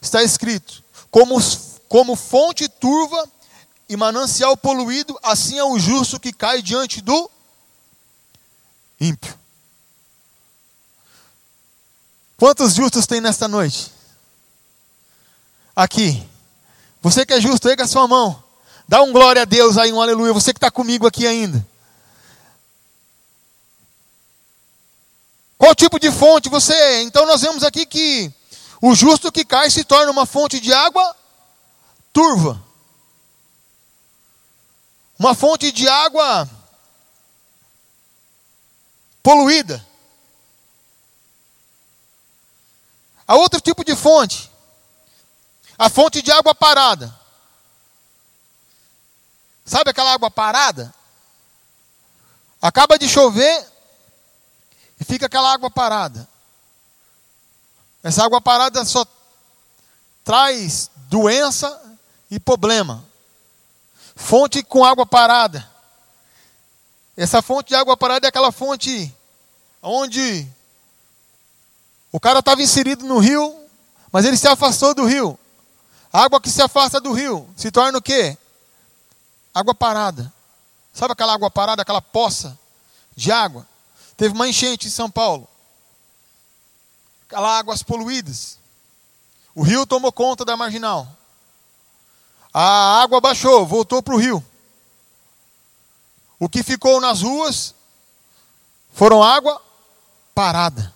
Está 0.00 0.22
escrito: 0.22 0.84
como, 1.10 1.38
como 1.88 2.14
fonte 2.14 2.68
turva 2.68 3.26
e 3.88 3.96
manancial 3.96 4.56
poluído, 4.56 5.18
assim 5.22 5.58
é 5.58 5.64
o 5.64 5.78
justo 5.78 6.20
que 6.20 6.32
cai 6.32 6.60
diante 6.60 7.00
do 7.00 7.30
ímpio. 9.00 9.38
Quantos 12.36 12.74
justos 12.74 13.06
tem 13.06 13.20
nesta 13.20 13.48
noite? 13.48 13.90
Aqui. 15.74 16.24
Você 17.00 17.24
que 17.24 17.32
é 17.32 17.40
justo, 17.40 17.68
erga 17.68 17.84
a 17.84 17.88
sua 17.88 18.06
mão. 18.06 18.42
Dá 18.86 19.02
um 19.02 19.12
glória 19.12 19.42
a 19.42 19.44
Deus 19.44 19.76
aí, 19.76 19.92
um 19.92 20.00
aleluia. 20.00 20.32
Você 20.32 20.52
que 20.52 20.58
está 20.58 20.70
comigo 20.70 21.06
aqui 21.06 21.26
ainda. 21.26 21.66
Qual 25.56 25.74
tipo 25.74 25.98
de 25.98 26.12
fonte 26.12 26.48
você 26.48 26.72
é? 26.72 27.02
Então 27.02 27.26
nós 27.26 27.40
vemos 27.40 27.64
aqui 27.64 27.84
que 27.84 28.32
o 28.80 28.94
justo 28.94 29.32
que 29.32 29.44
cai 29.44 29.70
se 29.70 29.82
torna 29.82 30.12
uma 30.12 30.24
fonte 30.24 30.60
de 30.60 30.72
água 30.72 31.16
turva. 32.18 32.60
Uma 35.16 35.36
fonte 35.36 35.70
de 35.70 35.88
água 35.88 36.50
poluída. 39.22 39.86
Há 43.24 43.36
outro 43.36 43.60
tipo 43.60 43.84
de 43.84 43.94
fonte. 43.94 44.50
A 45.78 45.88
fonte 45.88 46.20
de 46.20 46.32
água 46.32 46.52
parada. 46.56 47.16
Sabe 49.64 49.90
aquela 49.90 50.12
água 50.12 50.28
parada? 50.28 50.92
Acaba 52.60 52.98
de 52.98 53.08
chover 53.08 53.64
e 54.98 55.04
fica 55.04 55.26
aquela 55.26 55.52
água 55.52 55.70
parada. 55.70 56.28
Essa 58.02 58.24
água 58.24 58.40
parada 58.40 58.84
só 58.84 59.06
traz 60.24 60.90
doença 61.08 61.87
e 62.30 62.38
problema. 62.38 63.04
Fonte 64.16 64.62
com 64.62 64.84
água 64.84 65.06
parada. 65.06 65.68
Essa 67.16 67.42
fonte 67.42 67.68
de 67.68 67.74
água 67.74 67.96
parada 67.96 68.26
é 68.26 68.28
aquela 68.28 68.52
fonte 68.52 69.14
onde 69.82 70.46
o 72.12 72.18
cara 72.18 72.40
estava 72.40 72.62
inserido 72.62 73.04
no 73.04 73.18
rio, 73.18 73.64
mas 74.10 74.24
ele 74.24 74.36
se 74.36 74.48
afastou 74.48 74.94
do 74.94 75.04
rio. 75.04 75.38
A 76.12 76.22
água 76.22 76.40
que 76.40 76.50
se 76.50 76.62
afasta 76.62 77.00
do 77.00 77.12
rio 77.12 77.48
se 77.56 77.70
torna 77.70 77.98
o 77.98 78.02
quê? 78.02 78.36
Água 79.54 79.74
parada. 79.74 80.32
Sabe 80.92 81.12
aquela 81.12 81.34
água 81.34 81.50
parada, 81.50 81.82
aquela 81.82 82.00
poça 82.00 82.58
de 83.14 83.30
água? 83.30 83.66
Teve 84.16 84.34
uma 84.34 84.48
enchente 84.48 84.88
em 84.88 84.90
São 84.90 85.10
Paulo. 85.10 85.46
Aquelas 87.26 87.58
águas 87.58 87.82
poluídas. 87.82 88.58
O 89.54 89.62
rio 89.62 89.86
tomou 89.86 90.10
conta 90.10 90.44
da 90.44 90.56
marginal. 90.56 91.06
A 92.52 93.02
água 93.02 93.20
baixou, 93.20 93.66
voltou 93.66 94.02
para 94.02 94.14
o 94.14 94.18
rio. 94.18 94.44
O 96.38 96.48
que 96.48 96.62
ficou 96.62 97.00
nas 97.00 97.22
ruas 97.22 97.74
foram 98.92 99.22
água 99.22 99.60
parada. 100.34 100.94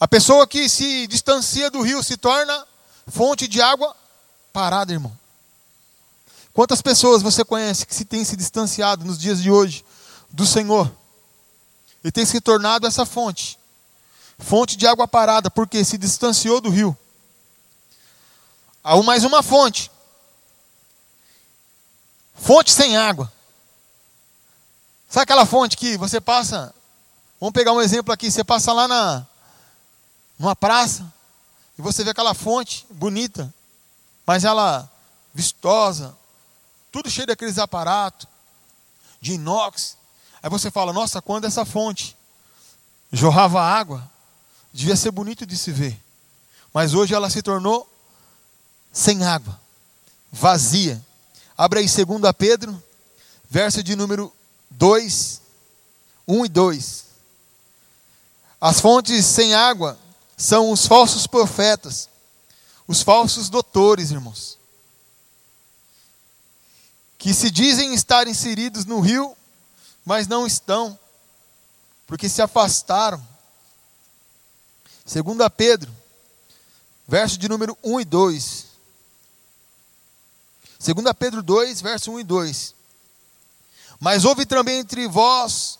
A 0.00 0.06
pessoa 0.06 0.46
que 0.46 0.68
se 0.68 1.06
distancia 1.06 1.70
do 1.70 1.82
rio 1.82 2.02
se 2.02 2.16
torna 2.16 2.66
fonte 3.08 3.48
de 3.48 3.60
água 3.60 3.96
parada, 4.52 4.92
irmão. 4.92 5.16
Quantas 6.52 6.82
pessoas 6.82 7.22
você 7.22 7.44
conhece 7.44 7.86
que 7.86 7.94
se 7.94 8.04
tem 8.04 8.24
se 8.24 8.36
distanciado 8.36 9.04
nos 9.04 9.18
dias 9.18 9.40
de 9.40 9.50
hoje 9.50 9.84
do 10.30 10.44
Senhor 10.44 10.90
e 12.02 12.10
tem 12.10 12.26
se 12.26 12.40
tornado 12.40 12.86
essa 12.86 13.06
fonte? 13.06 13.58
Fonte 14.38 14.76
de 14.76 14.86
água 14.86 15.06
parada, 15.08 15.50
porque 15.50 15.84
se 15.84 15.98
distanciou 15.98 16.60
do 16.60 16.70
rio. 16.70 16.96
Há 18.82 19.00
mais 19.02 19.24
uma 19.24 19.42
fonte. 19.42 19.90
Fonte 22.38 22.72
sem 22.72 22.96
água. 22.96 23.32
Sabe 25.08 25.24
aquela 25.24 25.46
fonte 25.46 25.76
que 25.76 25.96
você 25.96 26.20
passa? 26.20 26.74
Vamos 27.40 27.52
pegar 27.52 27.72
um 27.72 27.80
exemplo 27.80 28.12
aqui. 28.12 28.30
Você 28.30 28.44
passa 28.44 28.72
lá 28.72 28.86
na, 28.86 29.26
numa 30.38 30.54
praça, 30.54 31.12
e 31.78 31.82
você 31.82 32.04
vê 32.04 32.10
aquela 32.10 32.34
fonte 32.34 32.86
bonita, 32.90 33.52
mas 34.26 34.44
ela 34.44 34.90
vistosa, 35.32 36.16
tudo 36.90 37.10
cheio 37.10 37.26
daqueles 37.26 37.58
aparatos 37.58 38.26
de 39.20 39.34
inox. 39.34 39.96
Aí 40.42 40.50
você 40.50 40.70
fala: 40.70 40.92
Nossa, 40.92 41.22
quando 41.22 41.44
essa 41.44 41.64
fonte 41.64 42.16
jorrava 43.12 43.62
água, 43.62 44.08
devia 44.72 44.96
ser 44.96 45.10
bonito 45.10 45.46
de 45.46 45.56
se 45.56 45.72
ver. 45.72 46.00
Mas 46.72 46.94
hoje 46.94 47.14
ela 47.14 47.30
se 47.30 47.42
tornou 47.42 47.88
sem 48.92 49.24
água, 49.24 49.58
vazia. 50.30 51.04
Abre 51.58 51.80
aí 51.80 51.86
2 51.86 52.32
Pedro, 52.38 52.80
verso 53.50 53.82
de 53.82 53.96
número 53.96 54.32
2, 54.70 55.40
1 56.28 56.44
e 56.44 56.48
2. 56.48 57.04
As 58.60 58.80
fontes 58.80 59.26
sem 59.26 59.56
água 59.56 59.98
são 60.36 60.70
os 60.70 60.86
falsos 60.86 61.26
profetas, 61.26 62.08
os 62.86 63.02
falsos 63.02 63.48
doutores, 63.48 64.12
irmãos, 64.12 64.56
que 67.18 67.34
se 67.34 67.50
dizem 67.50 67.92
estar 67.92 68.28
inseridos 68.28 68.84
no 68.84 69.00
rio, 69.00 69.36
mas 70.04 70.28
não 70.28 70.46
estão, 70.46 70.96
porque 72.06 72.28
se 72.28 72.40
afastaram. 72.40 73.20
Segunda 75.04 75.50
Pedro, 75.50 75.92
verso 77.08 77.36
de 77.36 77.48
número 77.48 77.76
1 77.82 78.00
e 78.00 78.04
2. 78.04 78.67
Segunda 80.78 81.12
Pedro 81.12 81.42
2, 81.42 81.80
verso 81.80 82.12
1 82.12 82.20
e 82.20 82.24
2. 82.24 82.74
Mas 83.98 84.24
houve 84.24 84.46
também 84.46 84.78
entre 84.78 85.08
vós, 85.08 85.78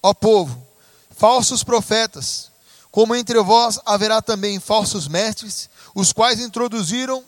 ó 0.00 0.14
povo, 0.14 0.64
falsos 1.10 1.64
profetas, 1.64 2.50
como 2.90 3.16
entre 3.16 3.40
vós 3.40 3.80
haverá 3.84 4.22
também 4.22 4.60
falsos 4.60 5.08
mestres, 5.08 5.68
os 5.92 6.12
quais 6.12 6.38
introduziram 6.38 7.24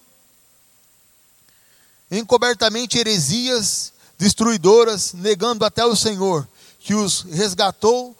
encobertamente 2.08 2.96
heresias 2.96 3.92
destruidoras, 4.16 5.12
negando 5.12 5.64
até 5.64 5.84
o 5.84 5.96
Senhor, 5.96 6.46
que 6.78 6.94
os 6.94 7.22
resgatou, 7.22 8.16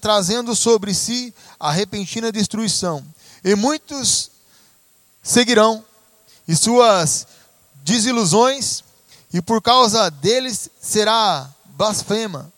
trazendo 0.00 0.54
sobre 0.54 0.94
si 0.94 1.34
a 1.58 1.72
repentina 1.72 2.30
destruição. 2.30 3.04
E 3.42 3.56
muitos 3.56 4.30
seguirão, 5.20 5.84
e 6.46 6.54
suas 6.54 7.26
desilusões, 7.86 8.82
e 9.32 9.40
por 9.40 9.62
causa 9.62 10.10
deles 10.10 10.68
será 10.80 11.48
blasfema, 11.66 12.52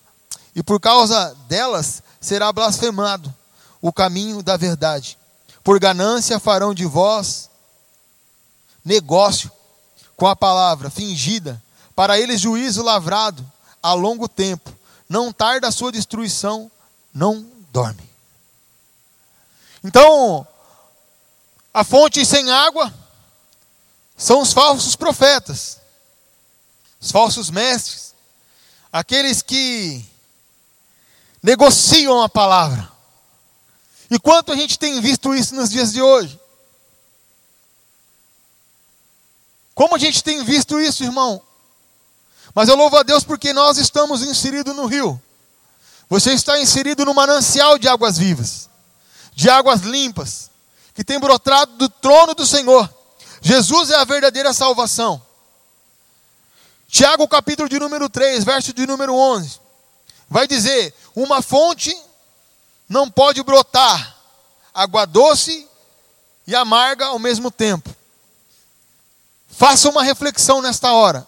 e 0.57 0.63
por 0.63 0.81
causa 0.81 1.37
delas 1.47 2.03
será 2.19 2.51
blasfemado 2.51 3.33
o 3.81 3.93
caminho 3.93 4.43
da 4.43 4.57
verdade. 4.57 5.19
Por 5.63 5.79
ganância 5.79 6.41
farão 6.41 6.73
de 6.73 6.87
vós 6.87 7.51
negócio 8.83 9.53
com 10.17 10.27
a 10.27 10.35
palavra 10.35 10.89
fingida, 10.89 11.63
para 11.95 12.19
eles 12.19 12.41
juízo 12.41 12.83
lavrado 12.83 13.45
a 13.83 13.93
longo 13.93 14.29
tempo. 14.29 14.75
Não 15.07 15.31
tarda 15.31 15.69
a 15.69 15.73
sua 15.73 15.93
destruição, 15.93 16.71
não 17.13 17.47
dorme. 17.71 18.09
Então, 19.85 20.47
a 21.73 21.85
fonte 21.85 22.25
sem 22.25 22.51
água 22.51 22.93
são 24.19 24.43
os 24.43 24.53
falsos 24.53 24.97
profetas, 24.97 25.79
os 27.01 27.13
falsos 27.13 27.51
mestres, 27.51 28.13
aqueles 28.93 29.41
que 29.41 30.05
negociam 31.41 32.21
a 32.21 32.29
palavra. 32.29 32.91
E 34.11 34.19
quanto 34.19 34.51
a 34.51 34.57
gente 34.57 34.77
tem 34.77 35.01
visto 35.01 35.33
isso 35.33 35.55
nos 35.55 35.71
dias 35.71 35.93
de 35.93 36.03
hoje? 36.03 36.39
Como 39.73 39.95
a 39.95 39.99
gente 39.99 40.25
tem 40.25 40.43
visto 40.43 40.81
isso, 40.81 41.05
irmão? 41.05 41.41
Mas 42.53 42.69
eu 42.69 42.75
louvo 42.75 42.97
a 42.97 43.05
Deus 43.05 43.23
porque 43.23 43.53
nós 43.53 43.79
estamos 43.79 44.23
inseridos 44.23 44.75
no 44.75 44.87
rio. 44.87 45.23
Você 46.09 46.33
está 46.33 46.59
inserido 46.59 47.05
no 47.05 47.15
manancial 47.15 47.79
de 47.79 47.87
águas 47.87 48.19
vivas, 48.19 48.69
de 49.33 49.49
águas 49.49 49.83
limpas, 49.83 50.51
que 50.93 51.05
tem 51.05 51.21
brotado 51.21 51.77
do 51.77 51.89
trono 51.89 52.35
do 52.35 52.45
Senhor. 52.45 52.98
Jesus 53.41 53.91
é 53.91 53.97
a 53.97 54.05
verdadeira 54.05 54.53
salvação. 54.53 55.23
Tiago, 56.89 57.29
capítulo 57.29 57.69
de 57.69 57.79
número 57.79 58.09
3, 58.09 58.45
verso 58.45 58.73
de 58.73 58.87
número 58.87 59.15
11, 59.15 59.61
vai 60.29 60.47
dizer: 60.47 60.95
Uma 61.15 61.43
fonte 61.43 61.95
não 62.89 63.11
pode 63.11 63.43
brotar 63.43 64.17
água 64.73 65.07
doce 65.07 65.69
e 66.47 66.55
amarga 66.55 67.07
ao 67.07 67.19
mesmo 67.19 67.51
tempo. 67.51 67.95
Faça 69.49 69.89
uma 69.89 70.03
reflexão 70.03 70.63
nesta 70.63 70.93
hora, 70.93 71.27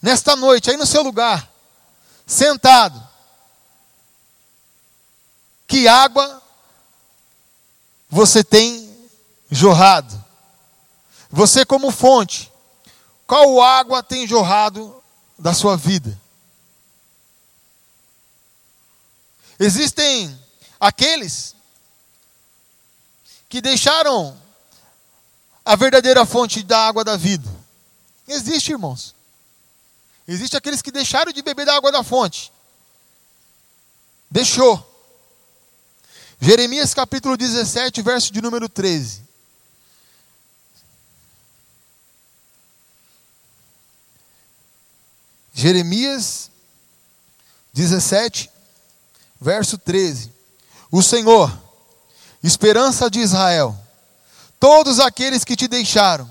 nesta 0.00 0.34
noite, 0.36 0.70
aí 0.70 0.76
no 0.76 0.86
seu 0.86 1.02
lugar, 1.02 1.50
sentado. 2.26 3.06
Que 5.66 5.86
água 5.86 6.42
você 8.08 8.42
tem 8.42 8.88
jorrado? 9.50 10.27
Você, 11.30 11.64
como 11.64 11.90
fonte, 11.90 12.50
qual 13.26 13.60
água 13.60 14.02
tem 14.02 14.26
jorrado 14.26 15.02
da 15.38 15.52
sua 15.52 15.76
vida? 15.76 16.18
Existem 19.60 20.38
aqueles 20.80 21.54
que 23.48 23.60
deixaram 23.60 24.40
a 25.64 25.76
verdadeira 25.76 26.24
fonte 26.24 26.62
da 26.62 26.86
água 26.86 27.04
da 27.04 27.16
vida? 27.16 27.48
Existe, 28.26 28.72
irmãos. 28.72 29.14
Existe 30.26 30.56
aqueles 30.56 30.80
que 30.80 30.90
deixaram 30.90 31.32
de 31.32 31.42
beber 31.42 31.66
da 31.66 31.74
água 31.74 31.92
da 31.92 32.02
fonte. 32.02 32.52
Deixou. 34.30 34.84
Jeremias 36.40 36.94
capítulo 36.94 37.36
17, 37.36 38.00
verso 38.00 38.32
de 38.32 38.40
número 38.40 38.68
13. 38.68 39.27
Jeremias 45.60 46.50
17, 47.72 48.48
verso 49.40 49.76
13. 49.76 50.32
O 50.90 51.02
Senhor, 51.02 51.52
esperança 52.42 53.10
de 53.10 53.20
Israel, 53.20 53.76
Todos 54.60 54.98
aqueles 54.98 55.44
que 55.44 55.56
te 55.56 55.68
deixaram 55.68 56.28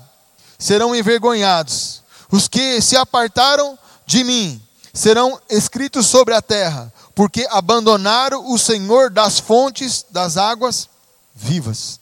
serão 0.58 0.94
envergonhados. 0.94 2.02
Os 2.30 2.46
que 2.46 2.80
se 2.82 2.96
apartaram 2.96 3.78
de 4.06 4.22
mim 4.22 4.62
serão 4.92 5.40
escritos 5.48 6.06
sobre 6.06 6.34
a 6.34 6.42
terra, 6.42 6.92
porque 7.14 7.46
abandonaram 7.50 8.52
o 8.52 8.58
Senhor 8.58 9.10
das 9.10 9.38
fontes 9.38 10.04
das 10.10 10.36
águas 10.36 10.88
vivas. 11.34 12.00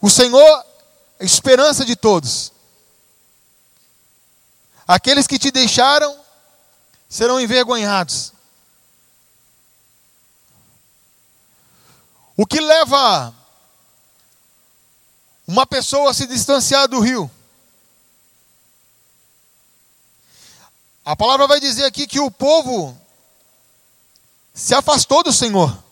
O 0.00 0.08
Senhor 0.08 0.64
a 1.20 1.24
esperança 1.24 1.84
de 1.84 1.96
todos. 1.96 2.52
Aqueles 4.88 5.26
que 5.26 5.38
te 5.38 5.50
deixaram 5.50 6.18
serão 7.10 7.38
envergonhados. 7.38 8.32
O 12.34 12.46
que 12.46 12.58
leva 12.58 13.34
uma 15.46 15.66
pessoa 15.66 16.10
a 16.10 16.14
se 16.14 16.26
distanciar 16.26 16.88
do 16.88 17.00
rio? 17.00 17.30
A 21.04 21.14
palavra 21.14 21.46
vai 21.46 21.60
dizer 21.60 21.84
aqui 21.84 22.06
que 22.06 22.20
o 22.20 22.30
povo 22.30 22.98
se 24.54 24.74
afastou 24.74 25.22
do 25.22 25.32
Senhor. 25.34 25.84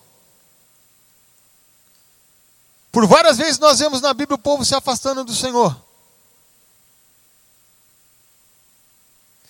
Por 2.90 3.07
várias 3.07 3.36
vezes 3.36 3.59
nós 3.59 3.78
vemos 3.78 4.01
na 4.01 4.14
Bíblia 4.14 4.36
o 4.36 4.38
povo 4.38 4.64
se 4.64 4.74
afastando 4.74 5.22
do 5.22 5.34
Senhor. 5.34 5.86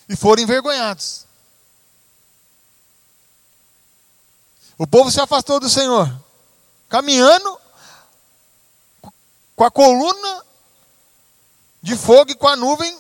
E 0.09 0.17
foram 0.17 0.43
envergonhados. 0.43 1.27
O 4.79 4.87
povo 4.87 5.11
se 5.11 5.21
afastou 5.21 5.59
do 5.59 5.69
Senhor 5.69 6.27
caminhando 6.89 7.61
com 9.55 9.65
a 9.65 9.71
coluna 9.71 10.45
de 11.83 11.97
fogo 11.97 12.31
e 12.31 12.35
com 12.35 12.49
a 12.49 12.57
nuvem, 12.57 12.99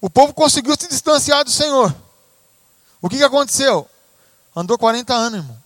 o 0.00 0.08
povo 0.08 0.32
conseguiu 0.34 0.76
se 0.78 0.86
distanciar 0.88 1.44
do 1.44 1.50
Senhor. 1.50 1.94
O 3.00 3.08
que, 3.08 3.16
que 3.16 3.24
aconteceu? 3.24 3.88
Andou 4.54 4.78
40 4.78 5.14
anos, 5.14 5.40
irmão. 5.40 5.62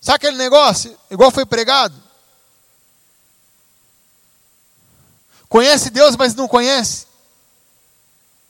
Sabe 0.00 0.16
aquele 0.16 0.36
negócio? 0.36 0.98
Igual 1.10 1.30
foi 1.30 1.46
pregado? 1.46 1.94
Conhece 5.48 5.90
Deus, 5.90 6.16
mas 6.16 6.34
não 6.34 6.48
conhece? 6.48 7.06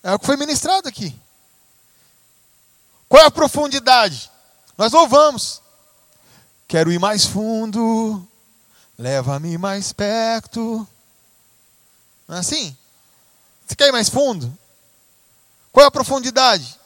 É 0.04 0.12
o 0.12 0.18
que 0.18 0.26
foi 0.26 0.36
ministrado 0.36 0.86
aqui. 0.86 1.18
Qual 3.08 3.22
é 3.22 3.26
a 3.26 3.30
profundidade? 3.30 4.30
Nós 4.76 4.92
louvamos. 4.92 5.62
Quero 6.68 6.92
ir 6.92 6.98
mais 6.98 7.24
fundo, 7.24 8.26
leva-me 8.98 9.56
mais 9.56 9.94
perto. 9.94 10.86
Não 12.28 12.36
é 12.36 12.40
assim? 12.40 12.76
Você 13.66 13.74
quer 13.74 13.88
ir 13.88 13.92
mais 13.92 14.10
fundo? 14.10 14.56
Qual 15.72 15.82
é 15.82 15.86
a 15.86 15.90
profundidade 15.90 16.78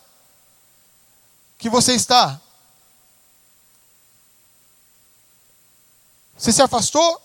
que 1.59 1.69
você 1.69 1.95
está? 1.95 2.41
Você 6.37 6.53
se 6.53 6.62
afastou? 6.62 7.21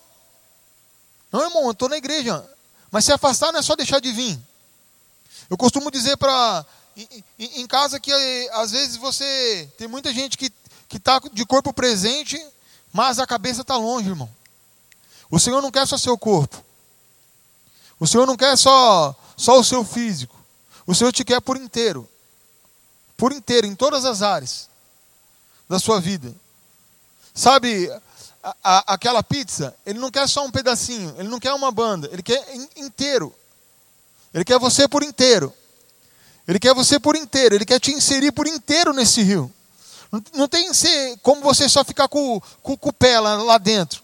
Não, 1.32 1.44
irmão, 1.44 1.66
eu 1.66 1.72
estou 1.72 1.88
na 1.88 1.98
igreja. 1.98 2.44
Mas 2.90 3.06
se 3.06 3.14
afastar 3.14 3.52
não 3.52 3.60
é 3.60 3.64
só 3.64 3.76
deixar 3.76 4.00
de 4.00 4.12
vir. 4.12 4.53
Eu 5.50 5.58
costumo 5.58 5.92
dizer 5.92 6.18
para 6.18 6.66
em, 6.96 7.24
em, 7.62 7.68
casa 7.68 8.00
que 8.00 8.12
às 8.54 8.72
vezes 8.72 8.98
você 8.98 9.70
tem 9.78 9.88
muita 9.88 10.14
gente 10.14 10.38
que 10.38 10.52
que 10.94 10.98
está 10.98 11.20
de 11.32 11.44
corpo 11.44 11.74
presente, 11.74 12.40
mas 12.92 13.18
a 13.18 13.26
cabeça 13.26 13.62
está 13.62 13.76
longe, 13.76 14.10
irmão. 14.10 14.30
O 15.28 15.40
Senhor 15.40 15.60
não 15.60 15.72
quer 15.72 15.88
só 15.88 15.98
seu 15.98 16.16
corpo. 16.16 16.64
O 18.00 18.06
Senhor 18.06 18.28
não 18.28 18.38
quer 18.38 18.56
só, 18.56 19.16
só 19.36 19.60
o 19.60 19.64
seu 19.64 19.84
físico. 19.84 20.40
O 20.86 20.94
Senhor 20.94 21.12
te 21.12 21.26
quer 21.26 21.42
por 21.42 21.58
inteiro. 21.58 22.08
Por 23.18 23.32
inteiro, 23.32 23.66
em 23.66 23.74
todas 23.74 24.06
as 24.06 24.22
áreas 24.22 24.70
da 25.68 25.80
sua 25.80 26.00
vida. 26.00 26.32
Sabe, 27.34 27.90
a, 28.44 28.56
a, 28.64 28.94
aquela 28.94 29.24
pizza, 29.24 29.76
ele 29.88 29.98
não 29.98 30.12
quer 30.12 30.30
só 30.30 30.46
um 30.46 30.52
pedacinho, 30.52 31.16
ele 31.18 31.28
não 31.28 31.40
quer 31.40 31.54
uma 31.54 31.72
banda, 31.72 32.08
ele 32.12 32.22
quer 32.22 32.56
in, 32.56 32.70
inteiro. 32.76 33.34
Ele 34.34 34.44
quer 34.44 34.58
você 34.58 34.88
por 34.88 35.04
inteiro. 35.04 35.54
Ele 36.48 36.60
quer 36.60 36.74
você 36.74 37.00
por 37.00 37.16
inteiro. 37.16 37.56
Ele 37.56 37.66
quer 37.66 37.80
te 37.80 37.92
inserir 37.92 38.32
por 38.32 38.48
inteiro 38.48 38.94
nesse 38.94 39.22
rio. 39.22 39.54
Não, 40.34 40.48
tem 40.48 40.70
como 41.22 41.42
você 41.42 41.68
só 41.68 41.84
ficar 41.84 42.08
com, 42.08 42.40
com, 42.62 42.78
com 42.78 42.90
o 42.90 42.94
pé 42.94 43.20
lá, 43.20 43.36
lá 43.42 43.58
dentro. 43.58 44.04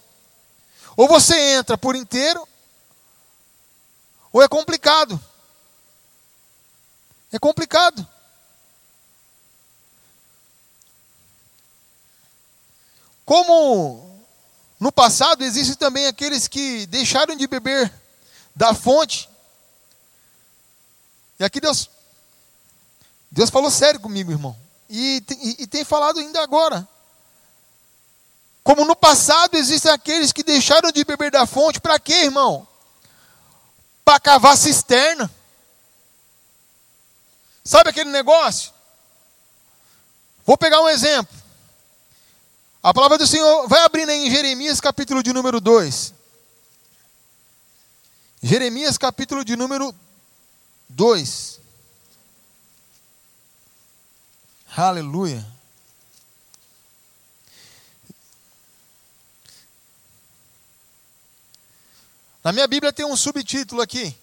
Ou 0.97 1.07
você 1.07 1.35
entra 1.53 1.77
por 1.77 1.95
inteiro, 1.95 2.47
ou 4.33 4.41
é 4.41 4.47
complicado. 4.47 5.19
É 7.31 7.37
complicado. 7.37 8.07
Como 13.23 14.19
no 14.79 14.91
passado 14.91 15.43
existem 15.43 15.75
também 15.75 16.07
aqueles 16.07 16.47
que 16.47 16.87
deixaram 16.87 17.35
de 17.35 17.45
beber 17.45 17.93
da 18.55 18.73
fonte. 18.73 19.29
E 21.39 21.43
aqui 21.43 21.61
Deus 21.61 21.89
Deus 23.31 23.49
falou 23.49 23.69
sério 23.69 23.99
comigo, 23.99 24.31
irmão. 24.31 24.57
E, 24.89 25.23
e, 25.29 25.63
e 25.63 25.67
tem 25.67 25.85
falado 25.85 26.19
ainda 26.19 26.41
agora. 26.41 26.87
Como 28.63 28.85
no 28.85 28.95
passado 28.95 29.55
existem 29.55 29.91
aqueles 29.91 30.31
que 30.31 30.43
deixaram 30.43 30.91
de 30.91 31.03
beber 31.03 31.31
da 31.31 31.45
fonte, 31.45 31.79
para 31.79 31.99
quê, 31.99 32.25
irmão? 32.25 32.67
Para 34.03 34.19
cavar 34.19 34.57
cisterna. 34.57 35.29
Sabe 37.63 37.91
aquele 37.91 38.09
negócio? 38.09 38.73
Vou 40.45 40.57
pegar 40.57 40.81
um 40.81 40.89
exemplo. 40.89 41.37
A 42.81 42.93
palavra 42.93 43.17
do 43.17 43.27
Senhor 43.27 43.67
vai 43.67 43.81
abrindo 43.81 44.09
aí 44.09 44.25
em 44.25 44.31
Jeremias, 44.31 44.81
capítulo 44.81 45.21
de 45.21 45.31
número 45.33 45.61
2. 45.61 46.13
Jeremias, 48.41 48.97
capítulo 48.97 49.45
de 49.45 49.55
número 49.55 49.91
2. 49.91 50.08
Aleluia. 54.75 55.45
Na 62.43 62.51
minha 62.51 62.67
Bíblia 62.67 62.93
tem 62.93 63.05
um 63.05 63.15
subtítulo 63.15 63.81
aqui 63.81 64.15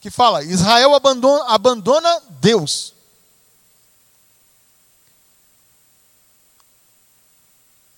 que 0.00 0.10
fala: 0.10 0.42
Israel 0.42 0.94
abandona, 0.94 1.44
abandona 1.48 2.22
Deus. 2.40 2.94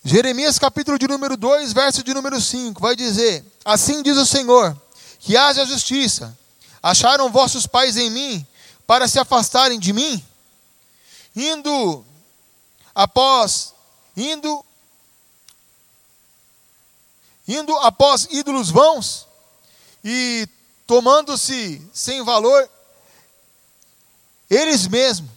Jeremias 0.04 0.58
capítulo 0.58 0.98
de 0.98 1.06
número 1.06 1.36
2, 1.36 1.72
verso 1.74 2.02
de 2.02 2.14
número 2.14 2.40
5, 2.40 2.80
vai 2.80 2.96
dizer: 2.96 3.44
Assim 3.64 4.02
diz 4.02 4.16
o 4.16 4.24
Senhor, 4.24 4.76
que 5.20 5.36
haja 5.36 5.66
justiça. 5.66 6.36
Acharam 6.88 7.30
vossos 7.30 7.66
pais 7.66 7.96
em 7.96 8.10
mim 8.10 8.46
para 8.86 9.08
se 9.08 9.18
afastarem 9.18 9.78
de 9.78 9.92
mim? 9.92 10.24
Indo 11.34 12.04
após 12.94 13.74
indo 14.16 14.64
indo 17.46 17.76
após 17.78 18.26
ídolos 18.30 18.70
vãos 18.70 19.26
e 20.04 20.48
tomando-se 20.86 21.80
sem 21.92 22.24
valor 22.24 22.68
eles 24.50 24.86
mesmos 24.88 25.30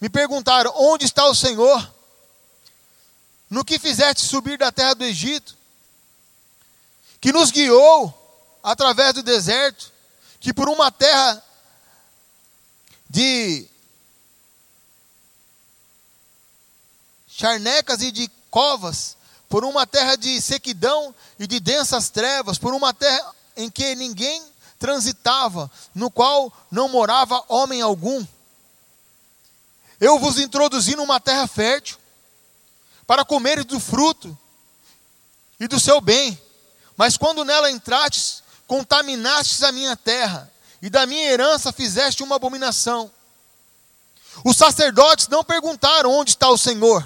me 0.00 0.08
perguntaram: 0.08 0.72
Onde 0.76 1.04
está 1.04 1.26
o 1.26 1.34
Senhor? 1.34 1.90
no 3.50 3.64
que 3.64 3.80
fizeste 3.80 4.22
subir 4.22 4.56
da 4.56 4.70
terra 4.70 4.94
do 4.94 5.04
Egito, 5.04 5.56
que 7.20 7.32
nos 7.32 7.50
guiou 7.50 8.16
através 8.62 9.12
do 9.12 9.24
deserto, 9.24 9.92
que 10.40 10.54
por 10.54 10.68
uma 10.70 10.90
terra 10.90 11.44
de 13.08 13.68
charnecas 17.28 18.00
e 18.00 18.10
de 18.10 18.30
covas, 18.50 19.16
por 19.48 19.64
uma 19.64 19.86
terra 19.86 20.16
de 20.16 20.40
sequidão 20.40 21.14
e 21.38 21.46
de 21.46 21.60
densas 21.60 22.08
trevas, 22.08 22.58
por 22.58 22.72
uma 22.72 22.94
terra 22.94 23.34
em 23.56 23.70
que 23.70 23.94
ninguém 23.94 24.42
transitava, 24.78 25.70
no 25.94 26.10
qual 26.10 26.50
não 26.70 26.88
morava 26.88 27.44
homem 27.48 27.82
algum. 27.82 28.26
Eu 30.00 30.18
vos 30.18 30.38
introduzi 30.38 30.96
numa 30.96 31.20
terra 31.20 31.46
fértil, 31.46 31.98
para 33.06 33.24
comeres 33.24 33.66
do 33.66 33.78
fruto 33.78 34.36
e 35.58 35.68
do 35.68 35.78
seu 35.78 36.00
bem. 36.00 36.40
Mas 36.96 37.16
quando 37.16 37.44
nela 37.44 37.70
entrastes, 37.70 38.39
contaminastes 38.70 39.64
a 39.64 39.72
minha 39.72 39.96
terra, 39.96 40.48
e 40.80 40.88
da 40.88 41.04
minha 41.04 41.28
herança 41.28 41.72
fizeste 41.72 42.22
uma 42.22 42.36
abominação. 42.36 43.10
Os 44.44 44.56
sacerdotes 44.56 45.26
não 45.26 45.42
perguntaram 45.42 46.12
onde 46.12 46.30
está 46.30 46.48
o 46.48 46.56
Senhor. 46.56 47.04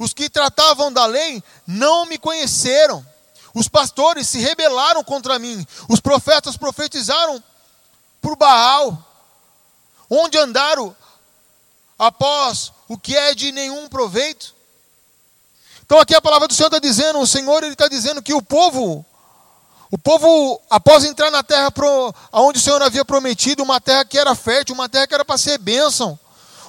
Os 0.00 0.12
que 0.12 0.28
tratavam 0.28 0.92
da 0.92 1.06
lei 1.06 1.40
não 1.64 2.06
me 2.06 2.18
conheceram. 2.18 3.06
Os 3.54 3.68
pastores 3.68 4.28
se 4.28 4.40
rebelaram 4.40 5.04
contra 5.04 5.38
mim. 5.38 5.64
Os 5.88 6.00
profetas 6.00 6.56
profetizaram 6.56 7.40
por 8.20 8.34
Baal. 8.34 8.98
Onde 10.10 10.38
andaram 10.38 10.94
após 11.96 12.72
o 12.88 12.98
que 12.98 13.16
é 13.16 13.32
de 13.32 13.52
nenhum 13.52 13.88
proveito? 13.88 14.56
Então 15.86 16.00
aqui 16.00 16.16
a 16.16 16.20
palavra 16.20 16.48
do 16.48 16.54
Senhor 16.54 16.66
está 16.66 16.80
dizendo, 16.80 17.20
o 17.20 17.26
Senhor 17.28 17.62
ele 17.62 17.74
está 17.74 17.86
dizendo 17.86 18.20
que 18.20 18.34
o 18.34 18.42
povo, 18.42 19.06
o 19.90 19.98
povo 19.98 20.60
após 20.70 21.04
entrar 21.04 21.30
na 21.30 21.42
terra 21.42 21.70
pro, 21.70 22.14
onde 22.32 22.58
o 22.58 22.62
Senhor 22.62 22.80
havia 22.80 23.04
prometido, 23.04 23.62
uma 23.62 23.80
terra 23.80 24.04
que 24.04 24.18
era 24.18 24.34
fértil, 24.34 24.74
uma 24.74 24.88
terra 24.88 25.06
que 25.06 25.14
era 25.14 25.24
para 25.24 25.36
ser 25.36 25.58
bênção, 25.58 26.18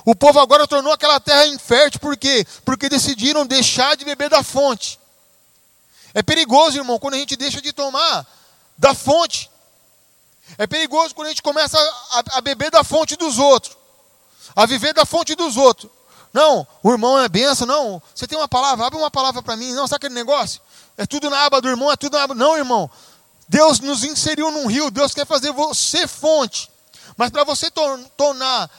o 0.03 0.15
povo 0.15 0.39
agora 0.39 0.67
tornou 0.67 0.91
aquela 0.91 1.19
terra 1.19 1.45
infértil, 1.45 1.99
por 1.99 2.17
quê? 2.17 2.45
Porque 2.65 2.89
decidiram 2.89 3.45
deixar 3.45 3.95
de 3.95 4.03
beber 4.03 4.30
da 4.30 4.41
fonte. 4.41 4.99
É 6.13 6.24
perigoso, 6.24 6.78
irmão, 6.78 6.97
quando 6.97 7.13
a 7.13 7.17
gente 7.17 7.36
deixa 7.36 7.61
de 7.61 7.72
tomar 7.72 8.26
da 8.78 8.93
fonte. 8.95 9.49
É 10.57 10.65
perigoso 10.65 11.13
quando 11.13 11.28
a 11.28 11.30
gente 11.30 11.43
começa 11.43 11.78
a, 12.11 12.38
a 12.38 12.41
beber 12.41 12.72
da 12.72 12.84
fonte 12.84 13.15
dos 13.15 13.38
outros, 13.38 13.78
a 14.55 14.65
viver 14.65 14.93
da 14.93 15.05
fonte 15.05 15.36
dos 15.36 15.55
outros. 15.55 15.89
Não, 16.34 16.65
o 16.82 16.91
irmão 16.91 17.19
é 17.19 17.30
benção. 17.30 17.67
Não, 17.67 18.01
você 18.13 18.26
tem 18.26 18.38
uma 18.38 18.47
palavra, 18.47 18.86
abre 18.86 18.97
uma 18.97 19.11
palavra 19.11 19.41
para 19.41 19.55
mim. 19.55 19.72
Não, 19.74 19.88
sabe 19.88 19.97
aquele 19.97 20.15
negócio? 20.15 20.61
É 20.97 21.05
tudo 21.05 21.30
na 21.30 21.45
aba 21.45 21.61
do 21.61 21.69
irmão, 21.69 21.91
é 21.91 21.95
tudo 21.95 22.17
na 22.17 22.24
aba. 22.24 22.34
Não, 22.34 22.57
irmão. 22.57 22.89
Deus 23.51 23.81
nos 23.81 24.05
inseriu 24.05 24.49
num 24.49 24.65
rio, 24.65 24.89
Deus 24.89 25.13
quer 25.13 25.27
fazer 25.27 25.51
você 25.51 26.07
fonte. 26.07 26.71
Mas 27.17 27.29
para 27.29 27.43
você 27.43 27.69
tornar, 27.69 28.71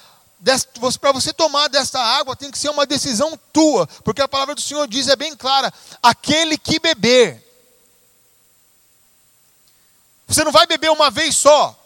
para 0.98 1.12
você 1.12 1.30
tomar 1.30 1.68
dessa 1.68 2.00
água, 2.00 2.34
tem 2.34 2.50
que 2.50 2.58
ser 2.58 2.70
uma 2.70 2.86
decisão 2.86 3.38
tua, 3.52 3.86
porque 4.02 4.22
a 4.22 4.26
palavra 4.26 4.54
do 4.54 4.62
Senhor 4.62 4.88
diz, 4.88 5.08
é 5.08 5.14
bem 5.14 5.36
clara: 5.36 5.70
aquele 6.02 6.56
que 6.56 6.80
beber. 6.80 7.46
Você 10.26 10.42
não 10.42 10.50
vai 10.50 10.66
beber 10.66 10.90
uma 10.90 11.10
vez 11.10 11.36
só. 11.36 11.78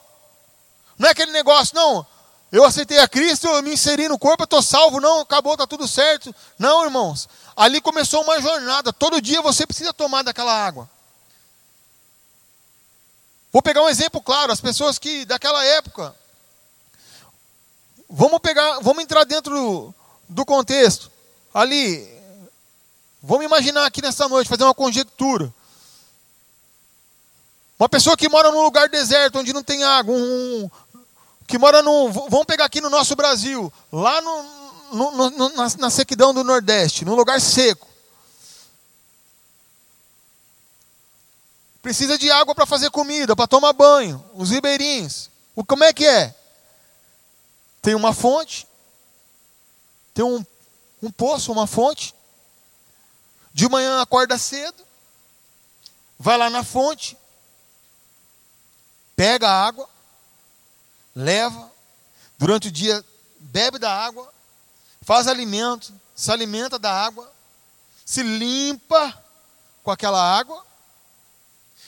Não 0.97 1.09
é 1.09 1.11
aquele 1.11 1.33
negócio, 1.33 1.75
não. 1.75 2.07
Eu 2.53 2.65
aceitei 2.65 3.01
a 3.01 3.09
Cristo, 3.09 3.49
eu 3.49 3.65
me 3.65 3.73
inseri 3.73 4.07
no 4.09 4.17
corpo, 4.17 4.45
eu 4.45 4.45
estou 4.45 4.63
salvo, 4.63 5.01
não, 5.01 5.23
acabou, 5.23 5.55
está 5.55 5.67
tudo 5.67 5.89
certo. 5.89 6.33
Não, 6.57 6.85
irmãos. 6.85 7.29
Ali 7.57 7.81
começou 7.81 8.23
uma 8.23 8.41
jornada. 8.41 8.93
Todo 8.93 9.21
dia 9.21 9.43
você 9.43 9.67
precisa 9.67 9.93
tomar 9.93 10.23
daquela 10.23 10.53
água. 10.53 10.89
Vou 13.57 13.63
pegar 13.63 13.83
um 13.83 13.89
exemplo 13.89 14.21
claro, 14.21 14.53
as 14.53 14.61
pessoas 14.61 14.99
que 14.99 15.25
daquela 15.25 15.65
época. 15.65 16.15
Vamos 18.07 18.39
pegar, 18.41 18.81
vamos 18.81 19.03
entrar 19.03 19.25
dentro 19.25 19.95
do, 20.29 20.45
contexto. 20.45 21.11
Ali, 21.55 22.07
vamos 23.23 23.47
imaginar 23.47 23.87
aqui 23.87 24.03
nessa 24.03 24.29
noite, 24.29 24.51
fazer 24.51 24.63
uma 24.63 24.75
conjectura. 24.75 25.51
Uma 27.79 27.89
pessoa 27.89 28.15
que 28.15 28.29
mora 28.29 28.51
num 28.51 28.61
lugar 28.61 28.91
deserto, 28.91 29.39
onde 29.39 29.55
não 29.55 29.63
tem 29.63 29.83
água, 29.83 30.15
um, 30.15 30.71
que 31.47 31.57
mora 31.57 31.81
no. 31.81 32.13
Vamos 32.13 32.45
pegar 32.45 32.67
aqui 32.67 32.83
no 32.83 32.91
nosso 32.91 33.17
Brasil, 33.17 33.73
lá 33.91 34.21
no, 34.21 34.43
no, 34.93 35.31
no, 35.31 35.49
na, 35.57 35.67
na 35.79 35.89
sequidão 35.89 36.35
do 36.35 36.45
Nordeste, 36.45 37.07
num 37.07 37.15
lugar 37.15 37.41
seco. 37.41 37.89
Precisa 41.87 42.19
de 42.19 42.29
água 42.29 42.53
para 42.53 42.67
fazer 42.67 42.91
comida, 42.91 43.37
para 43.37 43.47
tomar 43.47 43.73
banho, 43.73 44.29
os 44.35 44.51
ribeirinhos. 44.51 45.31
O, 45.55 45.65
como 45.65 45.85
é 45.85 45.93
que 45.93 46.05
é? 46.05 46.35
Tem 47.81 47.95
uma 47.95 48.13
fonte, 48.13 48.67
tem 50.13 50.25
um, 50.25 50.45
um 51.01 51.13
poço, 51.13 51.53
uma 51.53 51.65
fonte. 51.65 52.13
De 53.55 53.69
manhã 53.69 54.03
acorda 54.03 54.37
cedo, 54.37 54.85
vai 56.19 56.37
lá 56.37 56.51
na 56.51 56.65
fonte, 56.65 57.17
pega 59.15 59.49
a 59.49 59.67
água, 59.67 59.89
leva, 61.15 61.71
durante 62.37 62.67
o 62.67 62.73
dia 62.73 63.05
bebe 63.39 63.79
da 63.79 63.97
água, 63.97 64.35
faz 65.03 65.29
alimento, 65.29 65.95
se 66.17 66.33
alimenta 66.33 66.81
da 66.81 66.93
água, 66.93 67.33
se 68.05 68.25
limpa 68.25 69.25
com 69.85 69.93
aquela 69.93 70.21
água, 70.21 70.66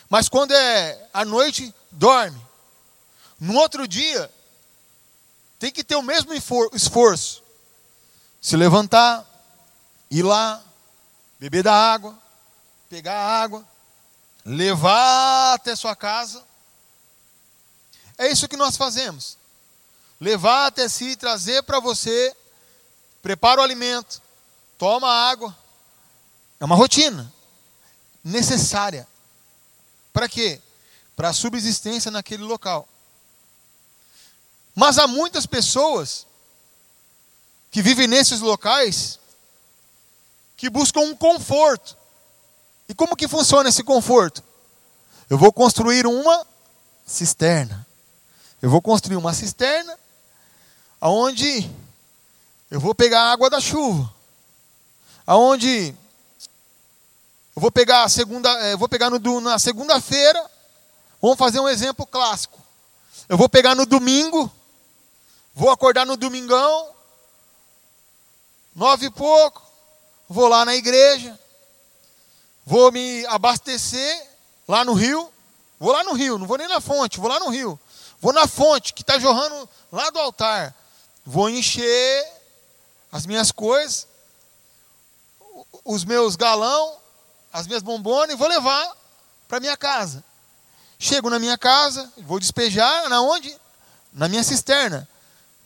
mas 0.09 0.29
quando 0.29 0.53
é 0.53 1.09
à 1.13 1.25
noite, 1.25 1.75
dorme. 1.91 2.41
No 3.39 3.55
outro 3.55 3.87
dia, 3.87 4.33
tem 5.59 5.71
que 5.71 5.85
ter 5.85 5.97
o 5.97 6.03
mesmo 6.03 6.33
esforço. 6.73 7.43
Se 8.41 8.57
levantar, 8.57 9.27
ir 10.11 10.23
lá, 10.23 10.63
beber 11.39 11.63
da 11.63 11.75
água, 11.75 12.19
pegar 12.89 13.15
a 13.15 13.43
água, 13.43 13.67
levar 14.45 15.55
até 15.55 15.77
sua 15.77 15.95
casa. 15.95 16.43
É 18.17 18.29
isso 18.29 18.49
que 18.49 18.57
nós 18.57 18.77
fazemos. 18.77 19.37
Levar 20.21 20.67
até 20.67 20.89
si, 20.89 21.15
trazer 21.15 21.63
para 21.63 21.79
você, 21.79 22.35
prepara 23.23 23.61
o 23.61 23.65
alimento, 23.65 24.21
toma 24.77 25.09
água. 25.09 25.57
É 26.59 26.65
uma 26.65 26.75
rotina 26.75 27.33
necessária. 28.25 29.07
Para 30.19 30.29
quê? 30.29 30.61
Para 31.15 31.29
a 31.29 31.33
subsistência 31.33 32.11
naquele 32.11 32.43
local. 32.43 32.89
Mas 34.75 34.99
há 34.99 35.07
muitas 35.07 35.47
pessoas 35.47 36.27
que 37.71 37.81
vivem 37.81 38.09
nesses 38.09 38.41
locais 38.41 39.21
que 40.57 40.69
buscam 40.69 41.03
um 41.03 41.15
conforto. 41.15 41.97
E 42.89 42.95
como 42.95 43.15
que 43.15 43.29
funciona 43.29 43.69
esse 43.69 43.85
conforto? 43.85 44.43
Eu 45.31 45.39
vou 45.39 45.53
construir 45.53 46.05
uma 46.05 46.45
cisterna. 47.07 47.87
Eu 48.61 48.71
vou 48.71 48.83
construir 48.83 49.15
uma 49.15 49.33
cisterna 49.33 49.97
aonde 51.01 51.71
eu 52.73 52.81
vou 52.81 52.93
pegar 52.93 53.23
a 53.23 53.31
água 53.31 53.49
da 53.49 53.61
chuva. 53.61 54.13
Aonde 55.25 55.95
eu 57.59 57.61
vou 57.61 57.73
pegar 57.73 58.05
a 58.05 58.09
segunda, 58.09 58.49
eh, 58.61 58.75
eu 58.75 58.79
vou 58.79 58.89
pegar 58.89 59.11
no, 59.11 59.41
na 59.41 59.59
segunda-feira, 59.59 60.49
vamos 61.21 61.37
fazer 61.37 61.59
um 61.59 61.69
exemplo 61.69 62.07
clássico. 62.07 62.57
Eu 63.29 63.37
vou 63.37 63.49
pegar 63.49 63.75
no 63.75 63.85
domingo, 63.85 64.49
vou 65.57 65.69
acordar 65.69 66.07
no 66.07 66.17
domingão, 66.17 66.89
nove 68.77 69.07
e 69.07 69.11
pouco, 69.11 69.61
vou 70.29 70.47
lá 70.47 70.65
na 70.65 70.77
igreja, 70.77 71.37
vou 72.65 72.93
me 72.93 73.27
abastecer 73.27 74.29
lá 74.69 74.85
no 74.85 74.93
rio, 74.93 75.29
vou 75.81 75.91
lá 75.91 76.05
no 76.05 76.13
rio, 76.13 76.39
não 76.39 76.47
vou 76.47 76.59
nem 76.59 76.69
na 76.69 76.81
fonte, 76.81 77.19
vou 77.19 77.29
lá 77.29 77.41
no 77.41 77.49
rio, 77.49 77.77
vou 78.21 78.33
na 78.33 78.47
fonte 78.47 78.95
que 78.95 79.03
está 79.03 79.19
jorrando 79.19 79.69
lá 79.91 80.11
do 80.11 80.21
altar, 80.21 80.73
vou 81.27 81.51
encher 81.51 82.25
as 83.11 83.27
minhas 83.27 83.51
coisas, 83.51 84.07
os 85.85 86.05
meus 86.05 86.37
galão, 86.37 87.08
as 87.53 87.67
minhas 87.67 87.83
bombonas 87.83 88.35
e 88.35 88.37
vou 88.37 88.49
levar 88.49 88.97
para 89.47 89.61
minha 89.61 89.77
casa. 89.77 90.23
Chego 90.99 91.31
na 91.31 91.39
minha 91.39 91.57
casa, 91.57 92.11
vou 92.19 92.41
despejar 92.41 93.09
na 93.09 93.21
onde? 93.21 93.55
Na 94.13 94.29
minha 94.29 94.43
cisterna. 94.43 95.09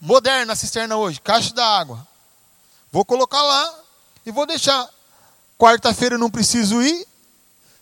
Moderna 0.00 0.52
a 0.52 0.56
cisterna 0.56 0.96
hoje, 0.96 1.20
caixa 1.20 1.54
da 1.54 1.66
água. 1.66 2.06
Vou 2.90 3.04
colocar 3.04 3.40
lá 3.40 3.78
e 4.26 4.30
vou 4.30 4.46
deixar. 4.46 4.88
Quarta-feira 5.58 6.16
eu 6.16 6.18
não 6.18 6.30
preciso 6.30 6.82
ir. 6.82 7.06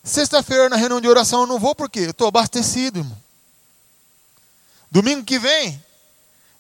Sexta-feira 0.05 0.69
na 0.69 0.77
reunião 0.77 1.01
de 1.01 1.09
oração 1.09 1.41
eu 1.41 1.47
não 1.47 1.59
vou 1.59 1.75
porque 1.75 2.01
eu 2.01 2.11
estou 2.11 2.29
abastecido, 2.29 3.01
irmão. 3.01 3.21
Domingo 4.91 5.25
que 5.25 5.39
vem 5.39 5.83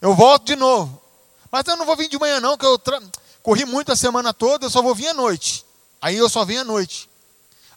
eu 0.00 0.14
volto 0.14 0.46
de 0.46 0.56
novo. 0.56 1.00
Mas 1.50 1.66
eu 1.66 1.76
não 1.76 1.84
vou 1.84 1.96
vir 1.96 2.08
de 2.08 2.18
manhã 2.18 2.40
não, 2.40 2.56
que 2.56 2.64
eu 2.64 2.78
tra... 2.78 3.00
corri 3.42 3.64
muito 3.64 3.92
a 3.92 3.96
semana 3.96 4.32
toda, 4.32 4.66
eu 4.66 4.70
só 4.70 4.80
vou 4.80 4.94
vir 4.94 5.08
à 5.08 5.14
noite. 5.14 5.64
Aí 6.00 6.16
eu 6.16 6.28
só 6.28 6.44
venho 6.44 6.60
à 6.60 6.64
noite. 6.64 7.09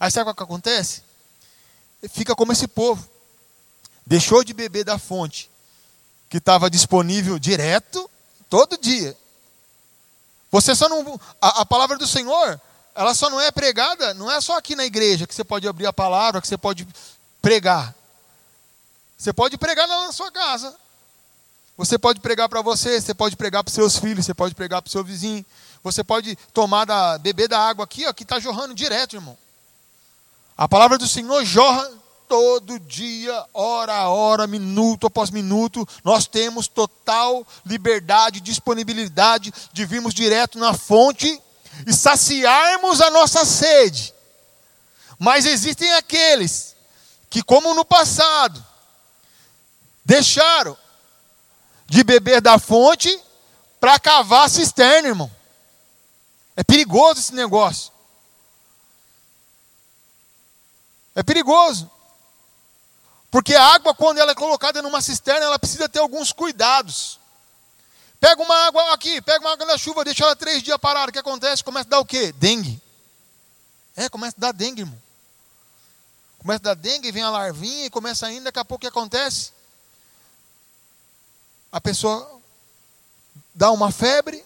Aí 0.03 0.11
sabe 0.11 0.29
o 0.29 0.35
que 0.35 0.43
acontece? 0.43 1.01
Fica 2.09 2.35
como 2.35 2.51
esse 2.51 2.67
povo. 2.67 3.09
Deixou 4.05 4.43
de 4.43 4.53
beber 4.53 4.83
da 4.83 4.99
fonte 4.99 5.49
que 6.29 6.39
estava 6.39 6.69
disponível 6.69 7.39
direto 7.39 8.11
todo 8.49 8.77
dia. 8.77 9.17
Você 10.51 10.75
só 10.75 10.89
não. 10.89 11.17
A, 11.39 11.61
a, 11.61 11.65
palavra 11.65 11.97
do 11.97 12.05
Senhor, 12.05 12.59
ela 12.93 13.13
só 13.13 13.29
não 13.29 13.39
é 13.39 13.49
pregada, 13.49 14.13
não 14.13 14.29
é 14.29 14.41
só 14.41 14.57
aqui 14.57 14.75
na 14.75 14.83
igreja 14.83 15.25
que 15.25 15.33
você 15.33 15.41
pode 15.41 15.69
abrir 15.69 15.85
a 15.85 15.93
palavra, 15.93 16.41
que 16.41 16.49
você 16.49 16.57
pode 16.57 16.85
pregar. 17.41 17.95
Você 19.17 19.31
pode 19.31 19.57
pregar 19.57 19.87
na 19.87 20.11
sua 20.11 20.29
casa. 20.33 20.75
Você 21.77 21.97
pode 21.97 22.19
pregar 22.19 22.49
para 22.49 22.61
você, 22.61 22.99
você 22.99 23.13
pode 23.13 23.37
pregar 23.37 23.63
para 23.63 23.73
seus 23.73 23.97
filhos, 23.97 24.25
você 24.25 24.33
pode 24.33 24.53
pregar 24.53 24.81
para 24.81 24.89
o 24.89 24.91
seu 24.91 25.01
vizinho. 25.01 25.45
Você 25.81 26.03
pode 26.03 26.35
tomar 26.53 26.83
da, 26.83 27.17
beber 27.17 27.47
da 27.47 27.57
água 27.57 27.85
aqui, 27.85 28.05
ó, 28.05 28.11
que 28.11 28.23
está 28.23 28.37
jorrando 28.37 28.75
direto, 28.75 29.15
irmão. 29.15 29.37
A 30.57 30.67
palavra 30.67 30.97
do 30.97 31.07
Senhor 31.07 31.43
jorra 31.45 31.89
todo 32.27 32.79
dia, 32.79 33.45
hora 33.53 33.93
a 33.93 34.09
hora, 34.09 34.47
minuto 34.47 35.07
após 35.07 35.29
minuto, 35.29 35.87
nós 36.03 36.25
temos 36.25 36.67
total 36.67 37.45
liberdade, 37.65 38.41
disponibilidade 38.41 39.53
de 39.71 39.85
virmos 39.85 40.13
direto 40.13 40.57
na 40.57 40.73
fonte 40.73 41.39
e 41.85 41.93
saciarmos 41.93 43.01
a 43.01 43.11
nossa 43.11 43.45
sede. 43.45 44.13
Mas 45.19 45.45
existem 45.45 45.93
aqueles 45.93 46.75
que, 47.29 47.43
como 47.43 47.73
no 47.75 47.85
passado, 47.85 48.63
deixaram 50.03 50.75
de 51.85 52.03
beber 52.03 52.41
da 52.41 52.57
fonte 52.57 53.19
para 53.79 53.99
cavar 53.99 54.45
a 54.45 54.49
cisterna, 54.49 55.09
irmão. 55.09 55.31
É 56.55 56.63
perigoso 56.63 57.19
esse 57.19 57.33
negócio. 57.35 57.92
É 61.15 61.23
perigoso. 61.23 61.89
Porque 63.29 63.55
a 63.55 63.63
água, 63.73 63.95
quando 63.95 64.19
ela 64.19 64.31
é 64.31 64.35
colocada 64.35 64.81
numa 64.81 65.01
cisterna, 65.01 65.45
ela 65.45 65.57
precisa 65.57 65.89
ter 65.89 65.99
alguns 65.99 66.31
cuidados. 66.31 67.19
Pega 68.19 68.41
uma 68.41 68.55
água 68.67 68.93
aqui, 68.93 69.21
pega 69.21 69.43
uma 69.43 69.51
água 69.51 69.65
da 69.65 69.77
chuva, 69.77 70.05
deixa 70.05 70.23
ela 70.23 70.35
três 70.35 70.61
dias 70.63 70.77
parada. 70.77 71.09
O 71.09 71.11
que 71.11 71.19
acontece? 71.19 71.63
Começa 71.63 71.87
a 71.87 71.89
dar 71.89 71.99
o 71.99 72.05
quê? 72.05 72.31
Dengue. 72.31 72.81
É, 73.95 74.07
começa 74.07 74.35
a 74.37 74.39
dar 74.39 74.51
dengue, 74.53 74.81
irmão. 74.81 75.01
Começa 76.37 76.59
a 76.59 76.63
dar 76.63 76.75
dengue, 76.75 77.11
vem 77.11 77.23
a 77.23 77.29
larvinha 77.29 77.85
e 77.85 77.89
começa 77.89 78.27
ainda, 78.27 78.45
daqui 78.45 78.59
a 78.59 78.65
pouco 78.65 78.79
o 78.79 78.81
que 78.81 78.87
acontece? 78.87 79.51
A 81.71 81.81
pessoa 81.81 82.39
dá 83.53 83.71
uma 83.71 83.91
febre, 83.91 84.45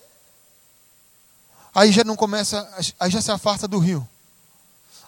aí 1.76 1.92
já 1.92 2.04
não 2.04 2.16
começa, 2.16 2.68
aí 3.00 3.12
já 3.12 3.22
se 3.22 3.32
afasta 3.32 3.68
do 3.68 3.80
rio. 3.80 4.08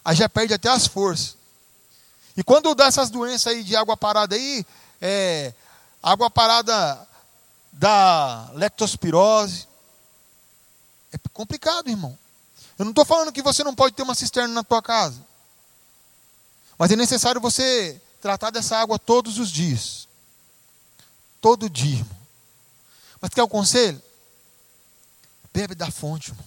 Aí 0.04 0.16
já 0.16 0.28
perde 0.28 0.54
até 0.54 0.70
as 0.70 0.86
forças. 0.86 1.39
E 2.40 2.44
quando 2.44 2.74
dá 2.74 2.86
essas 2.86 3.10
doenças 3.10 3.48
aí 3.48 3.66
de 3.66 3.76
água 3.76 3.98
parada 3.98 4.34
aí, 4.34 4.66
é, 5.02 5.54
água 6.02 6.30
parada 6.30 7.06
da 7.70 8.50
lectospirose, 8.54 9.68
é 11.12 11.18
complicado, 11.34 11.90
irmão. 11.90 12.18
Eu 12.78 12.86
não 12.86 12.92
estou 12.92 13.04
falando 13.04 13.34
que 13.34 13.42
você 13.42 13.62
não 13.62 13.76
pode 13.76 13.94
ter 13.94 14.04
uma 14.04 14.16
cisterna 14.16 14.54
na 14.54 14.64
tua 14.64 14.82
casa. 14.82 15.22
Mas 16.78 16.90
é 16.92 16.96
necessário 16.96 17.42
você 17.42 18.02
tratar 18.22 18.52
dessa 18.52 18.78
água 18.78 18.98
todos 18.98 19.38
os 19.38 19.52
dias. 19.52 20.08
Todo 21.42 21.70
dia, 21.70 21.98
irmão. 21.98 22.18
Mas 23.20 23.32
quer 23.32 23.44
o 23.44 23.50
conselho? 23.50 24.02
Bebe 25.54 25.76
da 25.76 25.92
fonte, 25.92 26.30
irmão. 26.30 26.46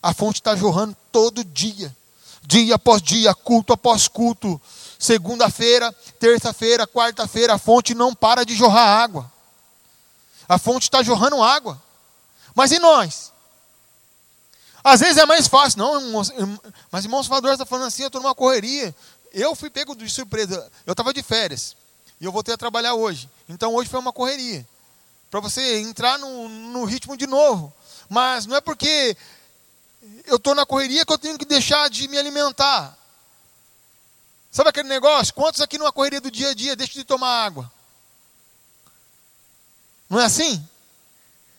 A 0.00 0.14
fonte 0.14 0.40
está 0.40 0.54
jorrando 0.54 0.96
todo 1.10 1.42
dia 1.42 1.92
dia 2.42 2.74
após 2.74 3.02
dia, 3.02 3.34
culto 3.34 3.72
após 3.72 4.08
culto. 4.08 4.60
Segunda-feira, 4.98 5.92
terça-feira, 6.18 6.86
quarta-feira, 6.86 7.54
a 7.54 7.58
fonte 7.58 7.94
não 7.94 8.14
para 8.14 8.44
de 8.44 8.54
jorrar 8.54 9.02
água. 9.02 9.32
A 10.48 10.58
fonte 10.58 10.84
está 10.84 11.02
jorrando 11.02 11.42
água. 11.42 11.80
Mas 12.54 12.72
e 12.72 12.78
nós? 12.78 13.32
Às 14.82 15.00
vezes 15.00 15.18
é 15.18 15.26
mais 15.26 15.46
fácil, 15.46 15.78
não, 15.78 16.00
irmãos, 16.00 16.32
mas 16.90 17.04
irmão 17.04 17.22
Salvador 17.22 17.52
está 17.52 17.66
falando 17.66 17.86
assim, 17.86 18.02
eu 18.02 18.06
estou 18.08 18.20
numa 18.20 18.34
correria. 18.34 18.94
Eu 19.32 19.54
fui 19.54 19.70
pego 19.70 19.94
de 19.94 20.08
surpresa, 20.08 20.70
eu 20.86 20.92
estava 20.92 21.14
de 21.14 21.22
férias 21.22 21.76
e 22.20 22.24
eu 22.24 22.32
voltei 22.32 22.54
a 22.54 22.58
trabalhar 22.58 22.94
hoje. 22.94 23.28
Então 23.48 23.74
hoje 23.74 23.88
foi 23.88 24.00
uma 24.00 24.12
correria. 24.12 24.66
Para 25.30 25.40
você 25.40 25.80
entrar 25.80 26.18
no, 26.18 26.48
no 26.48 26.84
ritmo 26.84 27.16
de 27.16 27.26
novo. 27.26 27.72
Mas 28.08 28.44
não 28.44 28.56
é 28.56 28.60
porque 28.60 29.16
eu 30.26 30.36
estou 30.36 30.54
na 30.54 30.64
correria 30.64 31.04
que 31.04 31.12
eu 31.12 31.18
tenho 31.18 31.38
que 31.38 31.44
deixar 31.44 31.90
de 31.90 32.08
me 32.08 32.18
alimentar. 32.18 32.96
Sabe 34.50 34.70
aquele 34.70 34.88
negócio? 34.88 35.34
Quantos 35.34 35.60
aqui 35.60 35.78
numa 35.78 35.92
correria 35.92 36.20
do 36.20 36.30
dia 36.30 36.50
a 36.50 36.54
dia 36.54 36.74
deixam 36.74 36.94
de 36.94 37.04
tomar 37.04 37.44
água? 37.44 37.70
Não 40.08 40.18
é 40.18 40.24
assim? 40.24 40.66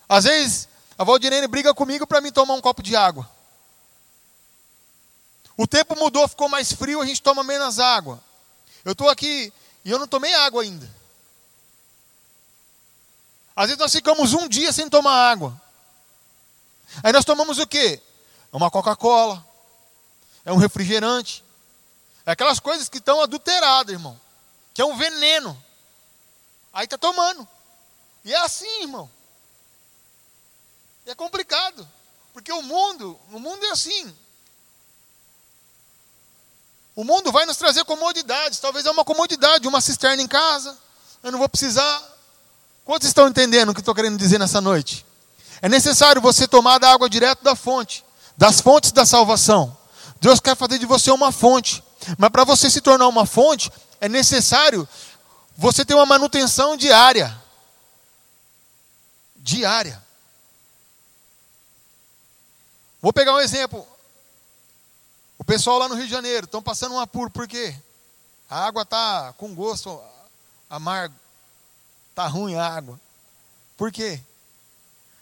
Às 0.10 0.26
vezes, 0.26 0.68
a 0.98 1.04
Valdirene 1.04 1.48
briga 1.48 1.74
comigo 1.74 2.06
para 2.06 2.20
mim 2.20 2.32
tomar 2.32 2.54
um 2.54 2.62
copo 2.62 2.84
de 2.84 2.96
água. 2.96 3.30
O 5.56 5.66
tempo 5.68 5.98
mudou, 5.98 6.28
ficou 6.28 6.50
mais 6.50 6.74
frio, 6.74 7.02
a 7.02 7.06
gente 7.06 7.22
toma 7.22 7.44
menos 7.44 7.80
água. 7.80 8.22
Eu 8.84 8.94
estou 8.94 9.10
aqui 9.10 9.54
e 9.86 9.92
eu 9.92 10.00
não 10.00 10.08
tomei 10.08 10.34
água 10.34 10.64
ainda. 10.64 10.90
Às 13.56 13.68
vezes 13.68 13.78
nós 13.78 13.92
ficamos 13.92 14.34
um 14.34 14.48
dia 14.48 14.72
sem 14.74 14.90
tomar 14.90 15.32
água. 15.32 15.60
Aí 17.04 17.14
nós 17.14 17.24
tomamos 17.24 17.60
o 17.60 17.68
quê? 17.68 18.02
É 18.52 18.58
uma 18.58 18.72
Coca-Cola, 18.72 19.46
é 20.44 20.52
um 20.52 20.58
refrigerante. 20.58 21.44
É 22.26 22.32
aquelas 22.32 22.60
coisas 22.60 22.90
que 22.90 22.98
estão 22.98 23.22
adulteradas, 23.22 23.94
irmão. 23.94 24.20
Que 24.74 24.82
é 24.82 24.86
um 24.86 24.96
veneno. 24.96 25.58
Aí 26.74 26.86
está 26.86 26.98
tomando. 26.98 27.48
E 28.24 28.34
é 28.34 28.38
assim, 28.38 28.82
irmão. 28.82 29.10
É 31.06 31.16
complicado. 31.16 31.88
Porque 32.34 32.52
o 32.52 32.62
mundo, 32.62 33.20
o 33.32 33.40
mundo 33.40 33.66
é 33.66 33.72
assim. 33.72 34.16
O 36.96 37.04
mundo 37.04 37.32
vai 37.32 37.46
nos 37.46 37.58
trazer 37.58 37.84
comodidades. 37.86 38.60
Talvez 38.60 38.86
é 38.86 38.92
uma 38.92 39.04
comodidade, 39.04 39.68
uma 39.68 39.82
cisterna 39.82 40.22
em 40.22 40.28
casa. 40.28 40.78
Eu 41.24 41.32
não 41.32 41.40
vou 41.40 41.50
precisar. 41.50 42.02
Quantos 42.86 43.08
estão 43.08 43.28
entendendo 43.28 43.70
o 43.70 43.74
que 43.74 43.80
estou 43.82 43.96
querendo 43.96 44.18
dizer 44.18 44.38
nessa 44.38 44.60
noite? 44.62 45.06
É 45.62 45.70
necessário 45.70 46.22
você 46.22 46.48
tomar 46.48 46.80
da 46.80 46.92
água 46.92 47.10
direto 47.10 47.44
da 47.44 47.56
fonte, 47.56 48.04
das 48.38 48.62
fontes 48.62 48.92
da 48.92 49.06
salvação. 49.06 49.76
Deus 50.20 50.40
quer 50.40 50.56
fazer 50.56 50.78
de 50.78 50.86
você 50.86 51.12
uma 51.12 51.32
fonte. 51.32 51.84
Mas 52.18 52.30
para 52.30 52.44
você 52.44 52.70
se 52.70 52.82
tornar 52.82 53.08
uma 53.08 53.26
fonte, 53.26 53.72
é 54.00 54.10
necessário 54.10 54.88
você 55.56 55.86
ter 55.86 55.94
uma 55.94 56.06
manutenção 56.06 56.76
diária. 56.76 57.36
Diária. 59.36 60.02
Vou 63.02 63.12
pegar 63.12 63.34
um 63.34 63.40
exemplo. 63.40 63.88
O 65.38 65.44
pessoal 65.44 65.80
lá 65.80 65.90
no 65.90 65.96
Rio 65.96 66.06
de 66.06 66.12
Janeiro 66.12 66.46
estão 66.46 66.62
passando 66.62 66.94
um 66.94 67.00
apuro, 67.00 67.32
por 67.32 67.48
quê? 67.48 67.76
A 68.48 68.66
água 68.66 68.84
está 68.84 69.34
com 69.38 69.56
gosto 69.56 70.00
amargo. 70.70 71.16
Está 72.10 72.28
ruim 72.28 72.56
a 72.56 72.68
água. 72.68 73.00
Por 73.76 73.92
quê? 73.92 74.22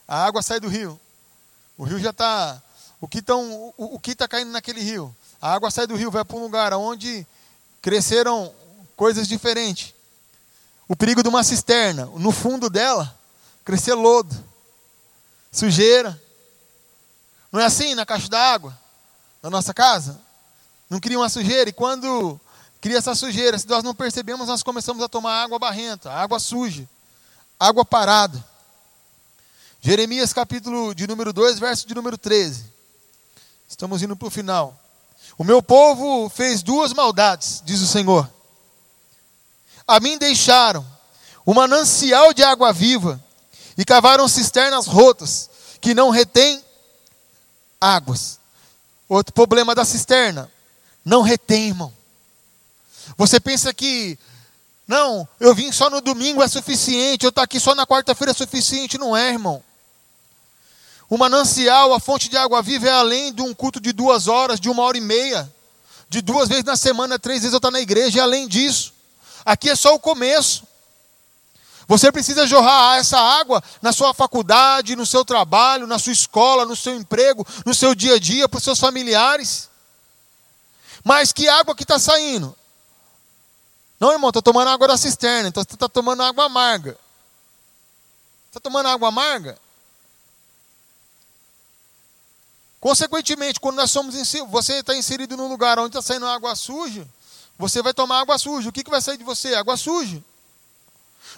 A 0.07 0.25
água 0.25 0.41
sai 0.41 0.59
do 0.59 0.67
rio. 0.67 0.99
O 1.77 1.83
rio 1.83 1.99
já 1.99 2.09
está. 2.09 2.61
O 3.01 3.07
que 3.07 3.23
o, 3.31 3.73
o 3.77 3.99
que 3.99 4.11
está 4.11 4.27
caindo 4.27 4.51
naquele 4.51 4.81
rio? 4.81 5.15
A 5.41 5.53
água 5.53 5.71
sai 5.71 5.87
do 5.87 5.95
rio, 5.95 6.11
vai 6.11 6.25
para 6.25 6.37
um 6.37 6.41
lugar 6.41 6.73
onde 6.73 7.25
cresceram 7.81 8.53
coisas 8.95 9.27
diferentes. 9.27 9.93
O 10.87 10.95
perigo 10.95 11.23
de 11.23 11.29
uma 11.29 11.43
cisterna, 11.43 12.05
no 12.15 12.31
fundo 12.31 12.69
dela, 12.69 13.17
crescer 13.63 13.93
lodo, 13.93 14.35
sujeira. 15.51 16.21
Não 17.51 17.59
é 17.59 17.65
assim 17.65 17.95
na 17.95 18.05
caixa 18.05 18.27
d'água? 18.27 18.77
na 19.41 19.49
nossa 19.49 19.73
casa? 19.73 20.19
Não 20.89 20.99
cria 20.99 21.17
uma 21.17 21.29
sujeira? 21.29 21.69
E 21.69 21.73
quando 21.73 22.39
cria 22.81 22.97
essa 22.97 23.15
sujeira, 23.15 23.57
se 23.57 23.67
nós 23.67 23.83
não 23.83 23.95
percebemos, 23.95 24.47
nós 24.47 24.63
começamos 24.63 25.03
a 25.03 25.09
tomar 25.09 25.43
água 25.43 25.59
barrenta, 25.59 26.11
água 26.11 26.39
suja, 26.39 26.87
água 27.59 27.85
parada. 27.85 28.43
Jeremias 29.81 30.33
capítulo 30.33 30.93
de 30.93 31.07
número 31.07 31.31
2, 31.31 31.59
verso 31.59 31.87
de 31.87 31.95
número 31.95 32.17
13. 32.17 32.65
Estamos 33.69 34.01
indo 34.01 34.15
para 34.15 34.27
o 34.27 34.31
final. 34.31 34.77
O 35.37 35.43
meu 35.43 35.61
povo 35.61 36.27
fez 36.27 36.63
duas 36.63 36.91
maldades, 36.91 37.61
diz 37.63 37.79
o 37.81 37.87
Senhor. 37.87 38.27
A 39.87 39.99
mim 39.99 40.17
deixaram 40.17 40.85
um 41.45 41.53
manancial 41.53 42.33
de 42.33 42.43
água 42.43 42.73
viva 42.73 43.23
e 43.77 43.85
cavaram 43.85 44.27
cisternas 44.27 44.87
rotas 44.87 45.49
que 45.79 45.93
não 45.93 46.09
retêm 46.09 46.63
águas. 47.79 48.39
Outro 49.07 49.33
problema 49.33 49.75
da 49.75 49.85
cisterna, 49.85 50.51
não 51.05 51.21
retém, 51.21 51.67
irmão. 51.67 51.93
Você 53.17 53.39
pensa 53.39 53.71
que, 53.71 54.17
não, 54.87 55.27
eu 55.39 55.53
vim 55.53 55.71
só 55.71 55.89
no 55.91 56.01
domingo 56.01 56.41
é 56.41 56.47
suficiente, 56.47 57.23
eu 57.23 57.29
estou 57.29 57.43
aqui 57.43 57.59
só 57.59 57.75
na 57.75 57.85
quarta-feira 57.85 58.31
é 58.31 58.35
suficiente. 58.35 58.97
Não 58.97 59.15
é, 59.15 59.29
irmão. 59.29 59.63
O 61.09 61.17
manancial, 61.17 61.93
a 61.93 61.99
fonte 61.99 62.29
de 62.29 62.37
água 62.37 62.61
viva 62.61 62.87
é 62.87 62.91
além 62.91 63.33
de 63.33 63.41
um 63.41 63.53
culto 63.53 63.79
de 63.79 63.91
duas 63.91 64.27
horas, 64.27 64.59
de 64.59 64.69
uma 64.69 64.83
hora 64.83 64.97
e 64.97 65.01
meia. 65.01 65.51
De 66.07 66.21
duas 66.21 66.47
vezes 66.47 66.63
na 66.63 66.77
semana, 66.77 67.17
três 67.17 67.41
vezes 67.41 67.53
eu 67.53 67.57
estou 67.57 67.71
na 67.71 67.79
igreja, 67.79 68.19
e 68.19 68.21
além 68.21 68.47
disso. 68.47 68.93
Aqui 69.43 69.69
é 69.69 69.75
só 69.75 69.95
o 69.95 69.99
começo. 69.99 70.67
Você 71.87 72.11
precisa 72.11 72.45
jorrar 72.45 72.99
essa 72.99 73.17
água 73.17 73.63
na 73.81 73.91
sua 73.91 74.13
faculdade, 74.13 74.95
no 74.95 75.07
seu 75.07 75.25
trabalho, 75.25 75.87
na 75.87 75.97
sua 75.97 76.13
escola, 76.13 76.63
no 76.63 76.75
seu 76.75 76.95
emprego, 76.95 77.45
no 77.65 77.73
seu 77.73 77.95
dia 77.95 78.15
a 78.15 78.19
dia, 78.19 78.47
para 78.47 78.59
os 78.59 78.63
seus 78.63 78.79
familiares. 78.79 79.67
Mas 81.03 81.31
que 81.31 81.49
água 81.49 81.75
que 81.75 81.81
está 81.81 81.97
saindo? 81.97 82.55
Não, 83.99 84.11
irmão, 84.11 84.29
estou 84.29 84.43
tomando 84.43 84.67
água 84.67 84.87
da 84.87 84.97
cisterna, 84.97 85.49
então 85.49 85.63
você 85.63 85.73
está 85.73 85.89
tomando 85.89 86.21
água 86.21 86.45
amarga. 86.45 86.95
Está 88.47 88.59
tomando 88.59 88.87
água 88.87 89.07
amarga? 89.07 89.57
Consequentemente, 92.79 93.59
quando 93.59 93.75
nós 93.75 93.91
somos 93.91 94.15
você 94.49 94.75
está 94.75 94.95
inserido 94.95 95.35
num 95.35 95.49
lugar 95.49 95.77
onde 95.79 95.97
está 95.97 96.01
saindo 96.01 96.25
água 96.25 96.55
suja, 96.55 97.05
você 97.57 97.81
vai 97.81 97.93
tomar 97.93 98.21
água 98.21 98.37
suja. 98.37 98.69
O 98.69 98.71
que, 98.71 98.83
que 98.83 98.89
vai 98.89 99.01
sair 99.01 99.17
de 99.17 99.23
você? 99.23 99.53
Água 99.53 99.75
suja. 99.75 100.23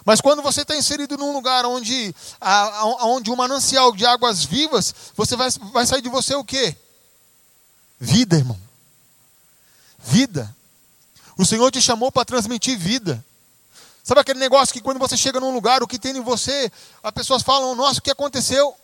Mas 0.04 0.20
quando 0.20 0.40
você 0.40 0.62
está 0.62 0.76
inserido 0.76 1.16
num 1.16 1.32
lugar 1.32 1.66
onde, 1.66 2.14
onde 3.00 3.30
um 3.30 3.36
manancial 3.36 3.92
de 3.92 4.06
águas 4.06 4.44
vivas, 4.44 4.94
você 5.16 5.36
vai, 5.36 5.50
vai 5.72 5.84
sair 5.84 6.00
de 6.00 6.08
você 6.08 6.34
o 6.34 6.44
quê? 6.44 6.76
Vida, 7.98 8.36
irmão. 8.36 8.58
Vida. 9.98 10.54
O 11.36 11.44
Senhor 11.44 11.70
te 11.70 11.80
chamou 11.80 12.10
para 12.10 12.24
transmitir 12.24 12.78
vida. 12.78 13.24
Sabe 14.02 14.20
aquele 14.20 14.40
negócio 14.40 14.72
que 14.72 14.80
quando 14.80 14.98
você 14.98 15.16
chega 15.16 15.38
num 15.38 15.52
lugar, 15.52 15.82
o 15.82 15.86
que 15.86 15.98
tem 15.98 16.16
em 16.16 16.20
você, 16.20 16.70
as 17.02 17.12
pessoas 17.12 17.42
falam, 17.42 17.74
nossa, 17.74 18.00
o 18.00 18.02
que 18.02 18.10
aconteceu? 18.10 18.74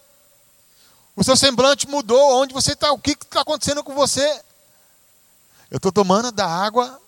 O 1.18 1.24
seu 1.24 1.36
semblante 1.36 1.88
mudou, 1.88 2.40
onde 2.40 2.54
você 2.54 2.74
está, 2.74 2.92
o 2.92 2.98
que 2.98 3.10
está 3.10 3.40
acontecendo 3.40 3.82
com 3.82 3.92
você? 3.92 4.40
Eu 5.68 5.78
estou 5.78 5.90
tomando 5.90 6.30
da 6.30 6.46
água 6.46 7.02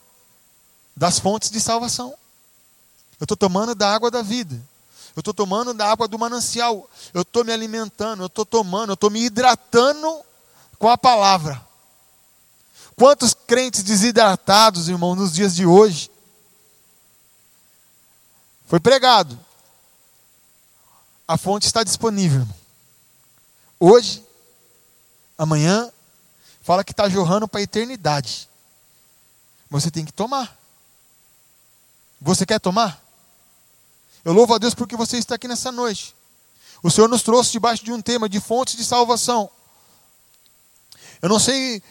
das 0.96 1.20
fontes 1.20 1.48
de 1.48 1.61
salvação. 1.61 2.12
Eu 3.20 3.24
estou 3.24 3.36
tomando 3.36 3.72
da 3.72 3.88
água 3.88 4.11
da 4.11 4.20
vida. 4.20 4.61
Eu 5.14 5.20
estou 5.20 5.32
tomando 5.32 5.72
da 5.72 5.88
água 5.88 6.08
do 6.08 6.18
manancial. 6.18 6.90
Eu 7.14 7.22
estou 7.22 7.44
me 7.44 7.52
alimentando, 7.52 8.24
eu 8.24 8.26
estou 8.26 8.44
tomando, 8.44 8.90
eu 8.90 8.94
estou 8.94 9.11
me 9.11 9.22
hidratando 9.22 10.24
com 10.76 10.88
a 10.88 10.98
palavra. 10.98 11.64
Quantos 12.96 13.32
crentes 13.32 13.84
desidratados, 13.84 14.88
irmão, 14.88 15.14
nos 15.14 15.32
dias 15.32 15.54
de 15.54 15.64
hoje? 15.64 16.11
Foi 18.66 18.80
pregado. 18.80 19.38
A 21.28 21.36
fonte 21.36 21.66
está 21.66 21.84
disponível. 21.84 22.44
Hoje, 23.82 24.22
amanhã, 25.38 25.90
fala 26.60 26.84
que 26.84 26.92
está 26.92 27.08
jorrando 27.08 27.48
para 27.48 27.60
a 27.60 27.62
eternidade. 27.62 28.46
Você 29.70 29.90
tem 29.90 30.04
que 30.04 30.12
tomar. 30.12 30.54
Você 32.20 32.44
quer 32.44 32.60
tomar? 32.60 33.02
Eu 34.22 34.34
louvo 34.34 34.52
a 34.52 34.58
Deus 34.58 34.74
porque 34.74 34.94
você 34.94 35.16
está 35.16 35.36
aqui 35.36 35.48
nessa 35.48 35.72
noite. 35.72 36.14
O 36.82 36.90
Senhor 36.90 37.08
nos 37.08 37.22
trouxe 37.22 37.52
debaixo 37.52 37.82
de 37.82 37.90
um 37.90 38.02
tema 38.02 38.28
de 38.28 38.38
fontes 38.38 38.76
de 38.76 38.84
salvação. 38.84 39.48
Eu 41.22 41.30
não 41.30 41.38
sei 41.38 41.82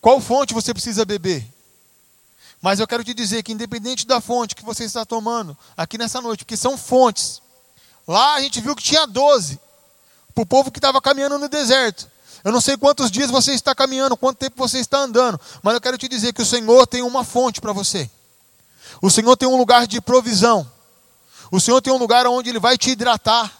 qual 0.00 0.20
fonte 0.20 0.52
você 0.52 0.74
precisa 0.74 1.04
beber. 1.04 1.46
Mas 2.60 2.80
eu 2.80 2.88
quero 2.88 3.04
te 3.04 3.14
dizer 3.14 3.44
que, 3.44 3.52
independente 3.52 4.04
da 4.04 4.20
fonte 4.20 4.56
que 4.56 4.64
você 4.64 4.82
está 4.82 5.04
tomando 5.04 5.56
aqui 5.76 5.96
nessa 5.96 6.20
noite, 6.20 6.44
porque 6.44 6.56
são 6.56 6.76
fontes. 6.76 7.40
Lá 8.08 8.34
a 8.34 8.40
gente 8.40 8.60
viu 8.60 8.74
que 8.74 8.82
tinha 8.82 9.06
12 9.06 9.60
para 10.36 10.42
o 10.42 10.46
povo 10.46 10.70
que 10.70 10.78
estava 10.78 11.00
caminhando 11.00 11.38
no 11.38 11.48
deserto. 11.48 12.10
Eu 12.44 12.52
não 12.52 12.60
sei 12.60 12.76
quantos 12.76 13.10
dias 13.10 13.30
você 13.30 13.52
está 13.52 13.74
caminhando, 13.74 14.18
quanto 14.18 14.36
tempo 14.36 14.54
você 14.56 14.78
está 14.78 14.98
andando, 14.98 15.40
mas 15.62 15.72
eu 15.72 15.80
quero 15.80 15.96
te 15.96 16.06
dizer 16.06 16.34
que 16.34 16.42
o 16.42 16.46
Senhor 16.46 16.86
tem 16.86 17.00
uma 17.00 17.24
fonte 17.24 17.58
para 17.58 17.72
você. 17.72 18.10
O 19.00 19.08
Senhor 19.08 19.34
tem 19.34 19.48
um 19.48 19.56
lugar 19.56 19.86
de 19.86 19.98
provisão. 19.98 20.70
O 21.50 21.58
Senhor 21.58 21.80
tem 21.80 21.90
um 21.90 21.96
lugar 21.96 22.26
onde 22.26 22.50
Ele 22.50 22.60
vai 22.60 22.76
te 22.76 22.90
hidratar, 22.90 23.50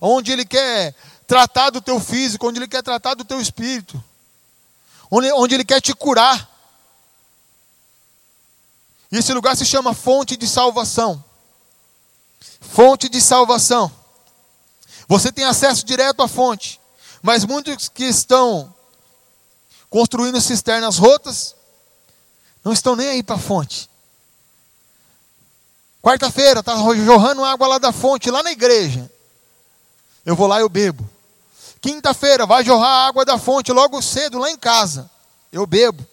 onde 0.00 0.30
Ele 0.30 0.44
quer 0.44 0.94
tratar 1.26 1.70
do 1.70 1.80
teu 1.80 1.98
físico, 1.98 2.46
onde 2.46 2.60
Ele 2.60 2.68
quer 2.68 2.82
tratar 2.82 3.14
do 3.14 3.24
teu 3.24 3.40
espírito, 3.40 4.02
onde, 5.10 5.32
onde 5.32 5.56
Ele 5.56 5.64
quer 5.64 5.80
te 5.80 5.92
curar. 5.92 6.48
E 9.10 9.18
esse 9.18 9.34
lugar 9.34 9.56
se 9.56 9.66
chama 9.66 9.92
fonte 9.92 10.36
de 10.36 10.46
salvação. 10.46 11.22
Fonte 12.60 13.08
de 13.08 13.20
salvação. 13.20 14.01
Você 15.12 15.30
tem 15.30 15.44
acesso 15.44 15.84
direto 15.84 16.22
à 16.22 16.26
fonte, 16.26 16.80
mas 17.20 17.44
muitos 17.44 17.86
que 17.86 18.04
estão 18.04 18.74
construindo 19.90 20.40
cisternas 20.40 20.96
rotas 20.96 21.54
não 22.64 22.72
estão 22.72 22.96
nem 22.96 23.10
aí 23.10 23.22
para 23.22 23.36
a 23.36 23.38
fonte. 23.38 23.90
Quarta-feira, 26.00 26.60
está 26.60 26.74
jorrando 26.94 27.44
água 27.44 27.68
lá 27.68 27.76
da 27.76 27.92
fonte, 27.92 28.30
lá 28.30 28.42
na 28.42 28.52
igreja. 28.52 29.12
Eu 30.24 30.34
vou 30.34 30.46
lá 30.46 30.60
e 30.60 30.62
eu 30.62 30.68
bebo. 30.70 31.06
Quinta-feira, 31.82 32.46
vai 32.46 32.64
jorrar 32.64 33.06
água 33.06 33.22
da 33.22 33.36
fonte 33.36 33.70
logo 33.70 34.00
cedo, 34.00 34.38
lá 34.38 34.50
em 34.50 34.56
casa. 34.56 35.10
Eu 35.52 35.66
bebo. 35.66 36.06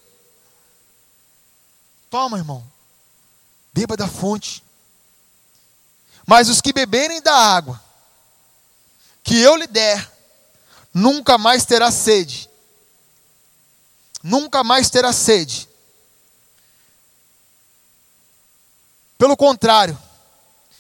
Toma, 2.09 2.37
irmão. 2.37 2.61
Beba 3.71 3.95
da 3.95 4.09
fonte. 4.09 4.61
Mas 6.27 6.49
os 6.49 6.59
que 6.59 6.73
beberem 6.73 7.21
da 7.21 7.33
água 7.33 7.87
que 9.29 9.39
eu 9.39 9.55
lhe 9.55 9.67
der, 9.67 10.11
nunca 10.91 11.37
mais 11.37 11.63
terá 11.63 11.91
sede. 11.91 12.49
Nunca 14.23 14.63
mais 14.63 14.89
terá 14.89 15.13
sede. 15.13 15.69
Pelo 19.19 19.37
contrário, 19.37 19.95